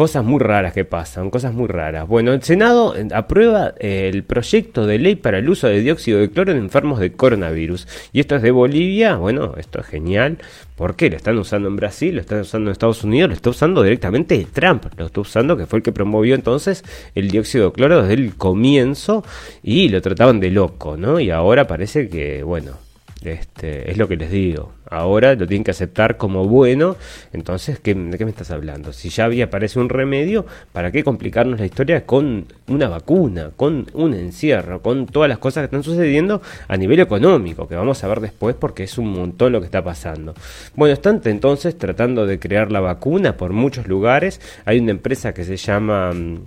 Cosas 0.00 0.24
muy 0.24 0.38
raras 0.38 0.72
que 0.72 0.86
pasan, 0.86 1.28
cosas 1.28 1.52
muy 1.52 1.68
raras. 1.68 2.08
Bueno, 2.08 2.32
el 2.32 2.42
Senado 2.42 2.96
eh, 2.96 3.06
aprueba 3.12 3.74
eh, 3.78 4.08
el 4.10 4.24
proyecto 4.24 4.86
de 4.86 4.98
ley 4.98 5.14
para 5.14 5.36
el 5.36 5.50
uso 5.50 5.66
de 5.66 5.82
dióxido 5.82 6.20
de 6.20 6.30
cloro 6.30 6.52
en 6.52 6.56
enfermos 6.56 7.00
de 7.00 7.12
coronavirus. 7.12 7.86
Y 8.10 8.20
esto 8.20 8.34
es 8.34 8.40
de 8.40 8.50
Bolivia. 8.50 9.16
Bueno, 9.16 9.56
esto 9.58 9.78
es 9.78 9.86
genial. 9.86 10.38
¿Por 10.74 10.96
qué? 10.96 11.10
Lo 11.10 11.16
están 11.16 11.36
usando 11.36 11.68
en 11.68 11.76
Brasil, 11.76 12.14
lo 12.14 12.22
están 12.22 12.40
usando 12.40 12.70
en 12.70 12.72
Estados 12.72 13.04
Unidos, 13.04 13.28
lo 13.28 13.34
está 13.34 13.50
usando 13.50 13.82
directamente 13.82 14.46
Trump. 14.50 14.86
Lo 14.96 15.04
está 15.04 15.20
usando, 15.20 15.58
que 15.58 15.66
fue 15.66 15.80
el 15.80 15.82
que 15.82 15.92
promovió 15.92 16.34
entonces 16.34 16.82
el 17.14 17.30
dióxido 17.30 17.66
de 17.66 17.72
cloro 17.72 18.00
desde 18.00 18.14
el 18.14 18.36
comienzo. 18.36 19.22
Y 19.62 19.90
lo 19.90 20.00
trataban 20.00 20.40
de 20.40 20.50
loco, 20.50 20.96
¿no? 20.96 21.20
Y 21.20 21.30
ahora 21.30 21.66
parece 21.66 22.08
que, 22.08 22.42
bueno, 22.42 22.78
este, 23.22 23.90
es 23.90 23.98
lo 23.98 24.08
que 24.08 24.16
les 24.16 24.30
digo. 24.30 24.72
Ahora 24.88 25.34
lo 25.34 25.46
tienen 25.46 25.62
que 25.62 25.70
aceptar 25.70 26.16
como 26.16 26.46
bueno. 26.46 26.96
Entonces, 27.32 27.78
¿qué, 27.78 27.94
¿de 27.94 28.16
qué 28.16 28.24
me 28.24 28.30
estás 28.30 28.50
hablando? 28.50 28.92
Si 28.92 29.10
ya 29.10 29.26
había 29.26 29.44
aparece 29.44 29.78
un 29.78 29.88
remedio, 29.88 30.46
¿para 30.72 30.90
qué 30.90 31.04
complicarnos 31.04 31.60
la 31.60 31.66
historia 31.66 32.06
con 32.06 32.46
una 32.68 32.88
vacuna, 32.88 33.50
con 33.56 33.86
un 33.94 34.14
encierro, 34.14 34.80
con 34.82 35.06
todas 35.06 35.28
las 35.28 35.38
cosas 35.38 35.62
que 35.62 35.64
están 35.66 35.82
sucediendo 35.82 36.40
a 36.66 36.76
nivel 36.76 37.00
económico? 37.00 37.68
Que 37.68 37.74
vamos 37.74 38.02
a 38.02 38.08
ver 38.08 38.20
después 38.20 38.56
porque 38.58 38.84
es 38.84 38.96
un 38.98 39.12
montón 39.12 39.52
lo 39.52 39.60
que 39.60 39.66
está 39.66 39.84
pasando. 39.84 40.34
Bueno, 40.74 40.94
están 40.94 41.20
entonces 41.24 41.76
tratando 41.76 42.26
de 42.26 42.38
crear 42.38 42.72
la 42.72 42.80
vacuna 42.80 43.36
por 43.36 43.52
muchos 43.52 43.86
lugares. 43.86 44.40
Hay 44.64 44.78
una 44.78 44.92
empresa 44.92 45.34
que 45.34 45.44
se 45.44 45.56
llama 45.56 46.12
mm, 46.12 46.38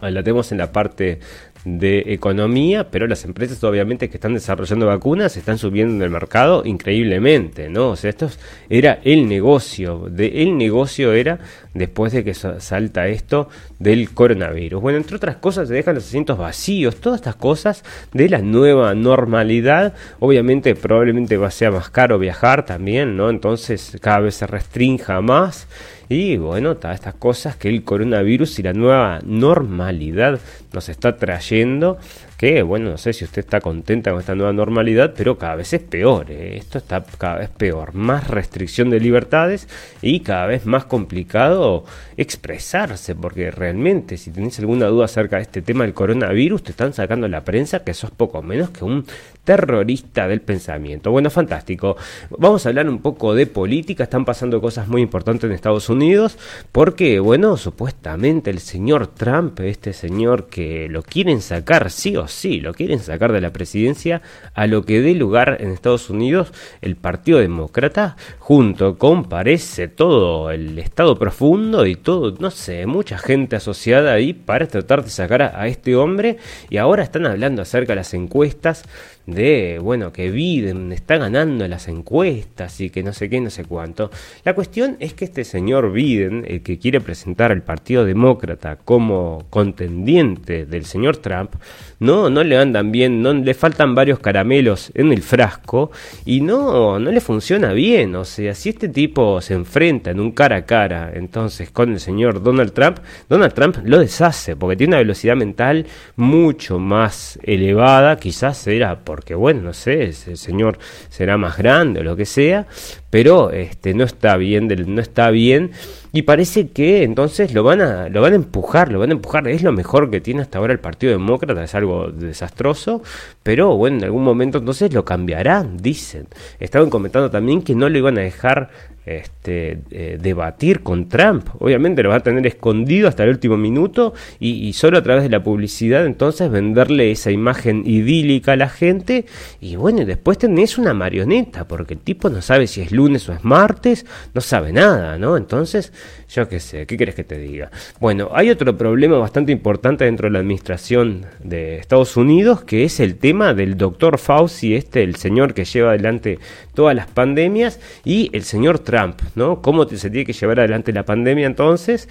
la 0.00 0.22
tenemos 0.22 0.52
en 0.52 0.58
la 0.58 0.72
parte 0.72 1.20
de 1.66 2.04
economía, 2.14 2.92
pero 2.92 3.08
las 3.08 3.24
empresas 3.24 3.62
obviamente 3.64 4.08
que 4.08 4.18
están 4.18 4.34
desarrollando 4.34 4.86
vacunas 4.86 5.36
están 5.36 5.58
subiendo 5.58 5.96
en 5.96 6.02
el 6.02 6.10
mercado 6.10 6.62
increíblemente, 6.64 7.68
¿no? 7.68 7.90
O 7.90 7.96
sea, 7.96 8.10
esto 8.10 8.30
era 8.70 9.00
el 9.02 9.28
negocio, 9.28 10.08
el 10.16 10.56
negocio 10.56 11.12
era 11.12 11.40
después 11.74 12.12
de 12.12 12.22
que 12.22 12.34
salta 12.34 13.08
esto 13.08 13.48
del 13.80 14.10
coronavirus. 14.10 14.80
Bueno, 14.80 14.98
entre 14.98 15.16
otras 15.16 15.36
cosas 15.36 15.66
se 15.66 15.74
dejan 15.74 15.96
los 15.96 16.04
asientos 16.04 16.38
vacíos, 16.38 17.00
todas 17.00 17.18
estas 17.18 17.34
cosas 17.34 17.82
de 18.12 18.28
la 18.28 18.38
nueva 18.38 18.94
normalidad, 18.94 19.92
obviamente 20.20 20.76
probablemente 20.76 21.36
va 21.36 21.48
a 21.48 21.50
ser 21.50 21.72
más 21.72 21.90
caro 21.90 22.20
viajar 22.20 22.64
también, 22.64 23.16
¿no? 23.16 23.28
Entonces 23.28 23.98
cada 24.00 24.20
vez 24.20 24.36
se 24.36 24.46
restrinja 24.46 25.20
más 25.20 25.66
y 26.08 26.36
bueno, 26.36 26.76
todas 26.76 26.94
estas 26.94 27.14
cosas 27.14 27.56
que 27.56 27.68
el 27.68 27.82
coronavirus 27.82 28.58
y 28.58 28.62
la 28.62 28.72
nueva 28.72 29.20
normalidad 29.24 30.38
nos 30.72 30.88
está 30.88 31.16
trayendo 31.16 31.98
que, 32.36 32.62
bueno, 32.62 32.90
no 32.90 32.98
sé 32.98 33.12
si 33.12 33.24
usted 33.24 33.40
está 33.40 33.60
contenta 33.60 34.10
con 34.10 34.20
esta 34.20 34.34
nueva 34.34 34.52
normalidad, 34.52 35.14
pero 35.16 35.38
cada 35.38 35.56
vez 35.56 35.72
es 35.72 35.80
peor, 35.80 36.30
¿eh? 36.30 36.56
esto 36.56 36.78
está 36.78 37.02
cada 37.18 37.36
vez 37.36 37.48
peor, 37.48 37.94
más 37.94 38.28
restricción 38.28 38.90
de 38.90 39.00
libertades 39.00 39.68
y 40.02 40.20
cada 40.20 40.46
vez 40.46 40.66
más 40.66 40.84
complicado 40.84 41.84
expresarse, 42.16 43.14
porque 43.14 43.50
realmente 43.50 44.16
si 44.16 44.30
tenéis 44.30 44.58
alguna 44.58 44.86
duda 44.86 45.06
acerca 45.06 45.36
de 45.36 45.42
este 45.42 45.62
tema 45.62 45.84
del 45.84 45.94
coronavirus, 45.94 46.64
te 46.64 46.70
están 46.72 46.92
sacando 46.92 47.26
la 47.28 47.44
prensa 47.44 47.84
que 47.84 47.94
sos 47.94 48.10
poco 48.10 48.42
menos 48.42 48.70
que 48.70 48.84
un 48.84 49.06
terrorista 49.44 50.26
del 50.26 50.40
pensamiento. 50.40 51.12
Bueno, 51.12 51.30
fantástico. 51.30 51.96
Vamos 52.36 52.66
a 52.66 52.68
hablar 52.68 52.88
un 52.88 53.00
poco 53.00 53.34
de 53.34 53.46
política, 53.46 54.04
están 54.04 54.24
pasando 54.24 54.60
cosas 54.60 54.88
muy 54.88 55.02
importantes 55.02 55.48
en 55.48 55.54
Estados 55.54 55.88
Unidos, 55.88 56.36
porque, 56.72 57.20
bueno, 57.20 57.56
supuestamente 57.56 58.50
el 58.50 58.58
señor 58.58 59.06
Trump, 59.06 59.60
este 59.60 59.92
señor 59.92 60.48
que 60.48 60.88
lo 60.88 61.02
quieren 61.02 61.40
sacar 61.40 61.90
sí 61.90 62.16
o 62.16 62.25
sí, 62.28 62.60
lo 62.60 62.74
quieren 62.74 62.98
sacar 62.98 63.32
de 63.32 63.40
la 63.40 63.52
presidencia 63.52 64.22
a 64.54 64.66
lo 64.66 64.84
que 64.84 65.00
dé 65.00 65.14
lugar 65.14 65.58
en 65.60 65.70
Estados 65.70 66.10
Unidos 66.10 66.52
el 66.80 66.96
Partido 66.96 67.38
Demócrata, 67.38 68.16
junto 68.38 68.98
con, 68.98 69.24
parece, 69.24 69.88
todo 69.88 70.50
el 70.50 70.78
Estado 70.78 71.18
profundo 71.18 71.86
y 71.86 71.96
todo, 71.96 72.34
no 72.38 72.50
sé, 72.50 72.86
mucha 72.86 73.18
gente 73.18 73.56
asociada 73.56 74.12
ahí 74.12 74.32
para 74.32 74.66
tratar 74.66 75.04
de 75.04 75.10
sacar 75.10 75.42
a, 75.42 75.66
este 75.66 75.96
hombre. 75.96 76.38
Y 76.70 76.76
ahora 76.76 77.02
están 77.02 77.26
hablando 77.26 77.62
acerca 77.62 77.92
de 77.92 77.96
las 77.96 78.14
encuestas 78.14 78.84
de, 79.26 79.78
bueno, 79.82 80.12
que 80.12 80.30
Biden 80.30 80.92
está 80.92 81.18
ganando 81.18 81.66
las 81.66 81.88
encuestas 81.88 82.80
y 82.80 82.90
que 82.90 83.02
no 83.02 83.12
sé 83.12 83.28
qué, 83.28 83.40
no 83.40 83.50
sé 83.50 83.64
cuánto. 83.64 84.10
La 84.44 84.54
cuestión 84.54 84.96
es 85.00 85.14
que 85.14 85.24
este 85.24 85.44
señor 85.44 85.92
Biden, 85.92 86.44
el 86.48 86.62
que 86.62 86.78
quiere 86.78 87.00
presentar 87.00 87.50
al 87.50 87.62
Partido 87.62 88.04
Demócrata 88.04 88.76
como 88.76 89.46
contendiente 89.50 90.64
del 90.64 90.84
señor 90.84 91.16
Trump, 91.18 91.54
no, 91.98 92.30
no 92.30 92.44
le 92.44 92.56
andan 92.56 92.92
bien, 92.92 93.22
no 93.22 93.32
le 93.32 93.54
faltan 93.54 93.94
varios 93.94 94.20
caramelos 94.20 94.92
en 94.94 95.12
el 95.12 95.22
frasco 95.22 95.90
y 96.24 96.40
no, 96.40 96.98
no 96.98 97.10
le 97.10 97.20
funciona 97.20 97.72
bien. 97.72 98.14
O 98.14 98.24
sea, 98.24 98.54
si 98.54 98.68
este 98.68 98.88
tipo 98.88 99.40
se 99.40 99.54
enfrenta 99.54 100.10
en 100.10 100.20
un 100.20 100.32
cara 100.32 100.56
a 100.56 100.66
cara 100.66 101.12
entonces 101.14 101.70
con 101.70 101.92
el 101.92 102.00
señor 102.00 102.42
Donald 102.42 102.72
Trump, 102.72 102.98
Donald 103.28 103.54
Trump 103.54 103.78
lo 103.84 103.98
deshace 103.98 104.54
porque 104.54 104.76
tiene 104.76 104.92
una 104.92 104.98
velocidad 104.98 105.36
mental 105.36 105.86
mucho 106.14 106.78
más 106.78 107.38
elevada, 107.42 108.16
quizás 108.16 108.66
era 108.66 109.04
porque, 109.16 109.34
bueno, 109.34 109.62
no 109.62 109.72
sé, 109.72 110.02
el 110.02 110.36
señor 110.36 110.78
será 111.08 111.38
más 111.38 111.56
grande 111.56 112.00
o 112.00 112.02
lo 112.02 112.16
que 112.16 112.26
sea, 112.26 112.66
pero 113.08 113.50
este 113.50 113.94
no 113.94 114.04
está 114.04 114.36
bien, 114.36 114.68
no 114.68 115.00
está 115.00 115.30
bien 115.30 115.70
y 116.12 116.20
parece 116.20 116.68
que 116.68 117.02
entonces 117.02 117.54
lo 117.54 117.62
van 117.62 117.80
a 117.80 118.10
lo 118.10 118.20
van 118.20 118.34
a 118.34 118.36
empujar, 118.36 118.92
lo 118.92 118.98
van 118.98 119.08
a 119.08 119.14
empujar, 119.14 119.48
es 119.48 119.62
lo 119.62 119.72
mejor 119.72 120.10
que 120.10 120.20
tiene 120.20 120.42
hasta 120.42 120.58
ahora 120.58 120.74
el 120.74 120.80
Partido 120.80 121.12
Demócrata, 121.12 121.64
es 121.64 121.74
algo 121.74 122.10
desastroso, 122.10 123.02
pero 123.42 123.74
bueno, 123.74 123.96
en 123.96 124.04
algún 124.04 124.22
momento 124.22 124.58
entonces 124.58 124.92
lo 124.92 125.06
cambiarán, 125.06 125.78
dicen. 125.78 126.26
Estaban 126.60 126.90
comentando 126.90 127.30
también 127.30 127.62
que 127.62 127.74
no 127.74 127.88
lo 127.88 127.96
iban 127.96 128.18
a 128.18 128.20
dejar 128.20 128.68
este, 129.06 129.78
eh, 129.92 130.18
debatir 130.20 130.82
con 130.82 131.08
Trump. 131.08 131.48
Obviamente 131.60 132.02
lo 132.02 132.08
va 132.08 132.16
a 132.16 132.20
tener 132.20 132.44
escondido 132.44 133.06
hasta 133.06 133.22
el 133.22 133.30
último 133.30 133.56
minuto 133.56 134.14
y, 134.40 134.72
solo 134.72 134.98
a 134.98 135.02
través 135.02 135.22
de 135.22 135.30
la 135.30 135.44
publicidad 135.44 136.04
entonces 136.04 136.50
venderle 136.50 137.12
esa 137.12 137.30
imagen 137.30 137.84
idílica 137.86 138.52
a 138.52 138.56
la 138.56 138.68
gente 138.68 139.24
y 139.60 139.76
bueno, 139.76 140.04
después 140.04 140.38
tenés 140.38 140.76
una 140.76 140.92
marioneta 140.92 141.68
porque 141.68 141.94
el 141.94 142.00
tipo 142.00 142.28
no 142.28 142.42
sabe 142.42 142.66
si 142.66 142.80
es 142.80 142.90
lunes 142.90 143.28
o 143.28 143.32
es 143.32 143.44
martes, 143.44 144.04
no 144.34 144.40
sabe 144.40 144.72
nada, 144.72 145.16
¿no? 145.18 145.36
Entonces, 145.36 145.92
yo 146.28 146.48
qué 146.48 146.58
sé, 146.58 146.86
¿qué 146.86 146.96
quieres 146.96 147.14
que 147.14 147.22
te 147.22 147.38
diga? 147.38 147.70
Bueno, 148.00 148.30
hay 148.34 148.50
otro 148.50 148.76
problema 148.76 149.18
bastante 149.18 149.52
importante 149.52 150.04
dentro 150.04 150.26
de 150.26 150.32
la 150.32 150.40
administración 150.40 151.26
de 151.44 151.78
Estados 151.78 152.16
Unidos 152.16 152.64
que 152.64 152.82
es 152.82 152.98
el 152.98 153.16
tema 153.16 153.54
del 153.54 153.76
doctor 153.76 154.18
Fauci, 154.18 154.74
este, 154.74 155.04
el 155.04 155.14
señor 155.14 155.54
que 155.54 155.64
lleva 155.64 155.90
adelante 155.90 156.40
todas 156.74 156.96
las 156.96 157.06
pandemias 157.06 157.78
y 158.04 158.30
el 158.32 158.42
señor 158.42 158.80
Trump 158.80 158.95
Trump, 158.96 159.20
¿no? 159.34 159.60
¿Cómo 159.60 159.86
se 159.86 160.10
tiene 160.10 160.24
que 160.24 160.32
llevar 160.32 160.60
adelante 160.60 160.92
la 160.92 161.04
pandemia 161.04 161.46
entonces? 161.46 162.08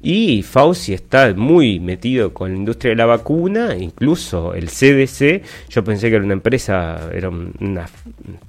Y 0.00 0.44
Fauci 0.44 0.94
está 0.94 1.34
muy 1.34 1.80
metido 1.80 2.32
con 2.32 2.52
la 2.52 2.56
industria 2.56 2.90
de 2.90 2.96
la 2.96 3.06
vacuna, 3.06 3.74
incluso 3.76 4.54
el 4.54 4.68
CDC. 4.68 5.42
Yo 5.68 5.82
pensé 5.82 6.08
que 6.08 6.14
era 6.14 6.24
una 6.24 6.34
empresa, 6.34 7.10
era 7.12 7.28
una 7.28 7.86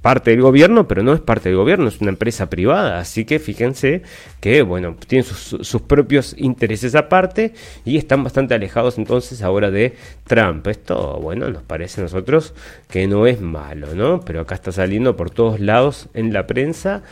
parte 0.00 0.30
del 0.30 0.42
gobierno, 0.42 0.86
pero 0.86 1.02
no 1.02 1.12
es 1.12 1.20
parte 1.20 1.48
del 1.48 1.58
gobierno, 1.58 1.88
es 1.88 2.00
una 2.00 2.10
empresa 2.10 2.48
privada. 2.48 3.00
Así 3.00 3.24
que 3.24 3.40
fíjense 3.40 4.02
que, 4.38 4.62
bueno, 4.62 4.94
tienen 5.08 5.24
sus, 5.24 5.66
sus 5.66 5.82
propios 5.82 6.36
intereses 6.38 6.94
aparte 6.94 7.52
y 7.84 7.96
están 7.96 8.22
bastante 8.22 8.54
alejados 8.54 8.96
entonces 8.96 9.42
ahora 9.42 9.72
de 9.72 9.96
Trump. 10.28 10.68
Esto, 10.68 11.18
bueno, 11.20 11.50
nos 11.50 11.64
parece 11.64 12.00
a 12.00 12.04
nosotros 12.04 12.54
que 12.88 13.08
no 13.08 13.26
es 13.26 13.40
malo, 13.40 13.92
¿no? 13.96 14.20
Pero 14.20 14.42
acá 14.42 14.54
está 14.54 14.70
saliendo 14.70 15.16
por 15.16 15.30
todos 15.30 15.58
lados 15.58 16.08
en 16.14 16.32
la 16.32 16.46
prensa. 16.46 17.02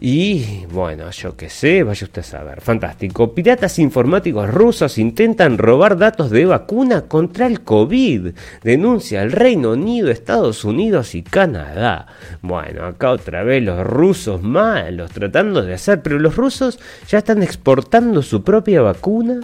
Y 0.00 0.66
bueno, 0.72 1.08
yo 1.12 1.36
qué 1.36 1.48
sé, 1.48 1.84
vaya 1.84 2.04
usted 2.04 2.20
a 2.20 2.24
saber. 2.24 2.60
Fantástico. 2.60 3.32
Piratas 3.32 3.78
informáticos 3.78 4.52
rusos 4.52 4.98
intentan 4.98 5.56
robar 5.56 5.96
datos 5.96 6.30
de 6.30 6.46
vacuna 6.46 7.02
contra 7.02 7.46
el 7.46 7.60
COVID. 7.60 8.32
Denuncia 8.62 9.22
el 9.22 9.30
Reino 9.30 9.70
Unido, 9.72 10.10
Estados 10.10 10.64
Unidos 10.64 11.14
y 11.14 11.22
Canadá. 11.22 12.06
Bueno, 12.42 12.86
acá 12.86 13.12
otra 13.12 13.44
vez 13.44 13.62
los 13.62 13.86
rusos 13.86 14.42
malos 14.42 15.12
tratando 15.12 15.62
de 15.62 15.74
hacer, 15.74 16.02
pero 16.02 16.18
los 16.18 16.34
rusos 16.34 16.80
ya 17.08 17.18
están 17.18 17.42
exportando 17.42 18.22
su 18.22 18.42
propia 18.42 18.82
vacuna 18.82 19.40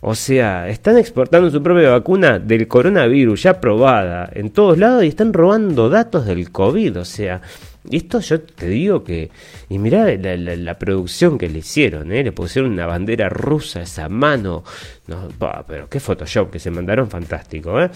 O 0.00 0.14
sea, 0.14 0.68
están 0.68 0.96
exportando 0.96 1.50
su 1.50 1.60
propia 1.60 1.90
vacuna 1.90 2.38
del 2.38 2.68
coronavirus 2.68 3.42
ya 3.42 3.60
probada 3.60 4.30
en 4.32 4.50
todos 4.50 4.78
lados 4.78 5.02
y 5.02 5.08
están 5.08 5.32
robando 5.32 5.90
datos 5.90 6.24
del 6.24 6.52
COVID. 6.52 7.00
O 7.00 7.04
sea, 7.04 7.42
esto 7.96 8.20
yo 8.20 8.40
te 8.40 8.68
digo 8.68 9.02
que... 9.02 9.30
Y 9.68 9.78
mirá 9.78 10.06
la, 10.16 10.78
producción 10.78 11.38
que 11.38 11.48
le 11.48 11.58
hicieron, 11.58 12.12
¿eh? 12.12 12.22
Le 12.22 12.32
pusieron 12.32 12.72
una 12.72 12.86
bandera 12.86 13.28
rusa, 13.28 13.82
esa 13.82 14.08
mano. 14.08 14.64
No, 15.06 15.28
pero 15.66 15.88
qué 15.88 16.00
Photoshop 16.00 16.50
que 16.50 16.58
se 16.58 16.70
mandaron 16.70 17.10
fantástico, 17.10 17.80
¿eh? 17.80 17.90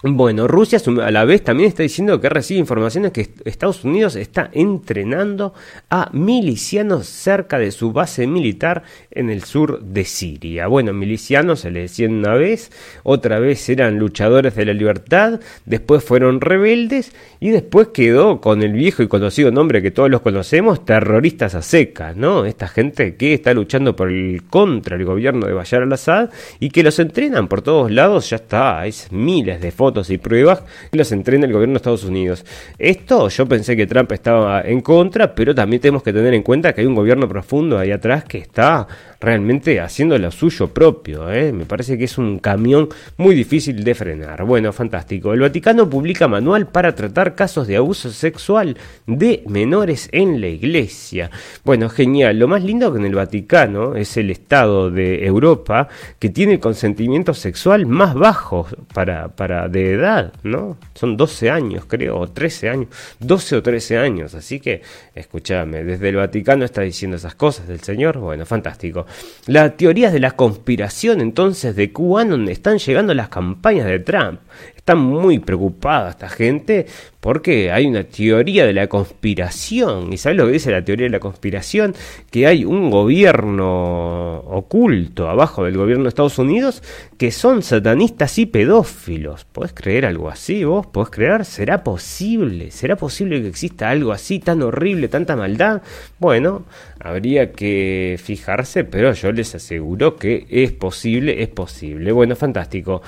Bueno, 0.00 0.46
Rusia 0.46 0.78
a 1.02 1.10
la 1.10 1.24
vez 1.24 1.42
también 1.42 1.70
está 1.70 1.82
diciendo 1.82 2.20
que 2.20 2.28
recibe 2.28 2.60
informaciones 2.60 3.10
que 3.10 3.30
Estados 3.44 3.82
Unidos 3.82 4.14
está 4.14 4.48
entrenando 4.52 5.54
a 5.90 6.08
milicianos 6.12 7.08
cerca 7.08 7.58
de 7.58 7.72
su 7.72 7.92
base 7.92 8.28
militar 8.28 8.84
en 9.10 9.28
el 9.28 9.42
sur 9.42 9.80
de 9.82 10.04
Siria. 10.04 10.68
Bueno, 10.68 10.92
milicianos 10.92 11.60
se 11.60 11.72
le 11.72 11.80
decían 11.80 12.12
una 12.14 12.34
vez, 12.34 12.70
otra 13.02 13.40
vez 13.40 13.68
eran 13.70 13.98
luchadores 13.98 14.54
de 14.54 14.66
la 14.66 14.72
libertad, 14.72 15.40
después 15.64 16.04
fueron 16.04 16.40
rebeldes 16.40 17.10
y 17.40 17.50
después 17.50 17.88
quedó 17.88 18.40
con 18.40 18.62
el 18.62 18.74
viejo 18.74 19.02
y 19.02 19.08
conocido 19.08 19.50
nombre 19.50 19.82
que 19.82 19.90
todos 19.90 20.10
los 20.10 20.20
conocemos, 20.20 20.84
terroristas 20.84 21.56
a 21.56 21.62
secas, 21.62 22.16
¿no? 22.16 22.44
Esta 22.44 22.68
gente 22.68 23.16
que 23.16 23.34
está 23.34 23.52
luchando 23.52 23.96
por 23.96 24.10
el 24.12 24.44
contra 24.48 24.94
el 24.94 25.04
gobierno 25.04 25.48
de 25.48 25.54
Bashar 25.54 25.82
al-Assad 25.82 26.30
y 26.60 26.70
que 26.70 26.84
los 26.84 27.00
entrenan 27.00 27.48
por 27.48 27.62
todos 27.62 27.90
lados, 27.90 28.30
ya 28.30 28.36
está, 28.36 28.78
hay 28.78 28.94
miles 29.10 29.60
de 29.60 29.72
fotos 29.72 29.87
y 30.10 30.18
pruebas 30.18 30.62
que 30.90 30.98
los 30.98 31.10
entrena 31.12 31.46
el 31.46 31.52
gobierno 31.52 31.74
de 31.74 31.78
Estados 31.78 32.04
Unidos. 32.04 32.44
Esto 32.78 33.28
yo 33.28 33.46
pensé 33.46 33.76
que 33.76 33.86
Trump 33.86 34.12
estaba 34.12 34.60
en 34.62 34.80
contra, 34.80 35.34
pero 35.34 35.54
también 35.54 35.80
tenemos 35.80 36.02
que 36.02 36.12
tener 36.12 36.34
en 36.34 36.42
cuenta 36.42 36.72
que 36.72 36.82
hay 36.82 36.86
un 36.86 36.94
gobierno 36.94 37.28
profundo 37.28 37.78
ahí 37.78 37.90
atrás 37.90 38.24
que 38.24 38.38
está 38.38 38.86
realmente 39.20 39.80
haciendo 39.80 40.18
lo 40.18 40.30
suyo 40.30 40.68
propio. 40.68 41.30
¿eh? 41.32 41.52
Me 41.52 41.64
parece 41.64 41.98
que 41.98 42.04
es 42.04 42.18
un 42.18 42.38
camión 42.38 42.88
muy 43.16 43.34
difícil 43.34 43.82
de 43.82 43.94
frenar. 43.94 44.44
Bueno, 44.44 44.72
fantástico. 44.72 45.32
El 45.32 45.40
Vaticano 45.40 45.88
publica 45.88 46.28
manual 46.28 46.68
para 46.68 46.94
tratar 46.94 47.34
casos 47.34 47.66
de 47.66 47.76
abuso 47.76 48.10
sexual 48.10 48.76
de 49.06 49.42
menores 49.46 50.08
en 50.12 50.40
la 50.40 50.48
iglesia. 50.48 51.30
Bueno, 51.64 51.88
genial. 51.88 52.38
Lo 52.38 52.48
más 52.48 52.62
lindo 52.62 52.92
que 52.92 52.98
en 52.98 53.06
el 53.06 53.14
Vaticano 53.14 53.96
es 53.96 54.16
el 54.16 54.30
Estado 54.30 54.90
de 54.90 55.26
Europa 55.26 55.88
que 56.18 56.30
tiene 56.30 56.54
el 56.54 56.60
consentimiento 56.60 57.34
sexual 57.34 57.86
más 57.86 58.14
bajo 58.14 58.66
para, 58.94 59.28
para 59.28 59.68
de 59.68 59.92
edad, 59.92 60.32
¿no? 60.42 60.76
Son 60.94 61.16
12 61.16 61.50
años, 61.50 61.84
creo, 61.86 62.18
o 62.18 62.28
13 62.28 62.68
años, 62.68 62.88
12 63.20 63.56
o 63.56 63.62
13 63.62 63.98
años. 63.98 64.34
Así 64.34 64.60
que, 64.60 64.82
escúchame, 65.14 65.84
desde 65.84 66.08
el 66.08 66.16
Vaticano 66.16 66.64
está 66.64 66.82
diciendo 66.82 67.16
esas 67.16 67.34
cosas 67.34 67.66
del 67.68 67.80
Señor. 67.80 68.18
Bueno, 68.18 68.46
fantástico. 68.46 69.07
Las 69.46 69.76
teorías 69.76 70.12
de 70.12 70.20
la 70.20 70.32
conspiración 70.32 71.20
entonces 71.20 71.74
de 71.74 71.92
QAnon 71.92 72.48
están 72.48 72.78
llegando 72.78 73.14
las 73.14 73.28
campañas 73.28 73.86
de 73.86 73.98
Trump. 73.98 74.40
Está 74.88 74.96
muy 74.96 75.38
preocupada 75.38 76.08
esta 76.08 76.30
gente 76.30 76.86
porque 77.20 77.70
hay 77.70 77.84
una 77.84 78.04
teoría 78.04 78.64
de 78.64 78.72
la 78.72 78.86
conspiración. 78.86 80.14
¿Y 80.14 80.16
sabes 80.16 80.38
lo 80.38 80.46
que 80.46 80.52
dice 80.52 80.70
la 80.70 80.82
teoría 80.82 81.04
de 81.04 81.10
la 81.10 81.20
conspiración? 81.20 81.94
Que 82.30 82.46
hay 82.46 82.64
un 82.64 82.88
gobierno 82.88 84.38
oculto 84.38 85.28
abajo 85.28 85.64
del 85.64 85.76
gobierno 85.76 86.04
de 86.04 86.08
Estados 86.08 86.38
Unidos 86.38 86.82
que 87.18 87.30
son 87.32 87.62
satanistas 87.62 88.38
y 88.38 88.46
pedófilos. 88.46 89.44
¿Podés 89.44 89.74
creer 89.74 90.06
algo 90.06 90.30
así 90.30 90.64
vos? 90.64 90.86
¿Podés 90.86 91.10
creer? 91.10 91.44
¿Será 91.44 91.84
posible? 91.84 92.70
¿Será 92.70 92.96
posible 92.96 93.42
que 93.42 93.48
exista 93.48 93.90
algo 93.90 94.12
así 94.12 94.38
tan 94.38 94.62
horrible, 94.62 95.08
tanta 95.08 95.36
maldad? 95.36 95.82
Bueno, 96.18 96.64
habría 96.98 97.52
que 97.52 98.18
fijarse, 98.24 98.84
pero 98.84 99.12
yo 99.12 99.32
les 99.32 99.54
aseguro 99.54 100.16
que 100.16 100.46
es 100.48 100.72
posible, 100.72 101.42
es 101.42 101.48
posible. 101.48 102.10
Bueno, 102.10 102.34
fantástico. 102.36 103.02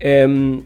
Em, 0.00 0.64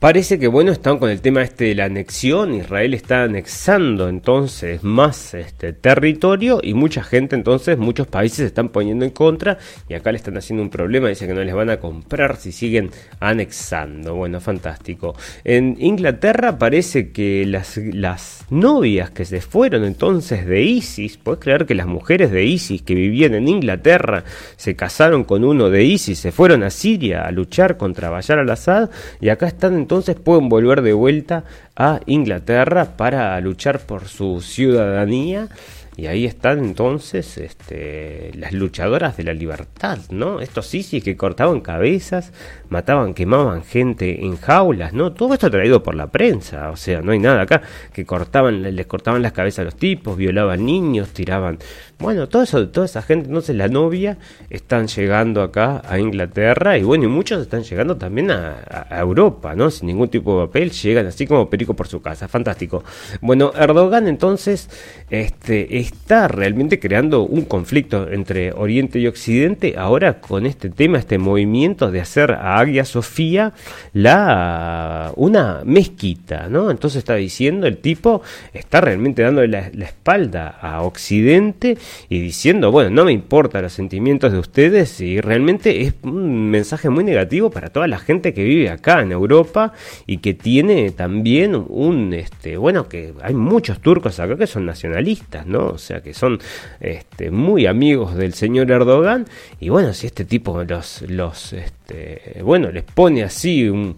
Parece 0.00 0.38
que 0.38 0.48
bueno, 0.48 0.72
están 0.72 0.96
con 0.96 1.10
el 1.10 1.20
tema 1.20 1.42
este 1.42 1.66
de 1.66 1.74
la 1.74 1.84
anexión, 1.84 2.54
Israel 2.54 2.94
está 2.94 3.24
anexando 3.24 4.08
entonces 4.08 4.82
más 4.82 5.34
este 5.34 5.74
territorio 5.74 6.58
y 6.62 6.72
mucha 6.72 7.02
gente 7.02 7.36
entonces, 7.36 7.76
muchos 7.76 8.06
países 8.06 8.38
se 8.38 8.46
están 8.46 8.70
poniendo 8.70 9.04
en 9.04 9.10
contra 9.10 9.58
y 9.90 9.92
acá 9.92 10.10
le 10.10 10.16
están 10.16 10.38
haciendo 10.38 10.62
un 10.62 10.70
problema, 10.70 11.10
dice 11.10 11.26
que 11.26 11.34
no 11.34 11.44
les 11.44 11.54
van 11.54 11.68
a 11.68 11.80
comprar 11.80 12.38
si 12.38 12.50
siguen 12.50 12.90
anexando. 13.20 14.14
Bueno, 14.14 14.40
fantástico. 14.40 15.14
En 15.44 15.76
Inglaterra 15.78 16.56
parece 16.56 17.10
que 17.10 17.44
las, 17.44 17.76
las 17.76 18.46
novias 18.48 19.10
que 19.10 19.26
se 19.26 19.42
fueron 19.42 19.84
entonces 19.84 20.46
de 20.46 20.62
ISIS, 20.62 21.18
puedes 21.18 21.40
creer 21.40 21.66
que 21.66 21.74
las 21.74 21.86
mujeres 21.86 22.30
de 22.30 22.44
ISIS 22.44 22.80
que 22.80 22.94
vivían 22.94 23.34
en 23.34 23.48
Inglaterra 23.48 24.24
se 24.56 24.74
casaron 24.74 25.24
con 25.24 25.44
uno 25.44 25.68
de 25.68 25.84
ISIS, 25.84 26.18
se 26.18 26.32
fueron 26.32 26.62
a 26.62 26.70
Siria 26.70 27.26
a 27.26 27.30
luchar 27.32 27.76
contra 27.76 28.08
Bashar 28.08 28.38
al-Assad 28.38 28.88
y 29.20 29.28
acá 29.28 29.46
están 29.46 29.89
entonces 29.90 30.14
pueden 30.14 30.48
volver 30.48 30.82
de 30.82 30.92
vuelta 30.92 31.42
a 31.74 31.98
Inglaterra 32.06 32.96
para 32.96 33.40
luchar 33.40 33.80
por 33.80 34.06
su 34.06 34.40
ciudadanía 34.40 35.48
y 35.96 36.06
ahí 36.06 36.26
están 36.26 36.60
entonces 36.60 37.36
este, 37.38 38.30
las 38.34 38.52
luchadoras 38.52 39.16
de 39.16 39.24
la 39.24 39.34
libertad, 39.34 39.98
¿no? 40.10 40.38
Estos 40.38 40.68
sí 40.68 41.00
que 41.00 41.16
cortaban 41.16 41.60
cabezas, 41.60 42.32
mataban, 42.68 43.14
quemaban 43.14 43.64
gente 43.64 44.24
en 44.24 44.36
jaulas, 44.36 44.92
¿no? 44.92 45.12
Todo 45.12 45.34
esto 45.34 45.50
traído 45.50 45.82
por 45.82 45.96
la 45.96 46.06
prensa, 46.06 46.70
o 46.70 46.76
sea, 46.76 47.02
no 47.02 47.10
hay 47.10 47.18
nada 47.18 47.42
acá, 47.42 47.60
que 47.92 48.06
cortaban, 48.06 48.62
les 48.62 48.86
cortaban 48.86 49.22
las 49.22 49.32
cabezas 49.32 49.58
a 49.58 49.64
los 49.64 49.74
tipos, 49.74 50.16
violaban 50.16 50.64
niños, 50.64 51.08
tiraban... 51.08 51.58
Bueno, 52.00 52.30
todo 52.30 52.44
eso, 52.44 52.66
toda 52.70 52.86
esa 52.86 53.02
gente, 53.02 53.26
entonces 53.26 53.54
la 53.54 53.68
novia, 53.68 54.16
están 54.48 54.88
llegando 54.88 55.42
acá 55.42 55.82
a 55.86 55.98
Inglaterra 55.98 56.78
y 56.78 56.82
bueno, 56.82 57.04
y 57.04 57.08
muchos 57.08 57.42
están 57.42 57.62
llegando 57.62 57.98
también 57.98 58.30
a, 58.30 58.56
Europa, 58.90 59.54
¿no? 59.54 59.70
Sin 59.70 59.88
ningún 59.88 60.08
tipo 60.08 60.40
de 60.40 60.46
papel, 60.46 60.70
llegan 60.70 61.06
así 61.06 61.26
como 61.26 61.50
perico 61.50 61.74
por 61.74 61.88
su 61.88 62.00
casa, 62.00 62.26
fantástico. 62.26 62.82
Bueno, 63.20 63.52
Erdogan 63.54 64.08
entonces 64.08 64.70
este, 65.10 65.78
está 65.78 66.26
realmente 66.26 66.80
creando 66.80 67.22
un 67.22 67.44
conflicto 67.44 68.10
entre 68.10 68.52
Oriente 68.52 68.98
y 68.98 69.06
Occidente 69.06 69.74
ahora 69.76 70.20
con 70.20 70.46
este 70.46 70.70
tema, 70.70 70.98
este 70.98 71.18
movimiento 71.18 71.90
de 71.90 72.00
hacer 72.00 72.32
a 72.32 72.58
Hagia 72.58 72.86
Sofía 72.86 73.52
la, 73.92 75.12
una 75.16 75.60
mezquita, 75.66 76.48
¿no? 76.48 76.70
Entonces 76.70 76.98
está 76.98 77.16
diciendo 77.16 77.66
el 77.66 77.76
tipo, 77.76 78.22
está 78.54 78.80
realmente 78.80 79.20
dándole 79.20 79.48
la, 79.48 79.70
la 79.74 79.84
espalda 79.84 80.48
a 80.48 80.80
Occidente 80.80 81.76
y 82.08 82.20
diciendo, 82.20 82.70
bueno, 82.70 82.90
no 82.90 83.04
me 83.04 83.12
importan 83.12 83.62
los 83.62 83.72
sentimientos 83.72 84.32
de 84.32 84.38
ustedes 84.38 85.00
y 85.00 85.20
realmente 85.20 85.82
es 85.82 85.94
un 86.02 86.50
mensaje 86.50 86.90
muy 86.90 87.04
negativo 87.04 87.50
para 87.50 87.70
toda 87.70 87.86
la 87.86 87.98
gente 87.98 88.34
que 88.34 88.44
vive 88.44 88.70
acá 88.70 89.00
en 89.00 89.12
Europa 89.12 89.72
y 90.06 90.18
que 90.18 90.34
tiene 90.34 90.90
también 90.90 91.54
un, 91.54 92.12
este, 92.14 92.56
bueno, 92.56 92.88
que 92.88 93.14
hay 93.22 93.34
muchos 93.34 93.80
turcos 93.80 94.18
acá 94.20 94.36
que 94.36 94.46
son 94.46 94.66
nacionalistas 94.66 95.10
¿no? 95.46 95.68
O 95.68 95.78
sea, 95.78 96.02
que 96.02 96.14
son 96.14 96.38
este, 96.80 97.30
muy 97.30 97.66
amigos 97.66 98.14
del 98.14 98.34
señor 98.34 98.70
Erdogan. 98.70 99.26
Y 99.58 99.68
bueno, 99.68 99.92
si 99.92 100.06
este 100.06 100.24
tipo 100.24 100.62
los, 100.64 101.02
los 101.02 101.52
este, 101.52 102.40
bueno, 102.42 102.70
les 102.70 102.84
pone 102.84 103.22
así 103.22 103.68
un 103.68 103.96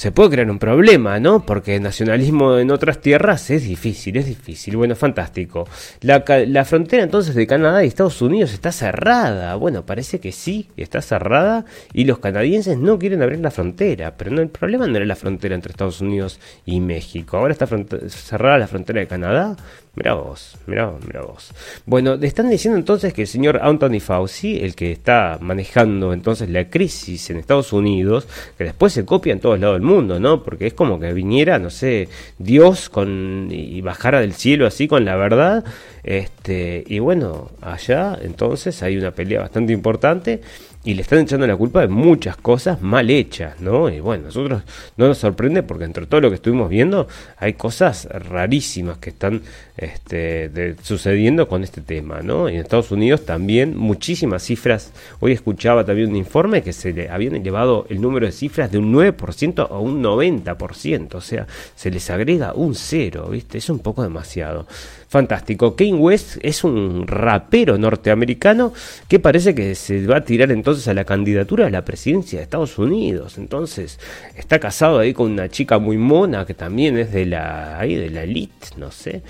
se 0.00 0.12
puede 0.12 0.30
crear 0.30 0.50
un 0.50 0.58
problema, 0.58 1.20
¿no? 1.20 1.44
Porque 1.44 1.76
el 1.76 1.82
nacionalismo 1.82 2.56
en 2.56 2.70
otras 2.70 3.02
tierras 3.02 3.50
es 3.50 3.68
difícil, 3.68 4.16
es 4.16 4.24
difícil. 4.24 4.78
Bueno, 4.78 4.96
fantástico. 4.96 5.68
La, 6.00 6.24
la, 6.46 6.64
frontera 6.64 7.02
entonces 7.02 7.34
de 7.34 7.46
Canadá 7.46 7.84
y 7.84 7.88
Estados 7.88 8.22
Unidos 8.22 8.54
está 8.54 8.72
cerrada. 8.72 9.54
Bueno, 9.56 9.84
parece 9.84 10.18
que 10.18 10.32
sí, 10.32 10.70
está 10.78 11.02
cerrada 11.02 11.66
y 11.92 12.06
los 12.06 12.18
canadienses 12.18 12.78
no 12.78 12.98
quieren 12.98 13.20
abrir 13.20 13.40
la 13.40 13.50
frontera. 13.50 14.16
Pero 14.16 14.30
no, 14.30 14.40
el 14.40 14.48
problema 14.48 14.86
no 14.86 14.96
era 14.96 15.04
la 15.04 15.16
frontera 15.16 15.54
entre 15.54 15.72
Estados 15.72 16.00
Unidos 16.00 16.40
y 16.64 16.80
México. 16.80 17.36
Ahora 17.36 17.52
está 17.52 17.68
cerrada 18.08 18.56
la 18.56 18.68
frontera 18.68 19.00
de 19.00 19.06
Canadá. 19.06 19.54
Mira 20.02 20.14
vos, 20.14 20.56
mira, 20.66 20.94
mira 21.06 21.20
vos. 21.20 21.52
Bueno, 21.84 22.14
están 22.14 22.48
diciendo 22.48 22.78
entonces 22.78 23.12
que 23.12 23.20
el 23.20 23.28
señor 23.28 23.60
Anthony 23.62 24.00
Fauci, 24.00 24.56
el 24.56 24.74
que 24.74 24.92
está 24.92 25.36
manejando 25.42 26.14
entonces 26.14 26.48
la 26.48 26.70
crisis 26.70 27.28
en 27.28 27.36
Estados 27.36 27.74
Unidos, 27.74 28.26
que 28.56 28.64
después 28.64 28.94
se 28.94 29.04
copia 29.04 29.34
en 29.34 29.40
todos 29.40 29.60
lados 29.60 29.74
del 29.74 29.82
mundo, 29.82 30.18
¿no? 30.18 30.42
Porque 30.42 30.68
es 30.68 30.72
como 30.72 30.98
que 30.98 31.12
viniera, 31.12 31.58
no 31.58 31.68
sé, 31.68 32.08
Dios 32.38 32.88
con 32.88 33.48
y 33.50 33.82
bajara 33.82 34.22
del 34.22 34.32
cielo 34.32 34.66
así 34.66 34.88
con 34.88 35.04
la 35.04 35.16
verdad, 35.16 35.66
este, 36.02 36.82
y 36.86 36.98
bueno, 36.98 37.50
allá 37.60 38.18
entonces 38.22 38.82
hay 38.82 38.96
una 38.96 39.10
pelea 39.10 39.40
bastante 39.40 39.74
importante 39.74 40.40
y 40.82 40.94
le 40.94 41.02
están 41.02 41.18
echando 41.18 41.46
la 41.46 41.56
culpa 41.56 41.82
de 41.82 41.88
muchas 41.88 42.36
cosas 42.36 42.80
mal 42.80 43.10
hechas, 43.10 43.60
¿no? 43.60 43.90
Y 43.90 44.00
bueno, 44.00 44.24
nosotros 44.24 44.62
no 44.96 45.08
nos 45.08 45.18
sorprende 45.18 45.62
porque 45.62 45.84
entre 45.84 46.06
todo 46.06 46.22
lo 46.22 46.30
que 46.30 46.36
estuvimos 46.36 46.70
viendo 46.70 47.06
hay 47.36 47.52
cosas 47.52 48.08
rarísimas 48.10 48.96
que 48.96 49.10
están 49.10 49.42
este, 49.76 50.76
sucediendo 50.82 51.48
con 51.48 51.64
este 51.64 51.82
tema, 51.82 52.22
¿no? 52.22 52.48
Y 52.48 52.54
en 52.54 52.60
Estados 52.60 52.90
Unidos 52.92 53.26
también 53.26 53.76
muchísimas 53.76 54.42
cifras. 54.42 54.92
Hoy 55.20 55.32
escuchaba 55.32 55.84
también 55.84 56.10
un 56.10 56.16
informe 56.16 56.62
que 56.62 56.72
se 56.72 56.94
le 56.94 57.10
habían 57.10 57.36
elevado 57.36 57.84
el 57.90 58.00
número 58.00 58.24
de 58.24 58.32
cifras 58.32 58.72
de 58.72 58.78
un 58.78 58.90
9% 58.90 59.68
a 59.70 59.78
un 59.78 60.02
90%, 60.02 61.14
o 61.14 61.20
sea, 61.20 61.46
se 61.74 61.90
les 61.90 62.08
agrega 62.08 62.54
un 62.54 62.74
cero, 62.74 63.28
¿viste? 63.30 63.58
Es 63.58 63.68
un 63.68 63.80
poco 63.80 64.02
demasiado. 64.02 64.66
Fantástico. 65.10 65.74
Kane 65.74 65.94
West 65.94 66.36
es 66.40 66.62
un 66.62 67.04
rapero 67.04 67.76
norteamericano 67.76 68.72
que 69.08 69.18
parece 69.18 69.56
que 69.56 69.74
se 69.74 70.06
va 70.06 70.18
a 70.18 70.24
tirar 70.24 70.52
entonces 70.52 70.86
a 70.86 70.94
la 70.94 71.02
candidatura 71.02 71.66
a 71.66 71.70
la 71.70 71.84
presidencia 71.84 72.38
de 72.38 72.44
Estados 72.44 72.78
Unidos. 72.78 73.36
Entonces, 73.36 73.98
está 74.36 74.60
casado 74.60 75.00
ahí 75.00 75.12
con 75.12 75.32
una 75.32 75.48
chica 75.48 75.80
muy 75.80 75.96
mona 75.96 76.46
que 76.46 76.54
también 76.54 76.96
es 76.96 77.12
de 77.12 77.26
la 77.26 77.80
ahí 77.80 77.96
de 77.96 78.08
la 78.08 78.22
elite, 78.22 78.68
no 78.76 78.92
sé. 78.92 79.22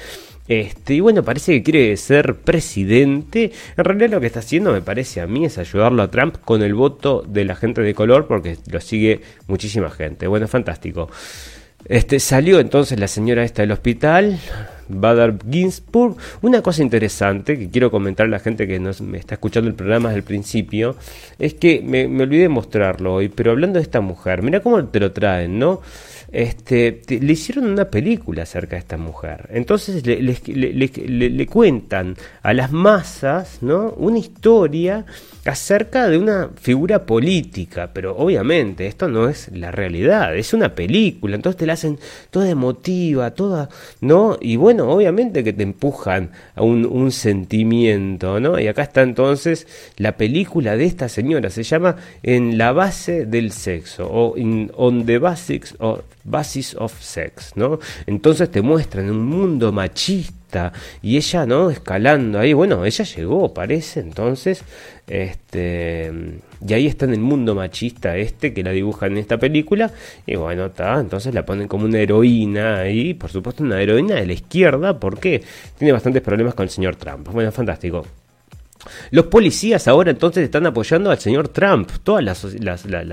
Este, 0.48 0.92
y 0.92 1.00
bueno, 1.00 1.22
parece 1.22 1.52
que 1.52 1.62
quiere 1.62 1.96
ser 1.96 2.34
presidente. 2.34 3.50
En 3.74 3.84
realidad 3.84 4.10
lo 4.10 4.20
que 4.20 4.26
está 4.26 4.40
haciendo, 4.40 4.72
me 4.72 4.82
parece 4.82 5.22
a 5.22 5.26
mí, 5.26 5.46
es 5.46 5.56
ayudarlo 5.56 6.02
a 6.02 6.10
Trump 6.10 6.36
con 6.44 6.62
el 6.62 6.74
voto 6.74 7.24
de 7.26 7.46
la 7.46 7.56
gente 7.56 7.80
de 7.80 7.94
color, 7.94 8.26
porque 8.26 8.58
lo 8.70 8.82
sigue 8.82 9.22
muchísima 9.46 9.88
gente. 9.88 10.26
Bueno, 10.26 10.46
fantástico. 10.46 11.08
Este, 11.86 12.20
salió 12.20 12.60
entonces 12.60 13.00
la 13.00 13.08
señora 13.08 13.44
esta 13.44 13.62
del 13.62 13.72
hospital, 13.72 14.38
Badar 14.90 15.36
Ginsburg. 15.48 16.16
Una 16.42 16.62
cosa 16.62 16.82
interesante 16.82 17.58
que 17.58 17.70
quiero 17.70 17.90
comentar 17.90 18.26
a 18.26 18.28
la 18.28 18.38
gente 18.38 18.66
que 18.66 18.78
nos, 18.78 19.00
me 19.00 19.18
está 19.18 19.34
escuchando 19.34 19.68
el 19.68 19.74
programa 19.74 20.08
desde 20.08 20.18
el 20.18 20.24
principio, 20.24 20.96
es 21.38 21.54
que 21.54 21.82
me, 21.84 22.08
me 22.08 22.24
olvidé 22.24 22.48
mostrarlo 22.48 23.14
hoy, 23.14 23.28
pero 23.28 23.52
hablando 23.52 23.78
de 23.78 23.82
esta 23.82 24.00
mujer, 24.00 24.42
mira 24.42 24.60
cómo 24.60 24.84
te 24.84 25.00
lo 25.00 25.12
traen, 25.12 25.58
¿no? 25.58 25.80
Este, 26.32 27.02
le 27.08 27.32
hicieron 27.32 27.66
una 27.66 27.86
película 27.86 28.42
acerca 28.42 28.76
de 28.76 28.80
esta 28.80 28.96
mujer. 28.96 29.48
Entonces 29.52 30.06
le, 30.06 31.46
cuentan 31.46 32.16
a 32.42 32.52
las 32.52 32.70
masas 32.72 33.58
¿no? 33.62 33.92
una 33.96 34.18
historia 34.18 35.04
acerca 35.44 36.08
de 36.08 36.18
una 36.18 36.50
figura 36.60 37.06
política, 37.06 37.90
pero 37.92 38.16
obviamente 38.16 38.86
esto 38.86 39.08
no 39.08 39.28
es 39.28 39.50
la 39.52 39.70
realidad, 39.70 40.36
es 40.36 40.52
una 40.52 40.74
película, 40.74 41.34
entonces 41.34 41.58
te 41.58 41.66
la 41.66 41.72
hacen 41.72 41.98
toda 42.30 42.48
emotiva, 42.48 43.30
toda, 43.32 43.68
¿no? 44.00 44.36
Y 44.40 44.56
bueno, 44.56 44.90
obviamente 44.90 45.42
que 45.42 45.52
te 45.52 45.62
empujan 45.62 46.30
a 46.54 46.62
un, 46.62 47.10
sentimiento, 47.10 48.38
¿no? 48.38 48.60
Y 48.60 48.68
acá 48.68 48.82
está 48.82 49.02
entonces 49.02 49.66
la 49.96 50.16
película 50.16 50.76
de 50.76 50.84
esta 50.84 51.08
señora, 51.08 51.50
se 51.50 51.62
llama 51.62 51.96
En 52.22 52.58
la 52.58 52.72
base 52.72 53.26
del 53.26 53.52
sexo, 53.52 54.08
o 54.10 54.36
in, 54.36 54.70
On 54.76 55.04
the 55.06 55.18
Basics 55.18 55.74
Basis 56.24 56.74
of 56.78 57.00
Sex, 57.00 57.52
¿no? 57.56 57.78
Entonces 58.06 58.50
te 58.50 58.62
muestran 58.62 59.10
un 59.10 59.24
mundo 59.24 59.72
machista 59.72 60.72
y 61.02 61.16
ella, 61.16 61.46
¿no? 61.46 61.70
Escalando 61.70 62.38
ahí, 62.38 62.52
bueno, 62.52 62.84
ella 62.84 63.04
llegó, 63.04 63.54
parece, 63.54 64.00
entonces, 64.00 64.62
este, 65.06 66.12
y 66.66 66.72
ahí 66.72 66.86
está 66.86 67.04
en 67.04 67.14
el 67.14 67.20
mundo 67.20 67.54
machista 67.54 68.16
este 68.16 68.52
que 68.52 68.62
la 68.62 68.70
dibujan 68.70 69.12
en 69.12 69.18
esta 69.18 69.38
película, 69.38 69.92
y 70.26 70.36
bueno, 70.36 70.66
está, 70.66 70.98
entonces 71.00 71.34
la 71.34 71.44
ponen 71.44 71.68
como 71.68 71.84
una 71.84 71.98
heroína 71.98 72.80
ahí, 72.80 73.14
por 73.14 73.30
supuesto 73.30 73.62
una 73.62 73.80
heroína 73.80 74.16
de 74.16 74.26
la 74.26 74.32
izquierda, 74.32 74.98
porque 74.98 75.42
tiene 75.78 75.92
bastantes 75.92 76.22
problemas 76.22 76.54
con 76.54 76.64
el 76.64 76.70
señor 76.70 76.96
Trump. 76.96 77.28
Bueno, 77.28 77.52
fantástico. 77.52 78.04
Los 79.10 79.26
policías 79.26 79.88
ahora 79.88 80.10
entonces 80.10 80.44
están 80.44 80.66
apoyando 80.66 81.10
al 81.10 81.18
señor 81.18 81.48
Trump. 81.48 81.90
Toda 82.02 82.22
la, 82.22 82.32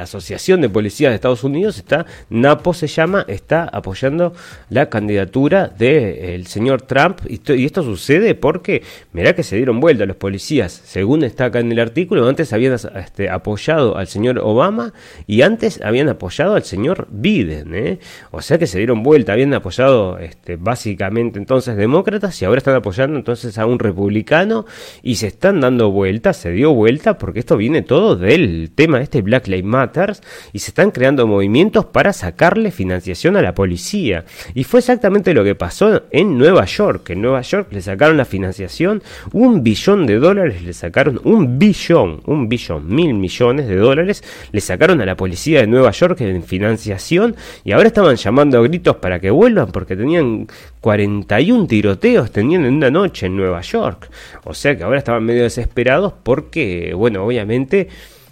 Asociación 0.01 0.61
de 0.61 0.69
Policías 0.69 1.11
de 1.11 1.15
Estados 1.15 1.43
Unidos 1.43 1.77
está, 1.77 2.05
NAPO 2.29 2.73
se 2.73 2.87
llama, 2.87 3.25
está 3.27 3.63
apoyando 3.63 4.33
la 4.69 4.89
candidatura 4.89 5.67
del 5.67 6.47
señor 6.47 6.83
Trump. 6.83 7.19
Y, 7.27 7.65
esto 7.65 7.83
sucede 7.83 8.35
porque, 8.35 8.83
mirá 9.13 9.33
que 9.33 9.43
se 9.43 9.57
dieron 9.57 9.79
vuelta 9.79 10.05
los 10.05 10.17
policías. 10.17 10.71
Según 10.85 11.23
está 11.23 11.45
acá 11.45 11.59
en 11.59 11.71
el 11.71 11.79
artículo, 11.79 12.27
antes 12.27 12.53
habían 12.53 12.73
este, 12.73 13.29
apoyado 13.29 13.97
al 13.97 14.07
señor 14.07 14.39
Obama 14.39 14.93
y 15.25 15.41
antes 15.41 15.81
habían 15.83 16.09
apoyado 16.09 16.55
al 16.55 16.63
señor 16.63 17.07
Biden. 17.09 17.75
¿eh? 17.75 17.99
O 18.31 18.41
sea 18.41 18.57
que 18.57 18.67
se 18.67 18.77
dieron 18.77 19.03
vuelta, 19.03 19.33
habían 19.33 19.53
apoyado 19.53 20.17
este, 20.19 20.55
básicamente 20.55 21.39
entonces 21.39 21.75
demócratas 21.75 22.41
y 22.41 22.45
ahora 22.45 22.59
están 22.59 22.75
apoyando 22.75 23.17
entonces 23.17 23.57
a 23.57 23.65
un 23.65 23.79
republicano 23.79 24.65
y 25.03 25.15
se 25.15 25.27
están 25.27 25.56
dando 25.61 25.91
vueltas, 25.91 26.37
se 26.37 26.51
dio 26.51 26.73
vuelta 26.73 27.17
porque 27.17 27.39
esto 27.39 27.57
viene 27.57 27.81
todo 27.81 28.15
del 28.15 28.71
tema 28.73 29.01
este 29.01 29.21
Black 29.21 29.47
Lives 29.47 29.65
Matter 29.65 30.15
y 30.53 30.59
se 30.59 30.71
están 30.71 30.91
creando 30.91 31.27
movimientos 31.27 31.85
para 31.85 32.13
sacarle 32.13 32.71
financiación 32.71 33.37
a 33.37 33.41
la 33.41 33.53
policía. 33.53 34.25
Y 34.53 34.63
fue 34.63 34.79
exactamente 34.79 35.33
lo 35.33 35.43
que 35.43 35.55
pasó 35.55 36.03
en 36.11 36.37
Nueva 36.37 36.65
York. 36.65 37.09
En 37.11 37.21
Nueva 37.21 37.41
York 37.41 37.67
le 37.71 37.81
sacaron 37.81 38.17
la 38.17 38.25
financiación, 38.25 39.01
un 39.33 39.63
billón 39.63 40.05
de 40.05 40.19
dólares 40.19 40.63
le 40.63 40.73
sacaron, 40.73 41.19
un 41.23 41.59
billón, 41.59 42.21
un 42.25 42.49
billón, 42.49 42.87
mil 42.87 43.13
millones 43.13 43.67
de 43.67 43.75
dólares 43.75 44.23
le 44.51 44.61
sacaron 44.61 45.01
a 45.01 45.05
la 45.05 45.15
policía 45.15 45.61
de 45.61 45.67
Nueva 45.67 45.91
York 45.91 46.21
en 46.21 46.43
financiación 46.43 47.35
y 47.63 47.71
ahora 47.71 47.87
estaban 47.87 48.15
llamando 48.15 48.57
a 48.57 48.63
gritos 48.63 48.97
para 48.97 49.19
que 49.19 49.31
vuelvan 49.31 49.71
porque 49.71 49.95
tenían 49.95 50.47
41 50.81 51.67
tiroteos 51.67 52.31
tenían 52.31 52.65
en 52.65 52.75
una 52.75 52.89
noche 52.89 53.25
en 53.25 53.35
Nueva 53.35 53.61
York. 53.61 54.09
O 54.45 54.53
sea 54.53 54.77
que 54.77 54.83
ahora 54.83 54.99
estaban 54.99 55.23
medio 55.23 55.43
desesperados 55.47 56.13
porque, 56.23 56.93
bueno, 56.95 57.25
obviamente 57.25 57.89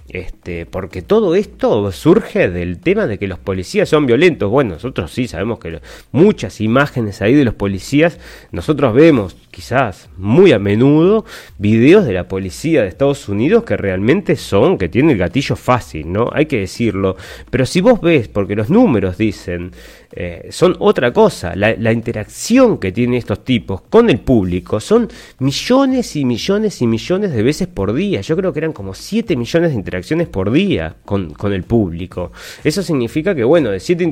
este, 0.07 0.67
porque 0.67 1.01
todo 1.01 1.33
esto 1.33 1.91
surge 1.91 2.49
del 2.49 2.79
tema 2.79 3.07
de 3.07 3.17
que 3.17 3.27
los 3.27 3.39
policías 3.39 3.89
son 3.89 4.05
violentos. 4.05 4.51
Bueno, 4.51 4.75
nosotros 4.75 5.11
sí 5.11 5.27
sabemos 5.27 5.57
que 5.57 5.79
muchas 6.11 6.61
imágenes 6.61 7.23
ahí 7.23 7.33
de 7.33 7.43
los 7.43 7.55
policías, 7.55 8.19
nosotros 8.51 8.93
vemos 8.93 9.35
quizás 9.49 10.09
muy 10.17 10.51
a 10.51 10.59
menudo 10.59 11.25
videos 11.57 12.05
de 12.05 12.13
la 12.13 12.27
policía 12.27 12.83
de 12.83 12.87
Estados 12.87 13.27
Unidos 13.29 13.63
que 13.63 13.77
realmente 13.77 14.35
son, 14.35 14.77
que 14.77 14.89
tienen 14.89 15.11
el 15.11 15.17
gatillo 15.17 15.55
fácil, 15.55 16.11
¿no? 16.11 16.29
Hay 16.33 16.45
que 16.45 16.59
decirlo. 16.59 17.15
Pero 17.49 17.65
si 17.65 17.81
vos 17.81 17.99
ves, 17.99 18.27
porque 18.27 18.55
los 18.55 18.69
números 18.69 19.17
dicen, 19.17 19.71
eh, 20.17 20.47
son 20.49 20.77
otra 20.79 21.11
cosa, 21.11 21.55
la, 21.55 21.91
interacción 21.91 22.77
que 22.77 22.93
tienen 22.93 23.15
estos 23.15 23.43
tipos 23.43 23.81
con 23.81 24.09
el 24.09 24.19
público 24.19 24.79
son 24.79 25.09
millones 25.39 26.15
y 26.15 26.23
millones 26.23 26.81
y 26.81 26.87
millones 26.87 27.33
de 27.33 27.43
veces 27.43 27.67
por 27.67 27.93
día. 27.93 28.21
Yo 28.21 28.37
creo 28.37 28.53
que 28.53 28.59
eran 28.59 28.71
como 28.71 28.93
7 28.93 29.35
millones 29.35 29.71
de 29.71 29.75
interacciones 29.75 30.29
por 30.29 30.51
día 30.51 30.95
con, 31.03 31.35
el 31.51 31.63
público. 31.63 32.31
Eso 32.63 32.81
significa 32.81 33.35
que, 33.35 33.43
bueno, 33.43 33.71
de 33.71 33.81
7 33.81 34.05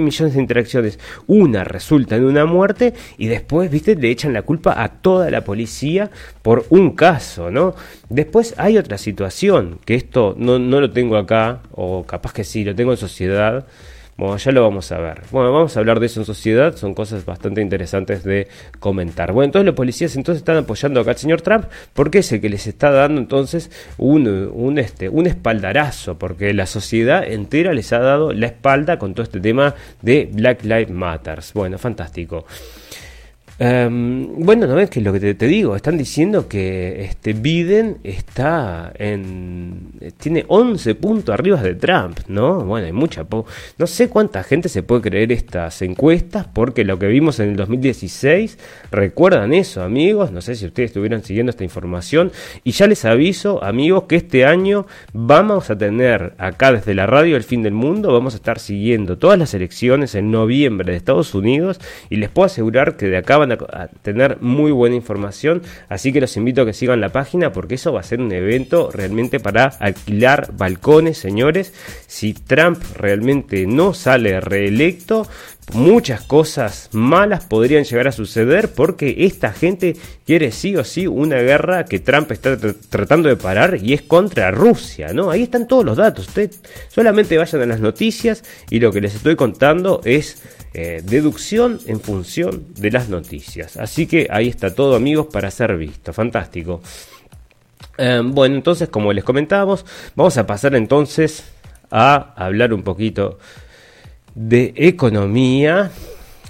millones 0.00 0.34
de 0.34 0.40
interacciones, 0.40 0.98
una 1.26 1.64
resulta 1.64 2.16
en 2.16 2.24
una 2.24 2.46
muerte 2.46 2.94
y 3.18 3.26
después, 3.26 3.70
viste, 3.70 3.94
le 3.94 4.10
echan 4.10 4.32
la 4.32 4.42
culpa 4.42 4.82
a 4.82 4.88
toda 4.88 5.30
la 5.30 5.44
policía 5.44 6.10
por 6.40 6.64
un 6.70 6.92
caso, 6.92 7.50
¿no? 7.50 7.74
Después 8.08 8.54
hay 8.56 8.78
otra 8.78 8.96
situación, 8.96 9.78
que 9.84 9.96
esto 9.96 10.34
no, 10.38 10.58
no 10.58 10.80
lo 10.80 10.90
tengo 10.90 11.16
acá, 11.16 11.60
o 11.72 12.04
capaz 12.04 12.32
que 12.32 12.44
sí, 12.44 12.64
lo 12.64 12.74
tengo 12.74 12.92
en 12.92 12.96
sociedad 12.96 13.66
bueno, 14.16 14.36
ya 14.36 14.52
lo 14.52 14.62
vamos 14.62 14.92
a 14.92 14.98
ver. 14.98 15.22
Bueno, 15.30 15.52
vamos 15.52 15.76
a 15.76 15.80
hablar 15.80 15.98
de 15.98 16.06
eso 16.06 16.20
en 16.20 16.26
sociedad, 16.26 16.76
son 16.76 16.94
cosas 16.94 17.24
bastante 17.24 17.60
interesantes 17.60 18.22
de 18.24 18.46
comentar. 18.78 19.32
Bueno, 19.32 19.46
entonces 19.46 19.66
los 19.66 19.74
policías 19.74 20.14
entonces 20.16 20.40
están 20.40 20.58
apoyando 20.58 21.00
acá 21.00 21.12
al 21.12 21.16
señor 21.16 21.40
Trump 21.40 21.64
porque 21.94 22.18
es 22.18 22.30
el 22.32 22.40
que 22.40 22.50
les 22.50 22.66
está 22.66 22.90
dando 22.90 23.20
entonces 23.20 23.70
un, 23.96 24.28
un, 24.28 24.78
este, 24.78 25.08
un 25.08 25.26
espaldarazo, 25.26 26.18
porque 26.18 26.52
la 26.52 26.66
sociedad 26.66 27.24
entera 27.24 27.72
les 27.72 27.92
ha 27.92 28.00
dado 28.00 28.32
la 28.32 28.46
espalda 28.46 28.98
con 28.98 29.14
todo 29.14 29.24
este 29.24 29.40
tema 29.40 29.74
de 30.02 30.28
Black 30.30 30.62
Lives 30.64 30.90
Matters. 30.90 31.52
Bueno, 31.54 31.78
fantástico. 31.78 32.44
Um, 33.58 34.44
bueno, 34.44 34.66
no 34.66 34.74
ves 34.74 34.88
que 34.88 35.00
lo 35.00 35.12
que 35.12 35.34
te, 35.34 35.46
digo, 35.46 35.76
están 35.76 35.98
diciendo 35.98 36.48
que 36.48 37.04
este 37.04 37.34
Biden 37.34 37.98
está 38.02 38.92
en 38.98 39.92
tiene 40.16 40.44
11 40.48 40.94
puntos 40.94 41.34
arriba 41.34 41.62
de 41.62 41.74
Trump, 41.74 42.20
¿no? 42.28 42.64
Bueno, 42.64 42.86
hay 42.86 42.92
mucha 42.92 43.26
no 43.78 43.86
sé 43.86 44.08
cuánta 44.08 44.42
gente 44.42 44.68
se 44.68 44.82
puede 44.82 45.02
creer 45.02 45.32
estas 45.32 45.82
encuestas 45.82 46.46
porque 46.52 46.84
lo 46.84 46.98
que 46.98 47.06
vimos 47.08 47.40
en 47.40 47.50
el 47.50 47.56
2016, 47.56 48.58
recuerdan 48.90 49.52
eso, 49.52 49.82
amigos, 49.82 50.32
no 50.32 50.40
sé 50.40 50.54
si 50.54 50.66
ustedes 50.66 50.90
estuvieran 50.90 51.22
siguiendo 51.22 51.50
esta 51.50 51.64
información 51.64 52.32
y 52.64 52.72
ya 52.72 52.86
les 52.86 53.04
aviso, 53.04 53.62
amigos, 53.62 54.04
que 54.04 54.16
este 54.16 54.46
año 54.46 54.86
vamos 55.12 55.70
a 55.70 55.76
tener 55.76 56.34
acá 56.38 56.72
desde 56.72 56.94
la 56.94 57.06
radio 57.06 57.36
El 57.36 57.44
Fin 57.44 57.62
del 57.62 57.74
Mundo, 57.74 58.12
vamos 58.12 58.32
a 58.32 58.36
estar 58.36 58.58
siguiendo 58.58 59.18
todas 59.18 59.38
las 59.38 59.52
elecciones 59.54 60.14
en 60.14 60.30
noviembre 60.30 60.92
de 60.92 60.96
Estados 60.96 61.34
Unidos 61.34 61.80
y 62.08 62.16
les 62.16 62.30
puedo 62.30 62.46
asegurar 62.46 62.96
que 62.96 63.06
de 63.06 63.18
acá 63.18 63.41
van 63.46 63.52
a, 63.52 63.88
tener 64.02 64.38
muy 64.40 64.72
buena 64.72 64.96
información, 64.96 65.62
así 65.88 66.12
que 66.12 66.20
los 66.20 66.36
invito 66.36 66.62
a 66.62 66.66
que 66.66 66.72
sigan 66.72 67.00
la 67.00 67.10
página 67.10 67.52
porque 67.52 67.74
eso 67.74 67.92
va 67.92 68.00
a 68.00 68.04
ser 68.04 68.20
un 68.20 68.32
evento 68.32 68.90
realmente 68.92 69.40
para 69.40 69.66
alquilar 69.66 70.50
balcones, 70.56 71.18
señores. 71.18 71.72
Si 72.06 72.34
Trump 72.34 72.82
realmente 72.96 73.66
no 73.66 73.94
sale 73.94 74.40
reelecto, 74.40 75.26
muchas 75.72 76.22
cosas 76.22 76.88
malas 76.92 77.44
podrían 77.44 77.84
llegar 77.84 78.08
a 78.08 78.12
suceder 78.12 78.72
porque 78.72 79.14
esta 79.18 79.52
gente 79.52 79.96
quiere 80.26 80.50
sí 80.50 80.76
o 80.76 80.84
sí 80.84 81.06
una 81.06 81.36
guerra 81.36 81.84
que 81.84 82.00
Trump 82.00 82.30
está 82.32 82.56
tratando 82.90 83.28
de 83.28 83.36
parar 83.36 83.78
y 83.80 83.92
es 83.92 84.02
contra 84.02 84.50
Rusia, 84.50 85.12
¿no? 85.12 85.30
Ahí 85.30 85.44
están 85.44 85.66
todos 85.66 85.84
los 85.84 85.96
datos. 85.96 86.28
Ustedes 86.28 86.60
solamente 86.88 87.38
vayan 87.38 87.62
a 87.62 87.66
las 87.66 87.80
noticias 87.80 88.44
y 88.70 88.80
lo 88.80 88.92
que 88.92 89.00
les 89.00 89.14
estoy 89.14 89.36
contando 89.36 90.00
es 90.04 90.42
eh, 90.74 91.02
deducción 91.04 91.78
en 91.86 92.00
función 92.00 92.66
de 92.74 92.90
las 92.90 93.08
noticias. 93.08 93.76
Así 93.76 94.06
que 94.06 94.28
ahí 94.30 94.48
está 94.48 94.74
todo, 94.74 94.96
amigos, 94.96 95.26
para 95.30 95.50
ser 95.50 95.76
visto. 95.76 96.12
Fantástico. 96.12 96.80
Em, 97.98 98.32
bueno, 98.32 98.56
entonces, 98.56 98.88
como 98.88 99.12
les 99.12 99.22
comentábamos, 99.22 99.84
vamos 100.16 100.36
a 100.38 100.46
pasar 100.46 100.74
entonces 100.74 101.44
a 101.90 102.32
hablar 102.36 102.72
un 102.72 102.82
poquito 102.82 103.38
de 104.34 104.72
economía, 104.76 105.90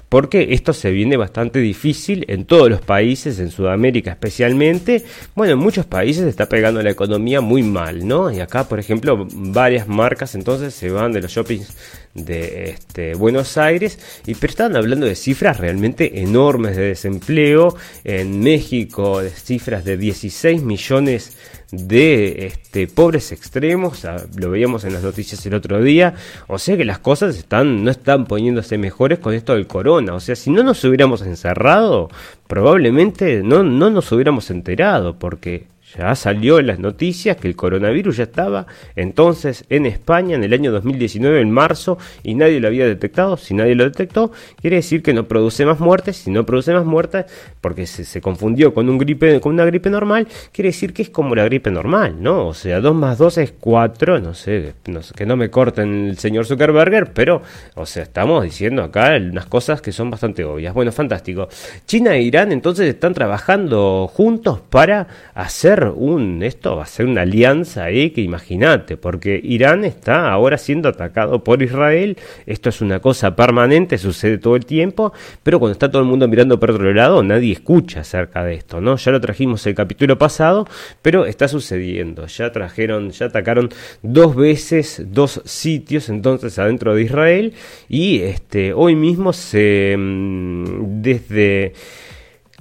porque 0.09 0.49
esto 0.51 0.73
se 0.73 0.91
viene 0.91 1.16
bastante 1.16 1.59
difícil 1.59 2.25
en 2.29 2.45
todos 2.45 2.70
los 2.70 2.81
países, 2.81 3.41
en 3.41 3.51
Sudamérica 3.51 4.12
especialmente. 4.12 5.05
Bueno, 5.35 5.55
en 5.55 5.59
muchos 5.59 5.87
países 5.87 6.27
está 6.27 6.49
pegando 6.49 6.83
la 6.83 6.91
economía 6.91 7.41
muy 7.41 7.62
mal, 7.62 8.07
¿no? 8.07 8.31
Y 8.31 8.39
acá, 8.39 8.68
por 8.68 8.79
ejemplo, 8.79 9.27
varias 9.33 9.89
marcas 9.89 10.35
entonces 10.35 10.75
se 10.75 10.91
van 10.91 11.12
de 11.12 11.23
los 11.23 11.33
shoppings 11.33 11.75
de 12.14 12.70
este, 12.70 13.14
Buenos 13.14 13.56
Aires, 13.56 13.98
y 14.26 14.34
pero 14.34 14.50
estaban 14.50 14.76
hablando 14.76 15.06
de 15.06 15.14
cifras 15.14 15.58
realmente 15.58 16.20
enormes 16.20 16.76
de 16.76 16.82
desempleo. 16.82 17.76
En 18.04 18.40
México, 18.40 19.22
de 19.22 19.30
cifras 19.30 19.84
de 19.84 19.96
16 19.96 20.62
millones 20.62 21.36
de 21.72 22.46
este, 22.46 22.86
pobres 22.86 23.32
extremos, 23.32 24.06
lo 24.36 24.50
veíamos 24.50 24.84
en 24.84 24.92
las 24.92 25.02
noticias 25.02 25.44
el 25.46 25.54
otro 25.54 25.82
día, 25.82 26.14
o 26.46 26.58
sea 26.58 26.76
que 26.76 26.84
las 26.84 26.98
cosas 26.98 27.36
están, 27.38 27.82
no 27.82 27.90
están 27.90 28.26
poniéndose 28.26 28.76
mejores 28.76 29.18
con 29.18 29.32
esto 29.32 29.54
del 29.54 29.66
corona, 29.66 30.14
o 30.14 30.20
sea, 30.20 30.36
si 30.36 30.50
no 30.50 30.62
nos 30.62 30.84
hubiéramos 30.84 31.22
encerrado, 31.22 32.10
probablemente 32.46 33.42
no, 33.42 33.62
no 33.64 33.88
nos 33.88 34.12
hubiéramos 34.12 34.50
enterado, 34.50 35.18
porque 35.18 35.72
ya 35.97 36.14
salió 36.14 36.59
en 36.59 36.66
las 36.66 36.78
noticias 36.78 37.36
que 37.36 37.49
el 37.49 37.57
coronavirus 37.57 38.16
ya 38.18 38.24
estaba 38.24 38.66
entonces 38.97 39.64
en 39.68 39.86
España 39.86 40.36
en 40.36 40.45
el 40.45 40.53
año 40.53 40.72
2019, 40.72 41.40
en 41.40 41.51
marzo, 41.51 41.99
y 42.22 42.34
nadie 42.34 42.61
lo 42.61 42.68
había 42.68 42.86
detectado. 42.86 43.36
Si 43.36 43.55
nadie 43.55 43.74
lo 43.74 43.84
detectó, 43.84 44.32
quiere 44.61 44.76
decir 44.76 45.03
que 45.03 45.12
no 45.12 45.28
produce 45.28 45.64
más 45.66 45.80
muertes. 45.80 46.16
Si 46.16 46.30
no 46.30 46.47
produce 46.47 46.72
más 46.72 46.84
muertes, 46.84 47.26
porque 47.61 47.86
se, 47.86 48.20
confundió 48.20 48.74
con, 48.74 48.88
un 48.88 48.99
gripe, 48.99 49.40
con 49.40 49.55
una 49.55 49.64
gripe 49.64 49.90
normal, 49.90 50.26
quiere 50.53 50.68
decir 50.68 50.93
que 50.93 51.03
es 51.03 51.11
como 51.11 51.34
la 51.34 51.45
gripe 51.45 51.70
normal, 51.70 52.16
¿no? 52.20 52.49
O 52.49 52.55
sea, 52.55 52.80
2 52.80 52.95
más 52.95 53.18
2 53.18 53.38
es 53.38 53.55
4, 53.59 54.20
no 54.20 54.34
sé, 54.34 54.74
que 55.16 55.26
no 55.26 55.36
me 55.36 55.51
corten 55.51 56.09
el 56.09 56.18
señor 56.18 56.47
Zuckerberger, 56.47 57.12
pero, 57.12 57.43
o 57.74 57.86
sea, 57.86 58.03
estamos 58.03 58.45
diciendo 58.45 58.82
acá 58.82 59.16
unas 59.16 59.47
cosas 59.47 59.80
que 59.80 59.93
son 59.93 60.11
bastante 60.11 60.45
obvias. 60.45 60.74
Bueno, 60.74 60.93
fantástico. 60.93 61.49
China 61.86 62.14
e 62.14 62.22
Irán 62.22 62.53
entonces 62.53 62.86
están 62.88 63.14
trabajando 63.14 64.09
juntos 64.12 64.61
para 64.70 65.07
hacer 65.34 65.82
un, 65.91 66.43
esto 66.43 66.76
va 66.76 66.85
a 66.85 66.87
ser 66.87 67.07
una 67.07 67.22
alianza 67.22 67.85
ahí 67.85 68.11
que 68.11 68.20
imagínate, 68.20 68.97
porque 68.97 69.41
Irán 69.43 69.85
está 69.85 70.30
ahora 70.30 70.59
siendo 70.59 70.89
atacado 70.89 71.43
por 71.45 71.62
Israel, 71.62 72.16
esto 72.47 72.68
es 72.68 72.80
una 72.80 73.01
cosa 73.01 73.37
permanente, 73.37 73.99
sucede 73.99 74.39
todo 74.39 74.57
el 74.57 74.66
tiempo, 74.66 75.12
pero 75.43 75.59
cuando 75.59 75.72
está 75.72 75.91
todo 75.91 76.03
el 76.03 76.09
mundo 76.09 76.28
mirando 76.28 76.59
por 76.61 76.70
otro 76.70 76.93
lado, 76.93 77.22
nadie 77.22 77.53
escucha 77.53 78.01
acerca 78.01 78.45
de 78.45 78.55
esto, 78.55 78.80
¿no? 78.80 78.97
Ya 78.97 79.12
lo 79.12 79.20
trajimos 79.20 79.66
el 79.66 79.74
capítulo 79.74 80.18
pasado, 80.18 80.66
pero 81.03 81.26
está 81.26 81.49
sucediendo, 81.49 82.26
ya 82.26 82.53
trajeron, 82.53 83.11
ya 83.11 83.26
atacaron 83.26 83.68
dos 84.03 84.35
veces 84.37 85.03
dos 85.11 85.41
sitios 85.45 86.09
entonces 86.09 86.59
adentro 86.59 86.95
de 86.95 87.03
Israel 87.03 87.55
y 87.89 88.20
este 88.20 88.72
hoy 88.72 88.95
mismo 88.95 89.33
se 89.33 89.95
mm, 89.99 91.03
desde 91.03 91.72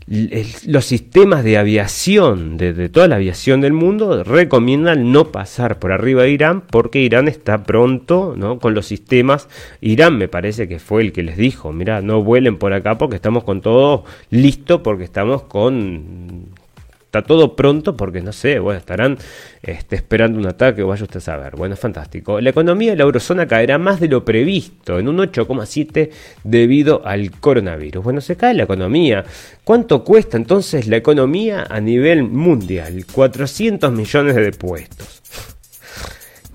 los 0.08 0.86
sistemas 0.86 1.44
de 1.44 1.58
aviación 1.58 2.58
de, 2.58 2.90
toda 2.90 3.08
la 3.08 3.16
aviación 3.16 3.62
del 3.62 3.74
mundo 3.74 4.24
recomiendan 4.24 5.12
no 5.12 5.32
pasar 5.32 5.80
por 5.80 5.92
arriba 5.92 6.24
de 6.24 6.32
Irán 6.32 6.62
porque 6.62 7.00
Irán 7.00 7.28
está 7.28 7.64
pronto 7.64 8.34
¿no? 8.36 8.60
con 8.60 8.74
los 8.74 8.88
sistemas. 8.88 9.48
Irán 9.80 10.18
me 10.18 10.28
parece 10.28 10.68
que 10.68 10.80
fue 10.80 11.04
el 11.04 11.14
que 11.14 11.24
les 11.24 11.38
dijo, 11.38 11.72
mira, 11.72 12.02
no 12.02 12.24
vuelen 12.24 12.58
por 12.58 12.74
acá 12.74 12.98
porque 12.98 13.16
estamos 13.16 13.44
con 13.44 13.62
todo 13.62 14.04
listo, 14.30 14.84
porque 14.84 15.04
estamos 15.04 15.44
con 15.44 16.50
está 17.12 17.24
todo 17.24 17.58
pronto 17.58 17.98
porque 17.98 18.22
no 18.22 18.32
sé, 18.32 18.58
bueno, 18.60 18.80
estarán 18.80 19.18
este, 19.62 19.98
esperando 19.98 20.40
un 20.40 20.48
ataque 20.48 20.82
o 20.82 20.88
vaya 20.88 21.04
usted 21.04 21.18
a 21.18 21.22
saber. 21.22 21.58
Bueno, 21.58 21.76
fantástico. 21.76 22.40
La 22.40 22.52
economía 22.52 22.92
de 22.92 22.96
la 22.96 23.04
eurozona 23.04 23.46
caerá 23.50 23.78
más 23.78 24.00
de 24.00 24.08
lo 24.08 24.24
previsto, 24.24 24.98
en 24.98 25.10
un 25.10 25.18
8,7 25.18 26.10
debido 26.46 27.06
al 27.06 27.32
coronavirus. 27.32 28.02
Bueno, 28.02 28.22
se 28.22 28.38
cae 28.38 28.54
la 28.54 28.64
economía. 28.64 29.26
¿Cuánto 29.66 30.06
cuesta 30.06 30.38
entonces 30.38 30.88
la 30.88 30.96
economía 30.96 31.68
a 31.70 31.82
nivel 31.82 32.24
mundial? 32.24 33.06
400 33.12 33.92
millones 33.92 34.36
de 34.36 34.52
puestos. 34.54 35.22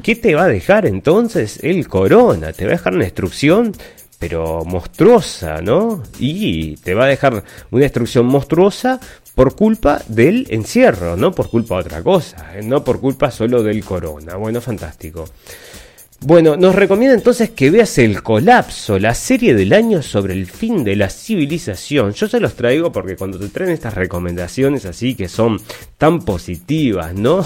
¿Qué 0.03 0.17
te 0.17 0.35
va 0.35 0.45
a 0.45 0.49
dejar 0.49 0.87
entonces 0.87 1.63
el 1.63 1.87
corona? 1.87 2.55
¿Te 2.55 2.65
va 2.65 2.71
a 2.71 2.77
dejar 2.77 2.95
una 2.95 3.05
instrucción? 3.05 3.75
pero 4.19 4.65
monstruosa, 4.65 5.61
¿no? 5.61 6.03
Y 6.19 6.77
te 6.77 6.95
va 6.95 7.05
a 7.05 7.09
dejar 7.09 7.45
una 7.71 7.83
destrucción 7.83 8.25
monstruosa 8.25 8.99
por 9.37 9.55
culpa 9.55 10.01
del 10.09 10.47
encierro, 10.49 11.14
no 11.14 11.30
por 11.30 11.51
culpa 11.51 11.74
de 11.74 11.80
otra 11.82 12.03
cosa, 12.03 12.57
¿eh? 12.57 12.62
no 12.62 12.82
por 12.82 13.01
culpa 13.01 13.30
solo 13.30 13.62
del 13.62 13.84
corona. 13.84 14.37
Bueno, 14.37 14.62
fantástico. 14.62 15.26
Bueno, 16.21 16.57
nos 16.57 16.75
recomienda 16.75 17.14
entonces 17.14 17.51
que 17.51 17.71
veas 17.71 17.99
El 17.99 18.23
Colapso, 18.23 18.99
la 18.99 19.14
serie 19.14 19.55
del 19.55 19.75
año 19.75 20.03
sobre 20.03 20.33
el 20.33 20.47
fin 20.47 20.83
de 20.83 20.97
la 20.97 21.11
civilización. 21.11 22.14
Yo 22.14 22.27
se 22.27 22.41
los 22.41 22.55
traigo 22.55 22.91
porque 22.91 23.17
cuando 23.17 23.39
te 23.39 23.49
traen 23.49 23.71
estas 23.71 23.95
recomendaciones 23.95 24.87
así 24.87 25.14
que 25.14 25.29
son 25.29 25.61
tan 25.99 26.25
positivas, 26.25 27.14
¿no? 27.14 27.45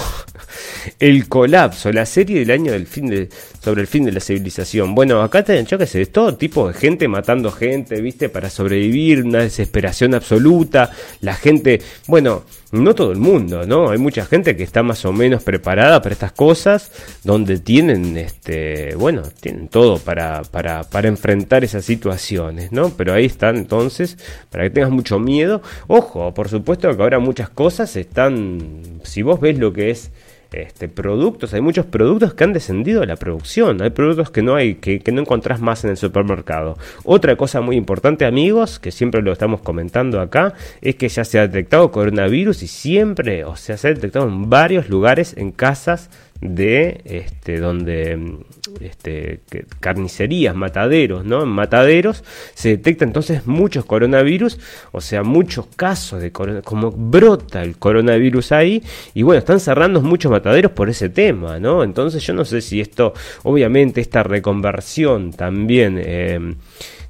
El 1.01 1.29
Colapso, 1.29 1.93
la 1.93 2.07
serie 2.07 2.39
del 2.39 2.53
año 2.53 2.73
del 2.73 2.87
fin 2.87 3.09
de, 3.09 3.29
sobre 3.63 3.83
el 3.83 3.87
fin 3.87 4.05
de 4.05 4.13
la 4.13 4.21
civilización. 4.21 4.95
Bueno, 4.95 5.21
acá 5.21 5.45
te, 5.45 5.63
yo 5.65 5.77
que 5.77 5.87
sé, 5.87 6.07
todo 6.07 6.37
tipo 6.37 6.69
de 6.69 6.75
gente 6.75 7.09
matando 7.09 7.51
gente, 7.51 8.01
¿viste? 8.01 8.29
Para 8.29 8.51
sobrevivir, 8.51 9.25
una 9.25 9.41
desesperación 9.41 10.15
absoluta, 10.15 10.91
la 11.21 11.35
gente, 11.35 11.83
bueno, 12.07 12.45
no 12.73 12.95
todo 12.95 13.13
el 13.13 13.19
mundo, 13.19 13.67
¿no? 13.67 13.91
Hay 13.91 13.99
mucha 13.99 14.25
gente 14.25 14.57
que 14.57 14.63
está 14.63 14.83
más 14.83 15.05
o 15.05 15.13
menos 15.13 15.43
preparada 15.43 16.01
para 16.03 16.13
estas 16.13 16.33
cosas, 16.33 16.93
donde 17.25 17.59
tienen, 17.59 18.17
este, 18.17 18.95
bueno, 18.95 19.23
tienen 19.41 19.69
todo 19.69 19.99
para, 19.99 20.43
para, 20.43 20.85
para 20.85 21.09
enfrentar 21.09 21.65
esas 21.65 21.85
situaciones, 21.85 22.71
¿no? 22.73 22.91
Pero 22.91 23.13
ahí 23.13 23.25
están 23.25 23.57
entonces, 23.57 24.19
para 24.51 24.65
que 24.65 24.71
tengas 24.71 24.91
mucho 24.91 25.19
miedo. 25.19 25.63
Ojo, 25.89 26.33
por 26.33 26.49
supuesto 26.49 26.95
que 26.97 27.03
ahora 27.03 27.19
muchas 27.19 27.51
cosas 27.51 27.97
están, 27.97 29.01
si 29.03 29.23
vos 29.23 29.41
ves 29.41 29.59
lo 29.59 29.73
que 29.73 29.91
es 29.91 30.11
este, 30.53 30.89
productos, 30.89 31.55
hay 31.55 31.61
muchos 31.61 31.87
productos 31.87 32.35
que 32.35 32.45
han 32.45 32.53
descendido 32.53 33.03
a 33.03 33.07
la 33.07 33.17
producción, 33.17 33.81
hay 33.83 33.91
productos 33.91 34.31
que 34.31 34.43
no 34.43 34.55
hay, 34.55 34.77
que, 34.77 35.01
que, 35.01 35.13
no 35.13 35.21
encontrás 35.21 35.61
más 35.61 35.85
en 35.85 35.91
el 35.91 35.97
supermercado. 35.97 36.77
Otra 37.05 37.37
cosa 37.37 37.61
muy 37.61 37.77
importante, 37.77 38.25
amigos, 38.27 38.79
que 38.79 38.91
siempre 38.91 39.23
lo 39.23 39.33
estamos 39.33 39.61
comentando 39.61 40.21
acá, 40.21 40.55
es 40.81 40.97
que 40.97 41.09
ya 41.09 41.25
se 41.25 41.39
ha 41.39 41.47
detectado 41.47 41.91
coronavirus 41.91 42.63
y 42.63 42.67
siempre, 42.67 43.45
o 43.45 43.57
sea, 43.57 43.77
se 43.77 43.89
ha 43.89 43.95
detectado 43.95 44.27
en 44.27 44.51
varios 44.51 44.89
lugares, 44.89 45.35
en 45.37 45.53
casas 45.53 46.11
de 46.41 47.03
este 47.05 47.59
donde 47.59 48.39
este, 48.81 49.41
carnicerías, 49.79 50.55
mataderos, 50.55 51.25
¿no? 51.25 51.43
En 51.43 51.49
mataderos 51.49 52.25
se 52.55 52.71
detecta 52.71 53.05
entonces 53.05 53.47
muchos 53.47 53.85
coronavirus, 53.85 54.59
o 54.93 55.01
sea, 55.01 55.23
muchos 55.23 55.67
casos 55.77 56.23
de 56.23 56.33
coronavirus, 56.33 56.67
como 56.67 56.91
brota 56.91 57.63
el 57.63 57.77
coronavirus 57.77 58.53
ahí, 58.53 58.83
y 59.15 59.23
bueno, 59.23 59.39
están 59.39 59.61
cerrando 59.61 60.01
muchos 60.01 60.31
mataderos 60.31 60.73
por 60.73 60.89
ese 60.89 61.11
tema, 61.11 61.59
¿no? 61.59 61.83
Entonces 61.85 62.23
yo 62.27 62.33
no 62.33 62.45
sé 62.45 62.61
si 62.61 62.81
esto, 62.81 63.13
obviamente, 63.43 64.01
esta 64.01 64.23
reconversión 64.23 65.33
también... 65.33 66.01
Eh, 66.03 66.55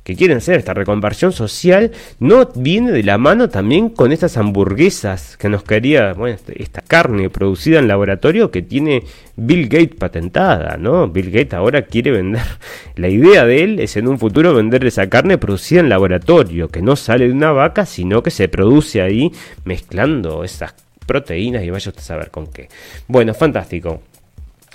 que 0.05 0.17
quieren 0.17 0.39
hacer 0.39 0.57
esta 0.57 0.75
reconversión 0.75 1.33
social, 1.33 1.93
no 2.19 2.47
viene 2.55 2.93
de 2.93 3.03
la 3.03 3.19
mano 3.19 3.49
también 3.49 3.89
con 3.91 4.13
estas 4.13 4.37
hamburguesas 4.37 5.37
que 5.37 5.49
nos 5.49 5.63
quería, 5.63 6.15
este, 6.27 6.63
esta 6.63 6.81
carne 6.81 7.31
producida 7.31 7.79
en 7.79 7.89
laboratorio 7.89 8.51
que 8.51 8.63
tiene 8.63 9.05
Bill 9.37 9.69
Gates 9.69 9.97
patentada, 9.97 10.77
¿no? 10.77 11.09
Bill 11.09 11.31
Gates 11.31 11.55
ahora 11.55 11.83
quiere 11.83 12.11
vender, 12.11 12.43
la 12.97 13.09
idea 13.09 13.45
de 13.45 13.63
él 13.63 13.81
es 13.81 13.97
en 13.97 14.09
un 14.09 14.19
futuro 14.19 14.55
vender 14.55 14.85
esa 14.85 15.09
carne 15.09 15.39
producida 15.39 15.81
en 15.81 15.89
laboratorio, 15.89 16.69
que 16.69 16.83
no 16.83 16.97
sale 16.97 17.27
de 17.27 17.33
una 17.33 17.53
vaca, 17.53 17.87
sino 17.87 18.23
que 18.23 18.31
se 18.31 18.49
produce 18.49 19.03
ahí 19.03 19.33
mezclando 19.65 20.45
esas 20.45 20.75
proteínas 21.07 21.65
y 21.65 21.71
vaya 21.71 21.89
usted 21.89 22.03
a 22.03 22.05
saber 22.05 22.31
con 22.31 22.47
qué. 22.47 22.69
Bueno, 23.09 23.35
fantástico. 23.35 24.03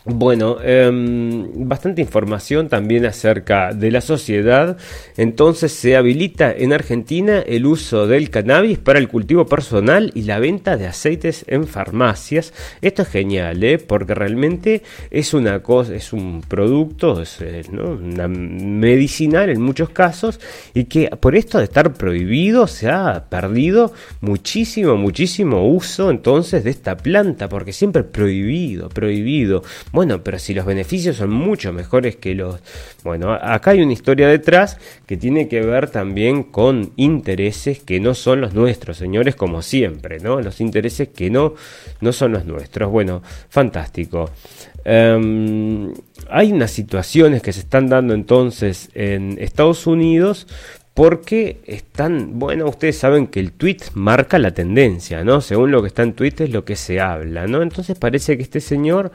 Bueno, 0.07 0.57
em, 0.61 1.67
bastante 1.67 1.99
información 1.99 2.69
también 2.69 3.07
acerca 3.07 3.73
de 3.73 3.89
la 3.89 4.01
sociedad. 4.01 4.77
Entonces 5.17 5.71
se 5.71 5.95
habilita 5.95 6.51
en 6.51 6.73
Argentina 6.73 7.39
el 7.39 7.65
uso 7.65 8.05
del 8.05 8.29
cannabis 8.29 8.77
para 8.77 8.99
el 8.99 9.07
cultivo 9.07 9.47
personal 9.47 10.11
y 10.13 10.21
la 10.21 10.37
venta 10.37 10.77
de 10.77 10.85
aceites 10.85 11.43
en 11.47 11.65
farmacias. 11.65 12.53
Esto 12.83 13.01
es 13.01 13.07
genial, 13.07 13.63
¿eh? 13.63 13.79
porque 13.79 14.13
realmente 14.13 14.83
es 15.09 15.33
una 15.33 15.63
cosa, 15.63 15.95
es 15.95 16.13
un 16.13 16.43
producto, 16.47 17.23
es 17.23 17.41
eh, 17.41 17.63
una 17.71 18.27
medicinal 18.27 19.49
en 19.49 19.59
muchos 19.59 19.89
casos 19.89 20.39
y 20.75 20.83
que 20.83 21.09
por 21.19 21.35
esto 21.35 21.57
de 21.57 21.63
estar 21.63 21.93
prohibido 21.93 22.67
se 22.67 22.89
ha 22.89 23.25
perdido 23.27 23.91
muchísimo, 24.21 24.97
muchísimo 24.97 25.67
uso 25.67 26.11
entonces 26.11 26.63
de 26.63 26.69
esta 26.69 26.95
planta, 26.95 27.49
porque 27.49 27.73
siempre 27.73 28.03
prohibido, 28.03 28.89
prohibido. 28.89 29.63
Bueno, 29.95 30.21
pero 30.21 30.37
si 30.39 30.53
los 30.53 30.65
beneficios 30.65 31.15
son 31.15 31.29
mucho 31.29 31.71
mejores 31.71 32.17
que 32.17 32.35
los... 32.35 32.59
Bueno, 33.05 33.31
acá 33.31 33.71
hay 33.71 33.81
una 33.81 33.93
historia 33.93 34.27
detrás 34.27 34.77
que 35.05 35.15
tiene 35.15 35.47
que 35.47 35.61
ver 35.61 35.89
también 35.89 36.43
con 36.43 36.91
intereses 36.97 37.79
que 37.79 38.01
no 38.01 38.13
son 38.13 38.41
los 38.41 38.53
nuestros, 38.53 38.97
señores, 38.97 39.37
como 39.37 39.61
siempre, 39.61 40.19
¿no? 40.19 40.41
Los 40.41 40.59
intereses 40.59 41.07
que 41.07 41.29
no, 41.29 41.53
no 42.01 42.11
son 42.11 42.33
los 42.33 42.43
nuestros. 42.43 42.91
Bueno, 42.91 43.23
fantástico. 43.47 44.31
Em, 44.83 45.93
hay 46.29 46.51
unas 46.51 46.71
situaciones 46.71 47.41
que 47.41 47.53
se 47.53 47.61
están 47.61 47.87
dando 47.87 48.13
entonces 48.13 48.89
en 48.95 49.37
Estados 49.39 49.87
Unidos 49.87 50.45
porque 50.95 51.59
están, 51.65 52.39
bueno, 52.39 52.67
ustedes 52.69 52.97
saben 52.97 53.27
que 53.27 53.41
el 53.41 53.51
tweet 53.51 53.79
marca 53.95 54.39
la 54.39 54.51
tendencia, 54.51 55.25
¿no? 55.25 55.41
Según 55.41 55.69
lo 55.69 55.81
que 55.81 55.89
está 55.89 56.03
en 56.03 56.13
Twitter 56.13 56.47
es 56.47 56.53
lo 56.53 56.63
que 56.63 56.77
se 56.77 57.01
habla, 57.01 57.47
¿no? 57.47 57.61
Entonces 57.61 57.97
parece 57.99 58.37
que 58.37 58.43
este 58.43 58.61
señor 58.61 59.11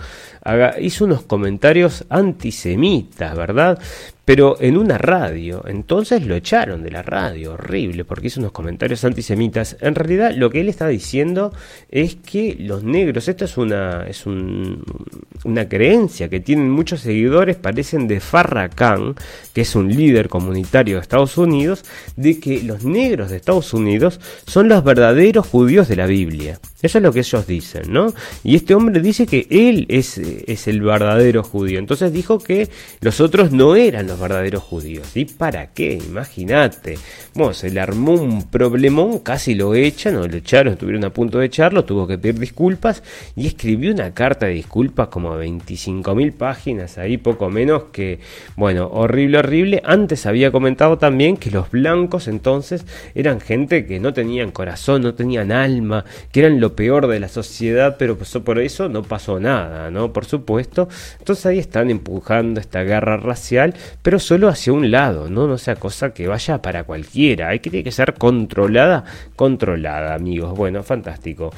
hizo 0.79 1.07
unos 1.07 1.23
comentarios 1.23 2.05
antisemitas, 2.11 3.35
¿verdad? 3.35 3.81
Pero 4.25 4.57
en 4.61 4.77
una 4.77 4.99
radio. 4.99 5.65
Entonces 5.67 6.27
lo 6.27 6.35
echaron 6.35 6.83
de 6.83 6.91
la 6.91 7.03
radio, 7.03 7.55
horrible, 7.55 8.05
porque 8.05 8.29
hizo 8.29 8.41
unos 8.41 8.53
comentarios 8.53 9.05
antisemitas. 9.05 9.77
En 9.81 9.95
realidad 9.95 10.33
lo 10.35 10.51
que 10.51 10.61
él 10.61 10.69
está 10.69 10.89
diciendo 10.89 11.53
es 11.91 12.17
que 12.17 12.57
los 12.59 12.85
negros, 12.85 13.29
esto 13.29 13.45
es 13.45 13.57
una, 13.57 14.07
es 14.07 14.27
una 14.27 15.69
creencia 15.69 16.29
que 16.29 16.41
tienen 16.41 16.71
muchos 16.71 17.01
seguidores, 17.01 17.57
parecen 17.57 18.07
de 18.09 18.21
Farrakhan, 18.21 19.15
que 19.53 19.63
es 19.63 19.75
un 19.75 19.89
líder 19.89 20.29
comunitario 20.29 20.97
de 20.97 21.03
Estados 21.03 21.37
Unidos, 21.39 21.85
de 22.17 22.39
que 22.39 22.63
los 22.63 22.85
negros 22.85 23.31
de 23.31 23.37
Estados 23.37 23.73
Unidos 23.75 24.21
son 24.47 24.69
los 24.69 24.85
verdaderos 24.85 25.47
judíos 25.47 25.89
de 25.89 25.97
la 25.97 26.07
Biblia. 26.07 26.61
Eso 26.83 26.99
es 26.99 27.03
lo 27.05 27.13
que 27.13 27.21
ellos 27.21 27.47
dicen, 27.47 27.93
¿no? 27.93 28.15
Y 28.43 28.57
este 28.57 28.75
hombre 28.75 29.01
dice 29.01 29.27
que 29.27 29.47
él 29.51 29.87
es, 29.89 30.19
es 30.19 30.69
el 30.69 30.81
verdadero 30.81 31.43
judío. 31.43 31.79
Entonces 31.79 32.13
dijo 32.13 32.39
que 32.39 32.69
los 33.01 33.21
otros 33.21 33.53
no 33.53 33.77
eran 33.77 34.10
los 34.11 34.21
verdaderos 34.21 34.63
judíos. 34.63 35.17
¿Y 35.17 35.25
para 35.25 35.69
qué? 35.69 35.95
Imagínate. 35.95 36.99
Bueno, 37.35 37.55
se 37.55 37.71
le 37.71 37.81
armó 37.81 38.13
un 38.13 38.51
problemón, 38.51 39.21
casi 39.21 39.55
lo 39.55 39.75
echan, 39.75 40.17
o 40.17 40.27
lo 40.27 40.37
echaron, 40.37 40.75
estuvieron 40.75 41.05
a 41.05 41.11
punto 41.11 41.39
de 41.39 41.47
echarlo, 41.47 41.85
tuvo 41.85 42.07
que 42.07 42.19
pedir 42.19 42.39
disculpas 42.39 43.03
y 43.37 43.47
escribió 43.47 43.93
una 43.93 44.13
carta 44.13 44.47
de 44.47 44.53
disculpas 44.53 45.09
como 45.09 45.37
25 45.37 46.15
mil 46.15 46.33
páginas, 46.33 46.99
ahí 46.99 47.17
poco 47.17 47.49
menos 47.51 47.85
que, 47.93 48.21
bueno, 48.57 48.89
horrible, 48.93 49.39
horrible. 49.39 49.83
Antes 49.85 50.27
había 50.27 50.51
comentado 50.51 50.99
también 50.99 51.37
que 51.37 51.51
los 51.51 51.71
blancos 51.71 52.29
entonces 52.29 52.85
eran 53.15 53.41
gente 53.41 53.87
que 53.87 54.01
no 54.01 54.13
tenían 54.13 54.51
corazón, 54.51 55.03
no 55.03 55.15
tenían 55.15 55.53
alma, 55.53 56.05
que 56.33 56.41
eran 56.41 56.61
lo 56.61 56.75
peor 56.75 57.07
de 57.07 57.21
la 57.21 57.29
sociedad, 57.29 57.97
pero 57.99 58.19
por 58.19 58.59
eso 58.59 58.89
no 58.89 59.03
pasó 59.03 59.39
nada, 59.39 59.91
¿no? 59.91 60.13
Por 60.13 60.25
supuesto. 60.25 60.89
Entonces 61.19 61.47
ahí 61.47 61.59
están 61.59 61.91
empujando 61.91 62.61
esta 62.61 62.83
guerra 62.83 63.17
racial, 63.17 63.75
pero 64.03 64.19
solo 64.19 64.49
hacia 64.49 64.73
un 64.73 64.91
lado, 64.91 65.29
¿no? 65.29 65.47
No 65.47 65.59
sea 65.59 65.77
cosa 65.77 66.13
que 66.13 66.27
vaya 66.27 66.63
para 66.63 66.85
cualquiera. 66.85 67.49
Hay 67.49 67.61
que, 67.61 67.71
tiene 67.71 67.85
que 67.85 67.93
ser 67.93 68.15
controlada, 68.15 69.05
controlada, 69.37 70.15
amigos. 70.15 70.57
Bueno, 70.57 70.83
fantástico. 70.83 71.53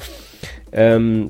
Em, 0.71 1.29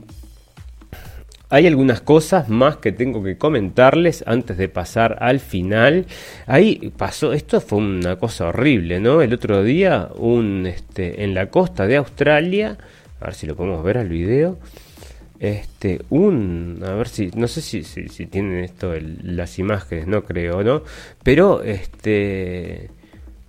hay 1.49 1.67
algunas 1.67 2.01
cosas 2.01 2.49
más 2.49 2.77
que 2.77 2.91
tengo 2.91 3.23
que 3.23 3.37
comentarles 3.37 4.23
antes 4.25 4.57
de 4.57 4.69
pasar 4.69 5.17
al 5.19 5.39
final. 5.39 6.07
Ahí 6.47 6.91
pasó, 6.97 7.31
esto 7.31 7.61
fue 7.61 7.77
una 7.77 8.15
cosa 8.15 8.47
horrible, 8.47 8.99
¿no? 8.99 9.21
El 9.21 9.33
otro 9.33 9.61
día, 9.63 10.09
un, 10.15 10.65
este, 10.65 11.23
en 11.23 11.35
la 11.35 11.51
costa 11.51 11.85
de 11.85 11.97
Australia, 11.97 12.77
a 13.21 13.25
ver 13.25 13.35
si 13.35 13.45
lo 13.45 13.55
podemos 13.55 13.83
ver 13.83 13.99
al 13.99 14.09
video, 14.09 14.57
este, 15.43 16.01
un, 16.09 16.81
a 16.85 16.93
ver 16.93 17.09
si, 17.09 17.29
no 17.35 17.49
sé 17.49 17.61
si, 17.61 17.83
si, 17.83 18.25
tienen 18.27 18.63
esto 18.63 18.93
las 19.23 19.59
imágenes, 19.59 20.07
no 20.07 20.23
creo, 20.23 20.63
¿no? 20.63 20.83
Pero, 21.21 21.61
este, 21.63 22.89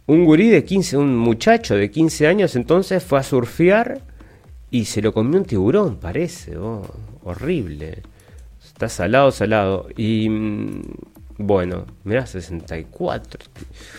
un 0.07 0.25
gurí 0.25 0.49
de 0.49 0.65
15, 0.65 0.97
un 0.97 1.17
muchacho 1.17 1.77
de 1.77 1.93
15 1.93 2.27
años 2.27 2.57
entonces 2.57 3.01
fue 3.01 3.21
a 3.21 3.23
surfear 3.23 4.01
y 4.73 4.87
se 4.87 5.03
lo 5.03 5.15
comió 5.15 5.39
un 5.39 5.45
tiburón, 5.45 5.99
parece, 5.99 6.57
oh, 6.57 6.83
horrible. 7.23 8.03
Está 8.65 8.89
salado, 8.89 9.31
salado. 9.31 9.87
Y 9.97 10.29
mm, 10.29 10.83
bueno, 11.39 11.85
mira, 12.05 12.27
64. 12.27 13.41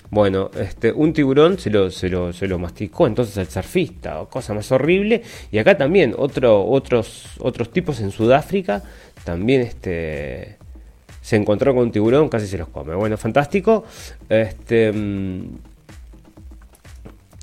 Bueno, 0.10 0.52
este, 0.58 0.92
un 0.92 1.12
tiburón 1.12 1.60
se 1.60 1.70
lo, 1.70 1.92
se 1.92 2.10
lo, 2.10 2.32
se 2.32 2.48
lo 2.48 2.58
masticó 2.58 3.08
entonces 3.08 3.36
el 3.38 3.48
surfista, 3.48 4.22
o 4.22 4.30
cosa 4.30 4.54
más 4.54 4.72
horrible. 4.72 5.22
Y 5.52 5.58
acá 5.58 5.78
también, 5.78 6.16
otro, 6.18 6.66
otros, 6.66 7.26
otros 7.40 7.72
tipos 7.72 8.00
en 8.00 8.12
Sudáfrica 8.12 8.84
también 9.24 9.62
este, 9.62 10.58
se 11.22 11.36
encontró 11.36 11.74
con 11.74 11.84
un 11.84 11.92
tiburón, 11.92 12.30
casi 12.30 12.48
se 12.48 12.58
los 12.58 12.70
come. 12.70 12.96
Bueno, 12.96 13.18
fantástico. 13.18 13.84
Este. 14.30 14.92
Mm, 14.92 15.75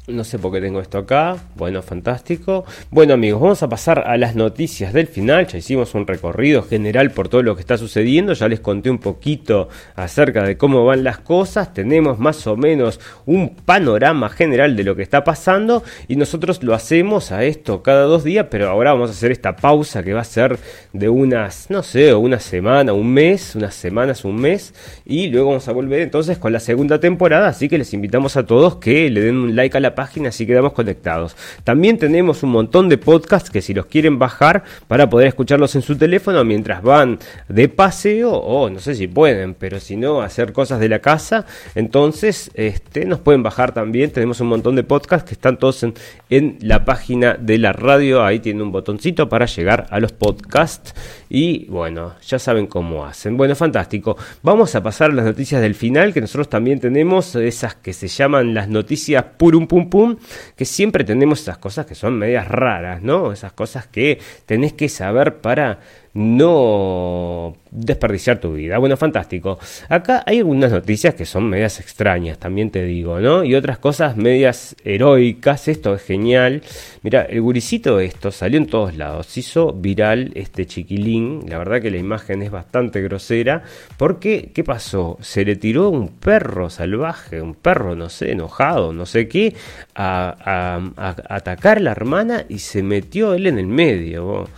no 0.08 0.24
sé 0.24 0.36
por 0.36 0.52
qué 0.52 0.60
tengo 0.60 0.80
esto 0.80 0.98
acá. 0.98 1.36
Bueno, 1.54 1.80
fantástico. 1.80 2.64
Bueno 2.90 3.14
amigos, 3.14 3.40
vamos 3.40 3.62
a 3.62 3.68
pasar 3.68 4.00
a 4.00 4.16
las 4.16 4.34
noticias 4.34 4.92
del 4.92 5.06
final. 5.06 5.46
Ya 5.46 5.58
hicimos 5.58 5.94
un 5.94 6.08
recorrido 6.08 6.64
general 6.64 7.12
por 7.12 7.28
todo 7.28 7.44
lo 7.44 7.54
que 7.54 7.60
está 7.60 7.78
sucediendo. 7.78 8.32
Ya 8.32 8.48
les 8.48 8.58
conté 8.58 8.90
un 8.90 8.98
poquito 8.98 9.68
acerca 9.94 10.42
de 10.42 10.56
cómo 10.56 10.84
van 10.84 11.04
las 11.04 11.18
cosas. 11.18 11.72
Tenemos 11.72 12.18
más 12.18 12.48
o 12.48 12.56
menos 12.56 12.98
un 13.26 13.54
panorama 13.54 14.28
general 14.28 14.74
de 14.74 14.82
lo 14.82 14.96
que 14.96 15.02
está 15.02 15.22
pasando. 15.22 15.84
Y 16.08 16.16
nosotros 16.16 16.64
lo 16.64 16.74
hacemos 16.74 17.30
a 17.30 17.44
esto 17.44 17.84
cada 17.84 18.02
dos 18.02 18.24
días. 18.24 18.48
Pero 18.50 18.70
ahora 18.70 18.94
vamos 18.94 19.10
a 19.10 19.12
hacer 19.12 19.30
esta 19.30 19.54
pausa 19.54 20.02
que 20.02 20.14
va 20.14 20.22
a 20.22 20.24
ser 20.24 20.58
de 20.92 21.08
unas, 21.10 21.70
no 21.70 21.84
sé, 21.84 22.12
una 22.12 22.40
semana, 22.40 22.92
un 22.92 23.14
mes, 23.14 23.54
unas 23.54 23.76
semanas, 23.76 24.24
un 24.24 24.34
mes. 24.34 24.74
Y 25.06 25.28
luego 25.28 25.50
vamos 25.50 25.68
a 25.68 25.72
volver 25.72 26.00
entonces 26.00 26.38
con 26.38 26.52
la 26.52 26.58
segunda 26.58 26.98
temporada. 26.98 27.46
Así 27.46 27.68
que 27.68 27.78
les 27.78 27.94
invitamos 27.94 28.36
a 28.36 28.46
todos 28.46 28.76
que 28.76 29.08
le 29.08 29.20
den 29.20 29.36
un 29.36 29.54
like 29.54 29.76
a 29.76 29.80
la 29.80 29.91
página 29.94 30.32
si 30.32 30.46
quedamos 30.46 30.72
conectados. 30.72 31.36
También 31.64 31.98
tenemos 31.98 32.42
un 32.42 32.50
montón 32.50 32.88
de 32.88 32.98
podcasts 32.98 33.50
que 33.50 33.62
si 33.62 33.74
los 33.74 33.86
quieren 33.86 34.18
bajar 34.18 34.64
para 34.88 35.08
poder 35.08 35.28
escucharlos 35.28 35.74
en 35.74 35.82
su 35.82 35.96
teléfono 35.96 36.44
mientras 36.44 36.82
van 36.82 37.18
de 37.48 37.68
paseo 37.68 38.32
o 38.32 38.70
no 38.70 38.78
sé 38.78 38.94
si 38.94 39.06
pueden, 39.06 39.54
pero 39.54 39.80
si 39.80 39.96
no 39.96 40.22
hacer 40.22 40.52
cosas 40.52 40.80
de 40.80 40.88
la 40.88 41.00
casa, 41.00 41.46
entonces 41.74 42.50
este 42.54 43.04
nos 43.04 43.20
pueden 43.20 43.42
bajar 43.42 43.72
también. 43.72 44.10
Tenemos 44.10 44.40
un 44.40 44.48
montón 44.48 44.76
de 44.76 44.84
podcasts 44.84 45.28
que 45.28 45.34
están 45.34 45.58
todos 45.58 45.82
en, 45.82 46.58
la 46.60 46.84
página 46.84 47.34
de 47.34 47.58
la 47.58 47.72
radio. 47.72 48.24
Ahí 48.24 48.40
tiene 48.40 48.62
un 48.62 48.72
botoncito 48.72 49.28
para 49.28 49.46
llegar 49.46 49.86
a 49.90 50.00
los 50.00 50.12
podcasts 50.12 50.94
y 51.28 51.66
bueno, 51.66 52.14
ya 52.26 52.38
saben 52.38 52.66
cómo 52.66 53.04
hacen. 53.04 53.36
Bueno, 53.36 53.54
fantástico. 53.54 54.16
Vamos 54.42 54.74
a 54.74 54.82
pasar 54.82 55.10
a 55.10 55.14
las 55.14 55.24
noticias 55.24 55.60
del 55.60 55.74
final 55.74 56.12
que 56.12 56.20
nosotros 56.20 56.48
también 56.48 56.80
tenemos 56.80 57.34
esas 57.36 57.74
que 57.74 57.92
se 57.92 58.08
llaman 58.08 58.54
las 58.54 58.68
noticias 58.68 59.24
purum 59.36 59.66
pum 59.66 59.81
pum, 59.88 60.16
que 60.56 60.64
siempre 60.64 61.04
tenemos 61.04 61.40
esas 61.40 61.58
cosas 61.58 61.86
que 61.86 61.94
son 61.94 62.18
medias 62.18 62.48
raras, 62.48 63.02
¿no? 63.02 63.32
Esas 63.32 63.52
cosas 63.52 63.86
que 63.86 64.18
tenés 64.46 64.72
que 64.72 64.88
saber 64.88 65.40
para 65.40 65.80
no 66.14 67.56
desperdiciar 67.70 68.38
tu 68.38 68.52
vida. 68.52 68.78
Bueno, 68.78 68.96
fantástico. 68.96 69.58
Acá 69.88 70.22
hay 70.26 70.38
algunas 70.38 70.70
noticias 70.70 71.14
que 71.14 71.24
son 71.24 71.48
medias 71.48 71.80
extrañas, 71.80 72.38
también 72.38 72.70
te 72.70 72.84
digo, 72.84 73.18
¿no? 73.18 73.44
Y 73.44 73.54
otras 73.54 73.78
cosas 73.78 74.16
medias 74.16 74.76
heroicas. 74.84 75.68
Esto 75.68 75.94
es 75.94 76.02
genial. 76.02 76.62
Mira, 77.02 77.22
el 77.22 77.40
guricito 77.40 77.98
esto 78.00 78.30
salió 78.30 78.58
en 78.58 78.66
todos 78.66 78.96
lados. 78.96 79.36
hizo 79.38 79.72
viral 79.72 80.32
este 80.34 80.66
chiquilín. 80.66 81.44
La 81.48 81.58
verdad 81.58 81.80
que 81.80 81.90
la 81.90 81.96
imagen 81.96 82.42
es 82.42 82.50
bastante 82.50 83.00
grosera. 83.00 83.62
Porque, 83.96 84.50
¿qué 84.54 84.64
pasó? 84.64 85.16
Se 85.20 85.44
le 85.44 85.56
tiró 85.56 85.88
un 85.88 86.08
perro 86.08 86.68
salvaje, 86.68 87.40
un 87.40 87.54
perro, 87.54 87.94
no 87.94 88.08
sé, 88.08 88.32
enojado, 88.32 88.92
no 88.92 89.06
sé 89.06 89.28
qué, 89.28 89.54
a, 89.94 90.80
atacar 91.28 91.78
a 91.78 91.80
la 91.80 91.92
hermana 91.92 92.44
y 92.48 92.58
se 92.58 92.82
metió 92.82 93.34
él 93.34 93.46
en 93.46 93.58
el 93.58 93.66
medio. 93.66 94.48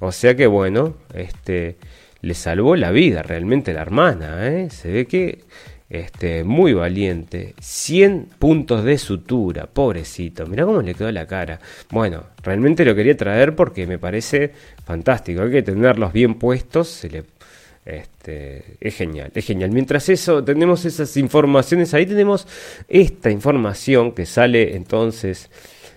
O 0.00 0.12
sea 0.12 0.34
que 0.36 0.46
bueno, 0.46 0.96
este 1.14 1.76
le 2.20 2.34
salvó 2.34 2.76
la 2.76 2.90
vida 2.90 3.22
realmente 3.22 3.72
la 3.72 3.82
hermana, 3.82 4.48
¿eh? 4.48 4.70
Se 4.70 4.90
ve 4.90 5.06
que 5.06 5.40
este 5.88 6.44
muy 6.44 6.74
valiente, 6.74 7.54
100 7.60 8.28
puntos 8.38 8.84
de 8.84 8.98
sutura, 8.98 9.66
pobrecito. 9.66 10.46
Mirá 10.46 10.64
cómo 10.66 10.82
le 10.82 10.94
quedó 10.94 11.10
la 11.10 11.26
cara. 11.26 11.60
Bueno, 11.90 12.24
realmente 12.42 12.84
lo 12.84 12.94
quería 12.94 13.16
traer 13.16 13.56
porque 13.56 13.86
me 13.86 13.98
parece 13.98 14.52
fantástico, 14.84 15.42
hay 15.42 15.50
que 15.50 15.62
tenerlos 15.62 16.12
bien 16.12 16.34
puestos, 16.34 16.88
se 16.88 17.08
le 17.08 17.24
Este, 17.86 18.76
es 18.80 18.94
genial, 18.96 19.30
es 19.34 19.46
genial. 19.46 19.70
Mientras 19.70 20.10
eso, 20.10 20.44
tenemos 20.44 20.84
esas 20.84 21.16
informaciones, 21.16 21.94
ahí 21.94 22.04
tenemos 22.04 22.46
esta 22.86 23.30
información 23.30 24.12
que 24.12 24.26
sale 24.26 24.76
entonces, 24.76 25.50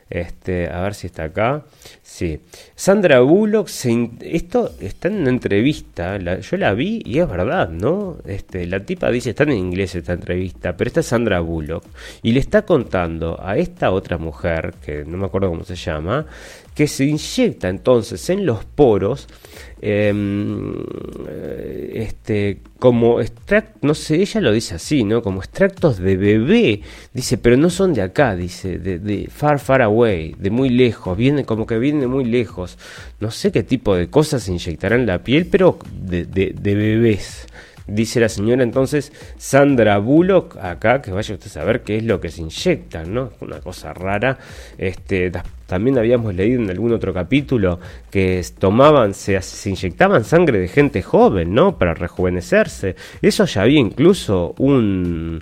este, 0.09 0.69
a 0.69 0.81
ver 0.81 0.93
si 0.93 1.07
está 1.07 1.25
acá. 1.25 1.65
Sí, 2.13 2.41
Sandra 2.75 3.21
Bullock, 3.21 3.69
esto 4.19 4.71
está 4.81 5.07
en 5.07 5.21
una 5.21 5.29
entrevista, 5.29 6.17
yo 6.17 6.57
la 6.57 6.73
vi 6.73 7.01
y 7.05 7.19
es 7.19 7.29
verdad, 7.29 7.69
¿no? 7.69 8.17
Este, 8.25 8.67
la 8.67 8.81
tipa 8.81 9.09
dice, 9.09 9.29
está 9.29 9.43
en 9.43 9.53
inglés 9.53 9.95
esta 9.95 10.11
entrevista, 10.11 10.75
pero 10.75 10.89
esta 10.89 10.99
es 10.99 11.05
Sandra 11.05 11.39
Bullock 11.39 11.85
y 12.21 12.33
le 12.33 12.41
está 12.41 12.63
contando 12.63 13.39
a 13.41 13.55
esta 13.55 13.91
otra 13.91 14.17
mujer, 14.17 14.73
que 14.85 15.05
no 15.05 15.17
me 15.17 15.27
acuerdo 15.27 15.47
cómo 15.47 15.63
se 15.63 15.75
llama, 15.75 16.25
que 16.75 16.87
se 16.87 17.05
inyecta 17.05 17.69
entonces 17.69 18.29
en 18.29 18.45
los 18.45 18.63
poros 18.63 19.27
em, 19.81 20.73
eh, 21.27 21.91
este 21.95 22.59
como 22.79 23.21
extracto, 23.21 23.77
no 23.83 23.93
sé, 23.93 24.15
ella 24.15 24.41
lo 24.41 24.51
dice 24.51 24.75
así, 24.75 25.03
¿no? 25.03 25.21
Como 25.21 25.39
extractos 25.39 25.99
de 25.99 26.17
bebé, 26.17 26.81
dice, 27.13 27.37
pero 27.37 27.55
no 27.55 27.69
son 27.69 27.93
de 27.93 28.01
acá, 28.01 28.35
dice, 28.35 28.79
de, 28.79 28.97
de 28.97 29.27
far, 29.29 29.59
far 29.59 29.83
away, 29.83 30.35
de 30.39 30.49
muy 30.49 30.69
lejos, 30.69 31.15
viene 31.15 31.45
como 31.45 31.67
que 31.67 31.77
viene 31.77 32.00
muy 32.07 32.25
lejos. 32.25 32.77
No 33.19 33.31
sé 33.31 33.51
qué 33.51 33.63
tipo 33.63 33.95
de 33.95 34.09
cosas 34.09 34.43
se 34.43 34.51
inyectarán 34.51 35.05
la 35.05 35.23
piel, 35.23 35.47
pero 35.47 35.77
de, 35.91 36.25
bebés. 36.61 37.47
Dice 37.87 38.19
la 38.19 38.29
señora 38.29 38.63
entonces 38.63 39.11
Sandra 39.37 39.97
Bullock 39.97 40.55
acá, 40.57 41.01
que 41.01 41.11
vaya 41.11 41.33
usted 41.33 41.47
a 41.47 41.49
saber 41.49 41.81
qué 41.81 41.97
es 41.97 42.03
lo 42.03 42.21
que 42.21 42.29
se 42.29 42.41
inyecta, 42.41 43.03
¿no? 43.03 43.31
Una 43.41 43.59
cosa 43.59 43.93
rara. 43.93 44.37
Este, 44.77 45.31
también 45.65 45.97
habíamos 45.97 46.33
leído 46.35 46.61
en 46.61 46.69
algún 46.69 46.93
otro 46.93 47.13
capítulo 47.13 47.79
que 48.09 48.45
tomaban, 48.59 49.13
se 49.13 49.41
inyectaban 49.65 50.23
sangre 50.23 50.59
de 50.59 50.67
gente 50.67 51.01
joven, 51.01 51.53
¿no? 51.53 51.77
Para 51.77 51.93
rejuvenecerse. 51.93 52.95
Eso 53.21 53.45
ya 53.45 53.63
había 53.63 53.79
incluso 53.79 54.53
un 54.57 55.41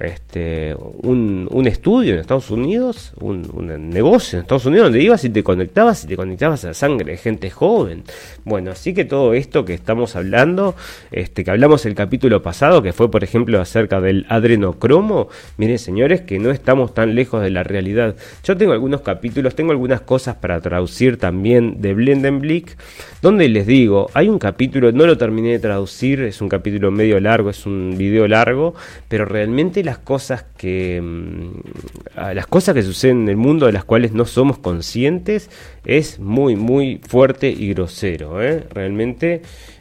este, 0.00 0.74
un, 1.02 1.66
estudio 1.66 2.14
en 2.14 2.20
Estados 2.20 2.50
Unidos, 2.50 3.12
un, 3.20 3.50
un, 3.52 3.90
negocio 3.90 4.38
en 4.38 4.42
Estados 4.42 4.64
Unidos 4.66 4.86
donde 4.86 5.02
ibas 5.02 5.24
y 5.24 5.30
te 5.30 5.42
conectabas 5.42 6.04
y 6.04 6.06
te 6.06 6.16
conectabas 6.16 6.64
a 6.64 6.68
la 6.68 6.74
sangre 6.74 7.12
de 7.12 7.16
gente 7.18 7.50
joven. 7.50 8.04
Bueno, 8.44 8.70
así 8.70 8.94
que 8.94 9.04
todo 9.04 9.34
esto 9.34 9.64
que 9.64 9.74
estamos 9.74 10.16
hablando, 10.16 10.74
este, 11.10 11.44
que 11.44 11.50
hablamos 11.50 11.84
el 11.84 11.94
capítulo 11.94 12.42
pasado, 12.42 12.82
que 12.82 12.92
fue 12.92 13.10
por 13.10 13.24
ejemplo 13.24 13.60
acerca 13.60 14.00
del 14.00 14.24
adrenocromo, 14.28 15.28
miren 15.56 15.78
señores 15.78 16.20
que 16.20 16.38
no 16.38 16.50
estamos 16.50 16.94
tan 16.94 17.14
lejos 17.14 17.42
de 17.42 17.50
la 17.50 17.62
realidad. 17.62 18.16
Yo 18.44 18.56
tengo 18.56 18.72
algunos 18.72 19.02
capítulos, 19.02 19.54
tengo 19.54 19.72
algunas 19.72 20.00
cosas 20.00 20.36
para 20.36 20.60
traducir 20.60 21.18
también 21.18 21.80
de 21.80 21.94
Blendenblick, 21.94 22.76
donde 23.20 23.48
les 23.48 23.66
digo, 23.66 24.08
hay 24.14 24.28
un 24.28 24.38
capítulo, 24.38 24.92
no 24.92 25.06
lo 25.06 25.18
terminé 25.18 25.50
de 25.50 25.58
traducir, 25.58 26.20
es 26.20 26.40
un 26.40 26.48
capítulo 26.48 26.90
medio 26.90 27.18
largo, 27.20 27.50
es 27.50 27.66
un 27.66 27.96
video 27.98 28.28
largo, 28.28 28.74
pero 29.08 29.24
realmente 29.24 29.82
las 29.88 29.98
cosas 29.98 30.44
que 30.56 31.00
mm, 31.02 32.34
las 32.34 32.46
cosas 32.46 32.74
que 32.74 32.82
suceden 32.82 33.22
en 33.22 33.28
el 33.30 33.36
mundo 33.38 33.64
de 33.64 33.72
las 33.72 33.84
cuales 33.84 34.12
no 34.12 34.26
somos 34.26 34.58
conscientes 34.58 35.48
es 35.86 36.20
muy 36.20 36.56
muy 36.56 37.00
fuerte 37.08 37.48
y 37.48 37.72
grosero 37.72 38.42
¿eh? 38.42 38.66
realmente 38.70 39.40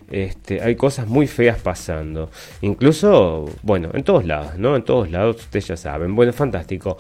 este, 0.09 0.61
hay 0.61 0.77
cosas 0.77 1.07
muy 1.07 1.27
feas 1.27 1.59
pasando 1.59 2.29
incluso 2.61 3.49
bueno 3.63 3.89
en 3.93 4.03
todos 4.03 4.23
lados 4.25 4.57
no 4.57 4.77
en 4.77 4.83
todos 4.83 5.11
lados 5.11 5.35
ustedes 5.41 5.67
ya 5.67 5.75
saben 5.75 6.15
bueno 6.15 6.31
fantástico 6.31 6.97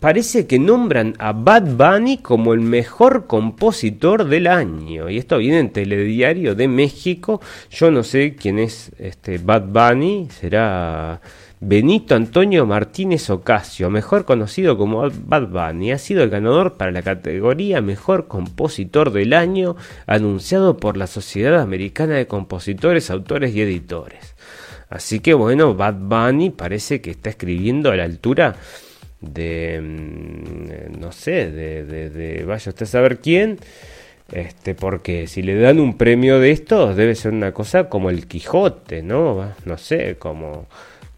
parece 0.00 0.46
que 0.46 0.58
nombran 0.58 1.14
a 1.18 1.32
Bad 1.32 1.76
Bunny 1.76 2.18
como 2.18 2.54
el 2.54 2.60
mejor 2.60 3.26
compositor 3.26 4.24
del 4.24 4.46
año. 4.46 5.10
Y 5.10 5.18
esto 5.18 5.38
viene 5.38 5.60
en 5.60 5.70
Telediario 5.70 6.54
de 6.54 6.66
México. 6.68 7.40
Yo 7.70 7.90
no 7.90 8.02
sé 8.02 8.34
quién 8.34 8.58
es 8.58 8.92
este 8.98 9.38
Bad 9.38 9.66
Bunny. 9.66 10.28
Será 10.30 11.20
Benito 11.62 12.14
Antonio 12.14 12.64
Martínez 12.64 13.28
Ocasio, 13.28 13.90
mejor 13.90 14.24
conocido 14.24 14.78
como 14.78 15.06
Bad 15.10 15.48
Bunny, 15.48 15.92
ha 15.92 15.98
sido 15.98 16.22
el 16.22 16.30
ganador 16.30 16.78
para 16.78 16.90
la 16.90 17.02
categoría 17.02 17.82
Mejor 17.82 18.28
Compositor 18.28 19.12
del 19.12 19.34
Año, 19.34 19.76
anunciado 20.06 20.78
por 20.78 20.96
la 20.96 21.06
Sociedad 21.06 21.60
Americana 21.60 22.14
de 22.14 22.26
Compositores, 22.26 23.10
Autores 23.10 23.54
y 23.54 23.60
Editores. 23.60 24.34
Así 24.88 25.20
que 25.20 25.34
bueno, 25.34 25.74
Bad 25.74 25.96
Bunny 25.96 26.48
parece 26.48 27.02
que 27.02 27.10
está 27.10 27.28
escribiendo 27.28 27.90
a 27.90 27.96
la 27.96 28.04
altura 28.04 28.56
de, 29.20 29.82
mm, 29.82 30.98
no 30.98 31.12
sé, 31.12 31.50
de, 31.50 31.84
de, 31.84 32.42
vaya 32.44 32.70
usted 32.70 32.84
a 32.84 32.86
saber 32.86 33.18
quién, 33.18 33.58
este, 34.32 34.74
porque 34.74 35.26
si 35.26 35.42
le 35.42 35.60
dan 35.60 35.78
un 35.78 35.98
premio 35.98 36.40
de 36.40 36.52
estos 36.52 36.96
debe 36.96 37.14
ser 37.14 37.32
una 37.32 37.52
cosa 37.52 37.90
como 37.90 38.08
el 38.08 38.26
Quijote, 38.26 39.02
¿no? 39.02 39.52
No 39.66 39.76
sé, 39.76 40.16
como 40.18 40.66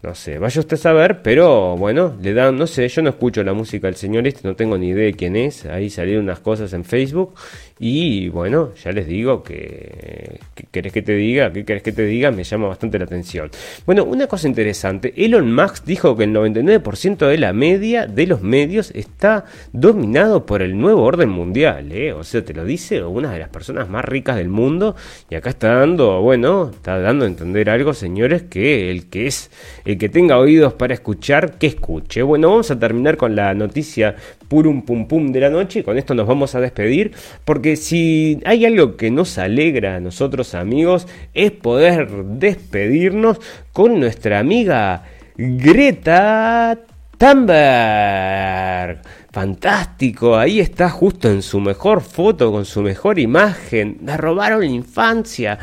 no 0.03 0.13
sé, 0.15 0.37
vaya 0.37 0.59
usted 0.59 0.75
a 0.75 0.77
saber, 0.77 1.21
pero 1.21 1.77
bueno, 1.77 2.13
le 2.21 2.33
dan, 2.33 2.57
no 2.57 2.67
sé, 2.67 2.89
yo 2.89 3.01
no 3.01 3.09
escucho 3.09 3.41
la 3.41 3.53
música 3.53 3.87
del 3.87 3.95
señor 3.95 4.27
este, 4.27 4.45
no 4.45 4.53
tengo 4.53 4.77
ni 4.77 4.89
idea 4.89 5.05
de 5.05 5.13
quién 5.13 5.37
es. 5.37 5.65
Ahí 5.65 5.89
salieron 5.89 6.25
unas 6.25 6.41
cosas 6.41 6.73
en 6.73 6.83
Facebook 6.83 7.33
y 7.79 8.29
bueno, 8.29 8.73
ya 8.75 8.91
les 8.91 9.07
digo 9.07 9.43
que, 9.43 10.39
¿qué 10.55 10.65
querés 10.71 10.93
que 10.93 11.01
te 11.01 11.15
diga? 11.15 11.51
¿Qué 11.51 11.65
querés 11.65 11.83
que 11.83 11.91
te 11.91 12.05
diga? 12.05 12.31
Me 12.31 12.43
llama 12.43 12.67
bastante 12.67 12.99
la 12.99 13.05
atención. 13.05 13.49
Bueno, 13.85 14.03
una 14.03 14.27
cosa 14.27 14.47
interesante, 14.47 15.13
Elon 15.17 15.53
Musk 15.53 15.85
dijo 15.85 16.15
que 16.15 16.25
el 16.25 16.33
99% 16.33 17.27
de 17.27 17.37
la 17.37 17.53
media 17.53 18.05
de 18.07 18.27
los 18.27 18.41
medios 18.41 18.91
está 18.91 19.45
dominado 19.71 20.45
por 20.45 20.61
el 20.61 20.77
nuevo 20.77 21.03
orden 21.03 21.29
mundial, 21.29 21.91
¿eh? 21.91 22.13
O 22.13 22.23
sea, 22.23 22.45
te 22.45 22.53
lo 22.53 22.63
dice 22.63 23.03
una 23.03 23.31
de 23.31 23.39
las 23.39 23.49
personas 23.49 23.89
más 23.89 24.05
ricas 24.05 24.37
del 24.37 24.49
mundo 24.49 24.95
y 25.29 25.35
acá 25.35 25.49
está 25.49 25.73
dando, 25.75 26.21
bueno, 26.21 26.71
está 26.73 26.99
dando 26.99 27.25
a 27.25 27.27
entender 27.27 27.69
algo, 27.69 27.93
señores, 27.93 28.43
que 28.43 28.91
el 28.91 29.09
que 29.09 29.27
es, 29.27 29.49
el 29.85 29.97
que 29.97 30.09
tenga 30.09 30.37
oídos 30.37 30.73
para 30.73 30.93
escuchar, 30.93 31.57
que 31.57 31.67
escuche. 31.67 32.21
Bueno, 32.21 32.49
vamos 32.49 32.71
a 32.71 32.79
terminar 32.79 33.17
con 33.17 33.35
la 33.35 33.53
noticia 33.53 34.15
purum 34.47 34.83
pum 34.83 35.07
pum 35.07 35.31
de 35.31 35.39
la 35.39 35.49
noche 35.49 35.79
y 35.79 35.83
con 35.83 35.97
esto 35.97 36.13
nos 36.13 36.27
vamos 36.27 36.53
a 36.53 36.61
despedir 36.61 37.11
porque 37.43 37.62
si 37.75 38.39
hay 38.45 38.65
algo 38.65 38.97
que 38.97 39.11
nos 39.11 39.37
alegra 39.37 39.95
a 39.95 39.99
nosotros 39.99 40.53
amigos 40.55 41.07
es 41.33 41.51
poder 41.51 42.09
despedirnos 42.25 43.39
con 43.71 43.99
nuestra 43.99 44.39
amiga 44.39 45.03
Greta 45.35 46.77
Thunberg. 47.17 49.01
Fantástico, 49.31 50.37
ahí 50.37 50.59
está 50.59 50.89
justo 50.89 51.29
en 51.29 51.41
su 51.41 51.59
mejor 51.59 52.01
foto, 52.01 52.51
con 52.51 52.65
su 52.65 52.81
mejor 52.81 53.17
imagen. 53.17 53.97
La 54.05 54.15
robaron 54.17 54.59
la 54.59 54.67
infancia. 54.67 55.57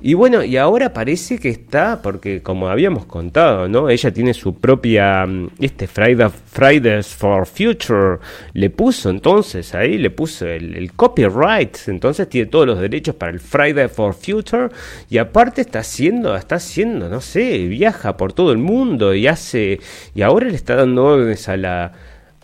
Y 0.00 0.14
bueno, 0.14 0.44
y 0.44 0.56
ahora 0.56 0.92
parece 0.92 1.40
que 1.40 1.48
está, 1.48 2.00
porque 2.02 2.40
como 2.40 2.68
habíamos 2.68 3.06
contado, 3.06 3.68
¿no? 3.68 3.90
Ella 3.90 4.12
tiene 4.12 4.32
su 4.32 4.54
propia, 4.54 5.26
mm, 5.26 5.50
este 5.58 5.88
Fridays 5.88 7.06
for 7.08 7.46
Future, 7.46 8.18
le 8.52 8.70
puso 8.70 9.10
entonces 9.10 9.74
ahí, 9.74 9.98
le 9.98 10.10
puso 10.10 10.46
el, 10.46 10.92
copyright, 10.94 11.76
entonces 11.88 12.28
tiene 12.28 12.46
todos 12.46 12.66
los 12.66 12.78
derechos 12.78 13.16
para 13.16 13.32
el 13.32 13.40
Friday 13.40 13.88
for 13.88 14.14
Future, 14.14 14.68
y 15.10 15.18
aparte 15.18 15.62
está 15.62 15.80
haciendo, 15.80 16.36
está 16.36 16.56
haciendo, 16.56 17.08
no 17.08 17.20
sé, 17.20 17.66
viaja 17.66 18.16
por 18.16 18.32
todo 18.32 18.52
el 18.52 18.58
mundo 18.58 19.14
y 19.14 19.26
hace, 19.26 19.80
y 20.14 20.22
ahora 20.22 20.48
le 20.48 20.54
está 20.54 20.76
dando 20.76 21.04
órdenes 21.04 21.48
a 21.48 21.56
la 21.56 21.92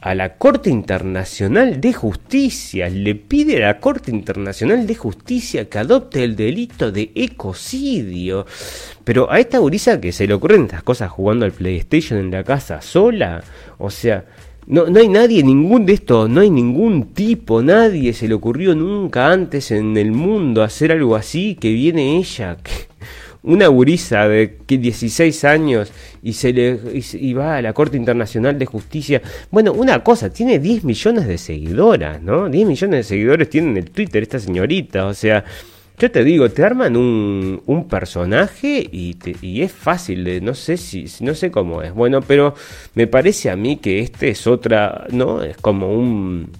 a 0.05 0.14
la 0.14 0.36
Corte 0.36 0.68
Internacional 0.68 1.80
de 1.80 1.94
Justicia, 1.94 2.90
le 2.90 3.14
pide 3.14 3.64
a 3.64 3.68
la 3.68 3.80
Corte 3.80 4.11
Internacional 4.11 4.86
de 4.86 4.94
Justicia 4.94 5.70
que 5.70 5.78
adopte 5.78 6.22
el 6.22 6.36
delito 6.36 6.92
de 6.92 7.11
ecocidio. 7.14 8.44
Pero 9.02 9.32
a 9.32 9.40
esta 9.40 9.57
gurisa 9.61 10.02
que 10.02 10.12
se 10.12 10.26
le 10.26 10.34
ocurren 10.34 10.64
estas 10.64 10.82
cosas 10.82 11.11
jugando 11.11 11.46
al 11.46 11.52
PlayStation 11.52 12.18
en 12.18 12.30
la 12.30 12.44
casa 12.44 12.82
sola, 12.82 13.42
o 13.78 13.88
sea, 13.88 14.26
no, 14.66 14.88
no 14.88 15.00
hay 15.00 15.09
nadie, 15.09 15.42
ningún 15.42 15.86
de 15.86 15.94
estos, 15.94 16.28
no 16.28 16.42
hay 16.42 16.50
ningún 16.50 17.14
tipo, 17.14 17.62
nadie 17.62 18.12
se 18.12 18.28
le 18.28 18.34
ocurrió 18.34 18.74
nunca 18.74 19.32
antes 19.32 19.70
en 19.70 19.96
el 19.96 20.12
mundo 20.12 20.62
hacer 20.62 20.92
algo 20.92 21.16
así, 21.16 21.55
que 21.55 21.72
viene 21.72 22.18
ella. 22.18 22.59
Que 22.62 22.72
una 23.45 23.68
gurisa 23.68 24.26
de 24.26 24.57
16 24.66 25.45
años 25.45 25.92
y 26.22 26.32
se 26.32 26.53
le 26.53 26.80
y, 26.92 27.32
va 27.34 27.57
a 27.57 27.62
la 27.62 27.72
Corte 27.72 27.97
Internacional 27.97 28.59
de 28.59 28.66
Justicia. 28.66 29.20
Bueno, 29.51 29.72
una 29.72 30.03
cosa, 30.03 30.30
tiene 30.30 30.59
10 30.59 30.84
millones 30.84 31.26
de 31.26 31.38
seguidoras, 31.38 32.22
¿no? 32.22 32.49
10 32.49 32.66
millones 32.66 33.01
de 33.01 33.03
seguidores 33.05 33.51
tienen 33.51 33.76
el 33.76 33.90
Twitter 33.90 34.22
esta 34.22 34.38
señorita, 34.38 35.07
o 35.07 35.14
sea, 35.14 35.45
yo 35.99 36.11
te 36.11 36.24
digo, 36.24 36.51
te 36.51 36.64
arman 36.64 36.97
un, 36.97 37.62
un 37.66 37.86
personaje 37.86 38.88
y, 38.90 39.16
y 39.42 39.62
es 39.62 39.70
fácil 39.70 40.45
no 40.45 40.55
sé 40.55 40.76
si, 40.76 41.07
no 41.20 41.34
sé 41.34 41.51
cómo 41.51 41.82
es, 41.82 41.92
bueno, 41.92 42.20
pero 42.22 42.55
me 42.95 43.07
parece 43.07 43.51
a 43.51 43.57
mí 43.57 43.76
que 43.76 44.01
este 44.01 44.30
es 44.30 44.47
otra, 44.47 45.07
¿no? 45.11 45.42
Es 45.42 45.57
como 45.59 45.95
un, 45.95 46.51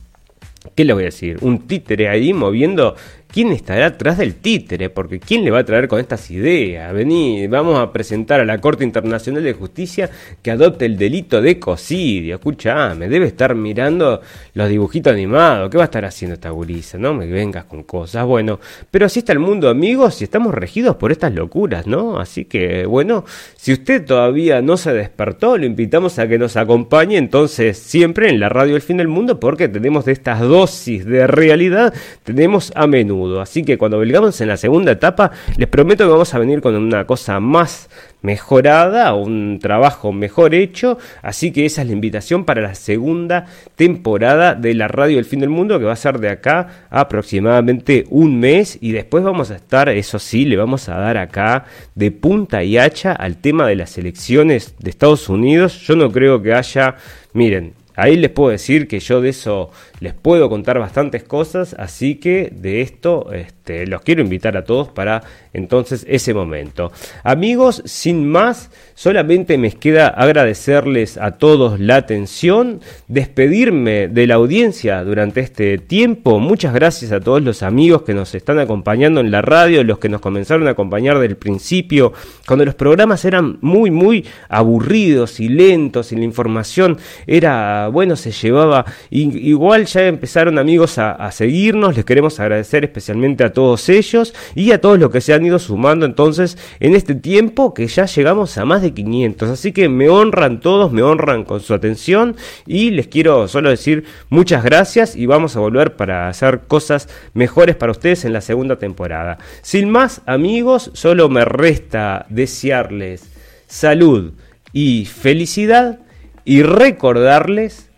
¿qué 0.75 0.85
le 0.85 0.93
voy 0.93 1.05
a 1.05 1.07
decir? 1.07 1.39
Un 1.41 1.67
títere 1.67 2.09
ahí 2.09 2.33
moviendo 2.33 2.95
quién 3.35 3.51
estará 3.51 3.87
atrás 3.87 4.17
del 4.17 4.37
títere, 4.37 4.91
porque 4.91 5.19
quién 5.19 5.43
le 5.43 5.51
va 5.51 5.59
a 5.59 5.65
traer 5.65 5.89
con 5.89 5.99
estas 5.99 6.31
ideas. 6.31 6.95
Vení, 6.95 7.49
vamos 7.49 7.81
a 7.81 7.93
presentar 7.93 8.39
a 8.39 8.45
la 8.45 8.61
Corte 8.61 8.85
Internacional 8.85 9.43
de 9.43 9.53
Justicia 9.55 10.09
que 10.41 10.53
adopte 10.53 10.87
el 10.87 10.97
delito 10.97 11.43
de 11.43 11.59
cocidio. 11.59 12.37
Escuchame, 12.37 13.09
debe 13.09 13.27
estar 13.27 13.57
mirando 13.57 14.21
los 14.53 14.69
dibujitos 14.69 15.13
animados. 15.13 15.69
¿Qué 15.69 15.77
va 15.77 15.83
a 15.83 15.87
estar 15.87 16.05
haciendo 16.05 16.35
esta 16.35 16.51
gurisa? 16.51 16.97
No 16.97 17.13
me 17.13 17.27
vengas 17.27 17.65
con 17.65 17.83
cosas. 17.83 18.25
Bueno, 18.25 18.61
pero 18.89 19.07
así 19.07 19.19
está 19.19 19.33
el 19.33 19.41
mundo, 19.41 19.69
amigos, 19.69 20.21
y 20.21 20.25
estamos 20.25 20.55
regidos 20.55 20.95
por 20.95 21.11
estas 21.11 21.35
locuras, 21.35 21.89
¿no? 21.89 22.21
Así 22.21 22.45
que, 22.45 22.87
bueno, 22.87 23.25
si 23.57 23.73
usted 23.73 24.05
todavía 24.05 24.63
no 24.63 24.77
se 24.77 24.93
despertó, 24.93 25.59
lo 25.59 25.67
invitamos 25.67 26.21
a 26.21 26.29
que 26.29 26.39
nos 26.39 26.57
acompañe 26.57 27.17
entonces 27.17 27.79
siempre 27.79 28.29
en 28.29 28.39
la 28.39 28.49
radio 28.49 28.77
El 28.77 28.83
Fin 28.83 28.99
del 28.99 29.09
Mundo, 29.09 29.41
porque 29.41 29.67
tenemos 29.67 30.05
de 30.05 30.13
estas 30.13 30.39
dosis 30.39 31.05
de 31.05 31.27
realidad, 31.27 31.93
tenemos 32.23 32.71
a 32.77 32.87
menudo. 32.87 33.24
Así 33.41 33.63
que 33.63 33.79
cuando 33.79 33.99
volvamos 33.99 34.41
en 34.41 34.49
la 34.49 34.57
segunda 34.57 34.93
etapa, 34.93 35.31
les 35.57 35.69
prometo 35.69 36.05
que 36.05 36.11
vamos 36.11 36.35
a 36.35 36.39
venir 36.39 36.61
con 36.61 36.75
una 36.75 37.07
cosa 37.07 37.41
más 37.41 37.89
mejorada, 38.23 39.15
un 39.15 39.59
trabajo 39.61 40.13
mejor 40.13 40.55
hecho, 40.55 40.99
así 41.23 41.53
que 41.53 41.67
esa 41.67 41.83
es 41.83 41.89
la 41.89 41.93
invitación 41.93 42.45
para 42.45 42.63
la 42.63 42.75
segunda 42.75 43.47
temporada 43.77 44.55
de 44.55 44.75
la 44.75 44.89
radio 44.89 45.17
del 45.17 45.27
fin 45.27 45.41
del 45.41 45.51
mundo 45.51 45.79
que 45.79 45.85
va 45.85 45.93
a 45.93 45.97
ser 45.97 46.19
de 46.19 46.31
acá 46.31 46.87
a 46.91 47.05
aproximadamente 47.05 48.05
un 48.11 48.41
mes. 48.41 48.79
Y 48.81 48.93
después 48.93 49.23
vamos 49.25 49.51
a 49.51 49.57
estar, 49.57 49.89
eso 49.89 50.19
sí, 50.19 50.45
le 50.45 50.57
vamos 50.57 50.89
a 50.89 50.99
dar 50.99 51.17
acá 51.17 51.65
de 51.95 52.11
punta 52.11 52.63
y 52.65 52.79
hacha 52.79 53.13
al 53.13 53.37
tema 53.37 53.67
de 53.67 53.77
las 53.77 53.97
elecciones 53.99 54.75
de 54.79 54.91
Estados 54.91 55.29
Unidos. 55.29 55.81
Yo 55.87 55.97
no 55.97 56.11
creo 56.11 56.43
que 56.43 56.53
haya, 56.53 56.97
miren, 57.33 57.75
Ahí 57.97 58.17
les 58.17 58.31
puedo 58.31 58.51
decir 58.51 58.89
que 58.89 58.99
yo 58.99 59.21
de 59.21 59.29
eso 59.29 59.71
les 60.05 60.13
puedo 60.13 60.51
contar 60.51 60.79
bastantes 60.79 61.25
cosas, 61.25 61.75
así 61.79 62.17
que 62.17 62.53
de 62.55 62.83
esto 62.83 63.33
este, 63.33 63.87
los 63.87 64.03
quiero 64.03 64.21
invitar 64.21 64.55
a 64.55 64.65
todos 64.65 64.89
para 64.89 65.23
entonces 65.55 66.05
ese 66.07 66.35
momento. 66.35 66.93
Amigos, 67.23 67.83
sin 67.87 68.29
más, 68.29 68.71
solamente 68.95 69.57
me 69.57 69.73
queda 69.73 70.09
agradecerles 70.09 71.17
a 71.17 71.39
todos 71.39 71.81
la 71.81 71.97
atención, 71.97 72.81
despedirme 73.09 74.09
de 74.09 74.27
la 74.27 74.35
audiencia 74.35 75.03
durante 75.05 75.41
este 75.41 75.79
tiempo. 75.79 76.39
Muchas 76.39 76.75
gracias 76.75 77.11
a 77.11 77.21
todos 77.21 77.43
los 77.43 77.63
amigos 77.63 78.03
que 78.03 78.13
nos 78.13 78.35
están 78.35 78.59
acompañando 78.59 79.21
en 79.21 79.31
la 79.31 79.41
radio, 79.41 79.85
los 79.85 79.99
que 79.99 80.11
nos 80.11 80.21
comenzaron 80.21 80.69
a 80.69 80.73
acompañar 80.73 81.19
del 81.19 81.37
principio, 81.37 82.13
cuando 82.47 82.67
los 82.67 82.75
programas 82.75 83.25
eran 83.25 83.57
muy, 83.63 83.91
muy 83.91 84.27
aburridos 84.51 85.41
y 85.41 85.49
lentos 85.49 86.13
y 86.13 86.17
la 86.17 86.25
información 86.25 86.99
era 87.27 87.89
bueno, 87.89 88.17
se 88.17 88.33
llevaba, 88.33 88.85
igual 89.09 89.87
ya 89.95 90.09
empezaron 90.09 90.59
amigos 90.59 90.99
a, 90.99 91.31
seguirnos, 91.31 91.97
les 91.97 92.05
queremos 92.05 92.41
agradecer 92.41 92.85
especialmente 92.85 93.45
a 93.45 93.53
todos 93.53 93.89
ellos 93.89 94.35
y 94.55 94.73
a 94.73 94.81
todos 94.81 94.99
los 94.99 95.11
que 95.11 95.21
se 95.21 95.33
han 95.33 95.45
ido 95.45 95.59
sumando 95.59 96.05
entonces 96.05 96.59
en 96.81 96.95
este 96.95 97.15
tiempo 97.15 97.75
que 97.75 97.87
ya 97.87 98.07
llegamos 98.07 98.59
a 98.59 98.65
más 98.65 98.83
de 98.83 98.93
500, 98.93 99.51
así 99.51 99.73
que 99.73 99.89
me 99.89 100.09
honran 100.09 100.61
todos, 100.61 100.93
me 100.93 101.03
honran 101.03 101.45
con 101.45 101.61
su 101.61 101.75
atención 101.75 102.37
y 102.67 102.91
les 102.91 103.07
quiero 103.07 103.49
solo 103.49 103.71
decir 103.71 104.05
muchas 104.29 104.65
gracias 104.65 105.17
y 105.17 105.27
vamos 105.27 105.57
a 105.57 105.61
volver 105.61 105.97
para 105.97 106.29
hacer 106.29 106.63
cosas 106.67 107.09
mejores 107.33 107.77
para 107.77 107.93
ustedes 107.93 108.25
en 108.25 108.33
la 108.33 108.41
segunda 108.41 108.77
temporada. 108.77 109.39
Sin 109.63 109.91
más 109.91 110.23
amigos, 110.27 110.91
solo 110.95 111.29
me 111.29 111.45
resta 111.45 112.27
desearles 112.29 113.31
salud 113.69 114.33
y 114.73 115.05
felicidad 115.07 116.01
y 116.45 116.63
recordarles 116.63 117.91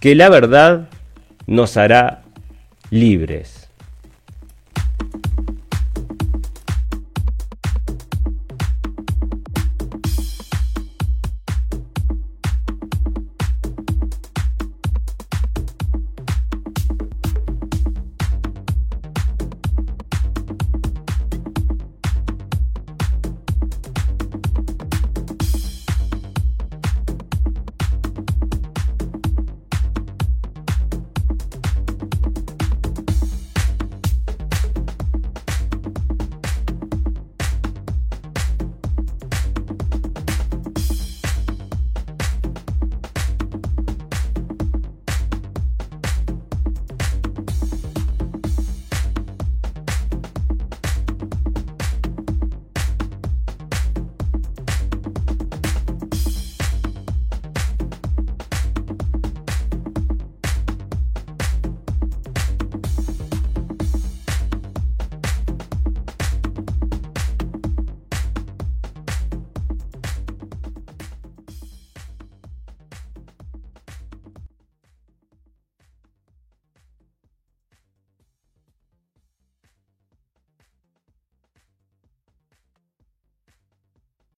que 0.00 0.14
la 0.14 0.28
verdad 0.28 0.88
nos 1.50 1.76
hará 1.76 2.22
libres. 2.92 3.59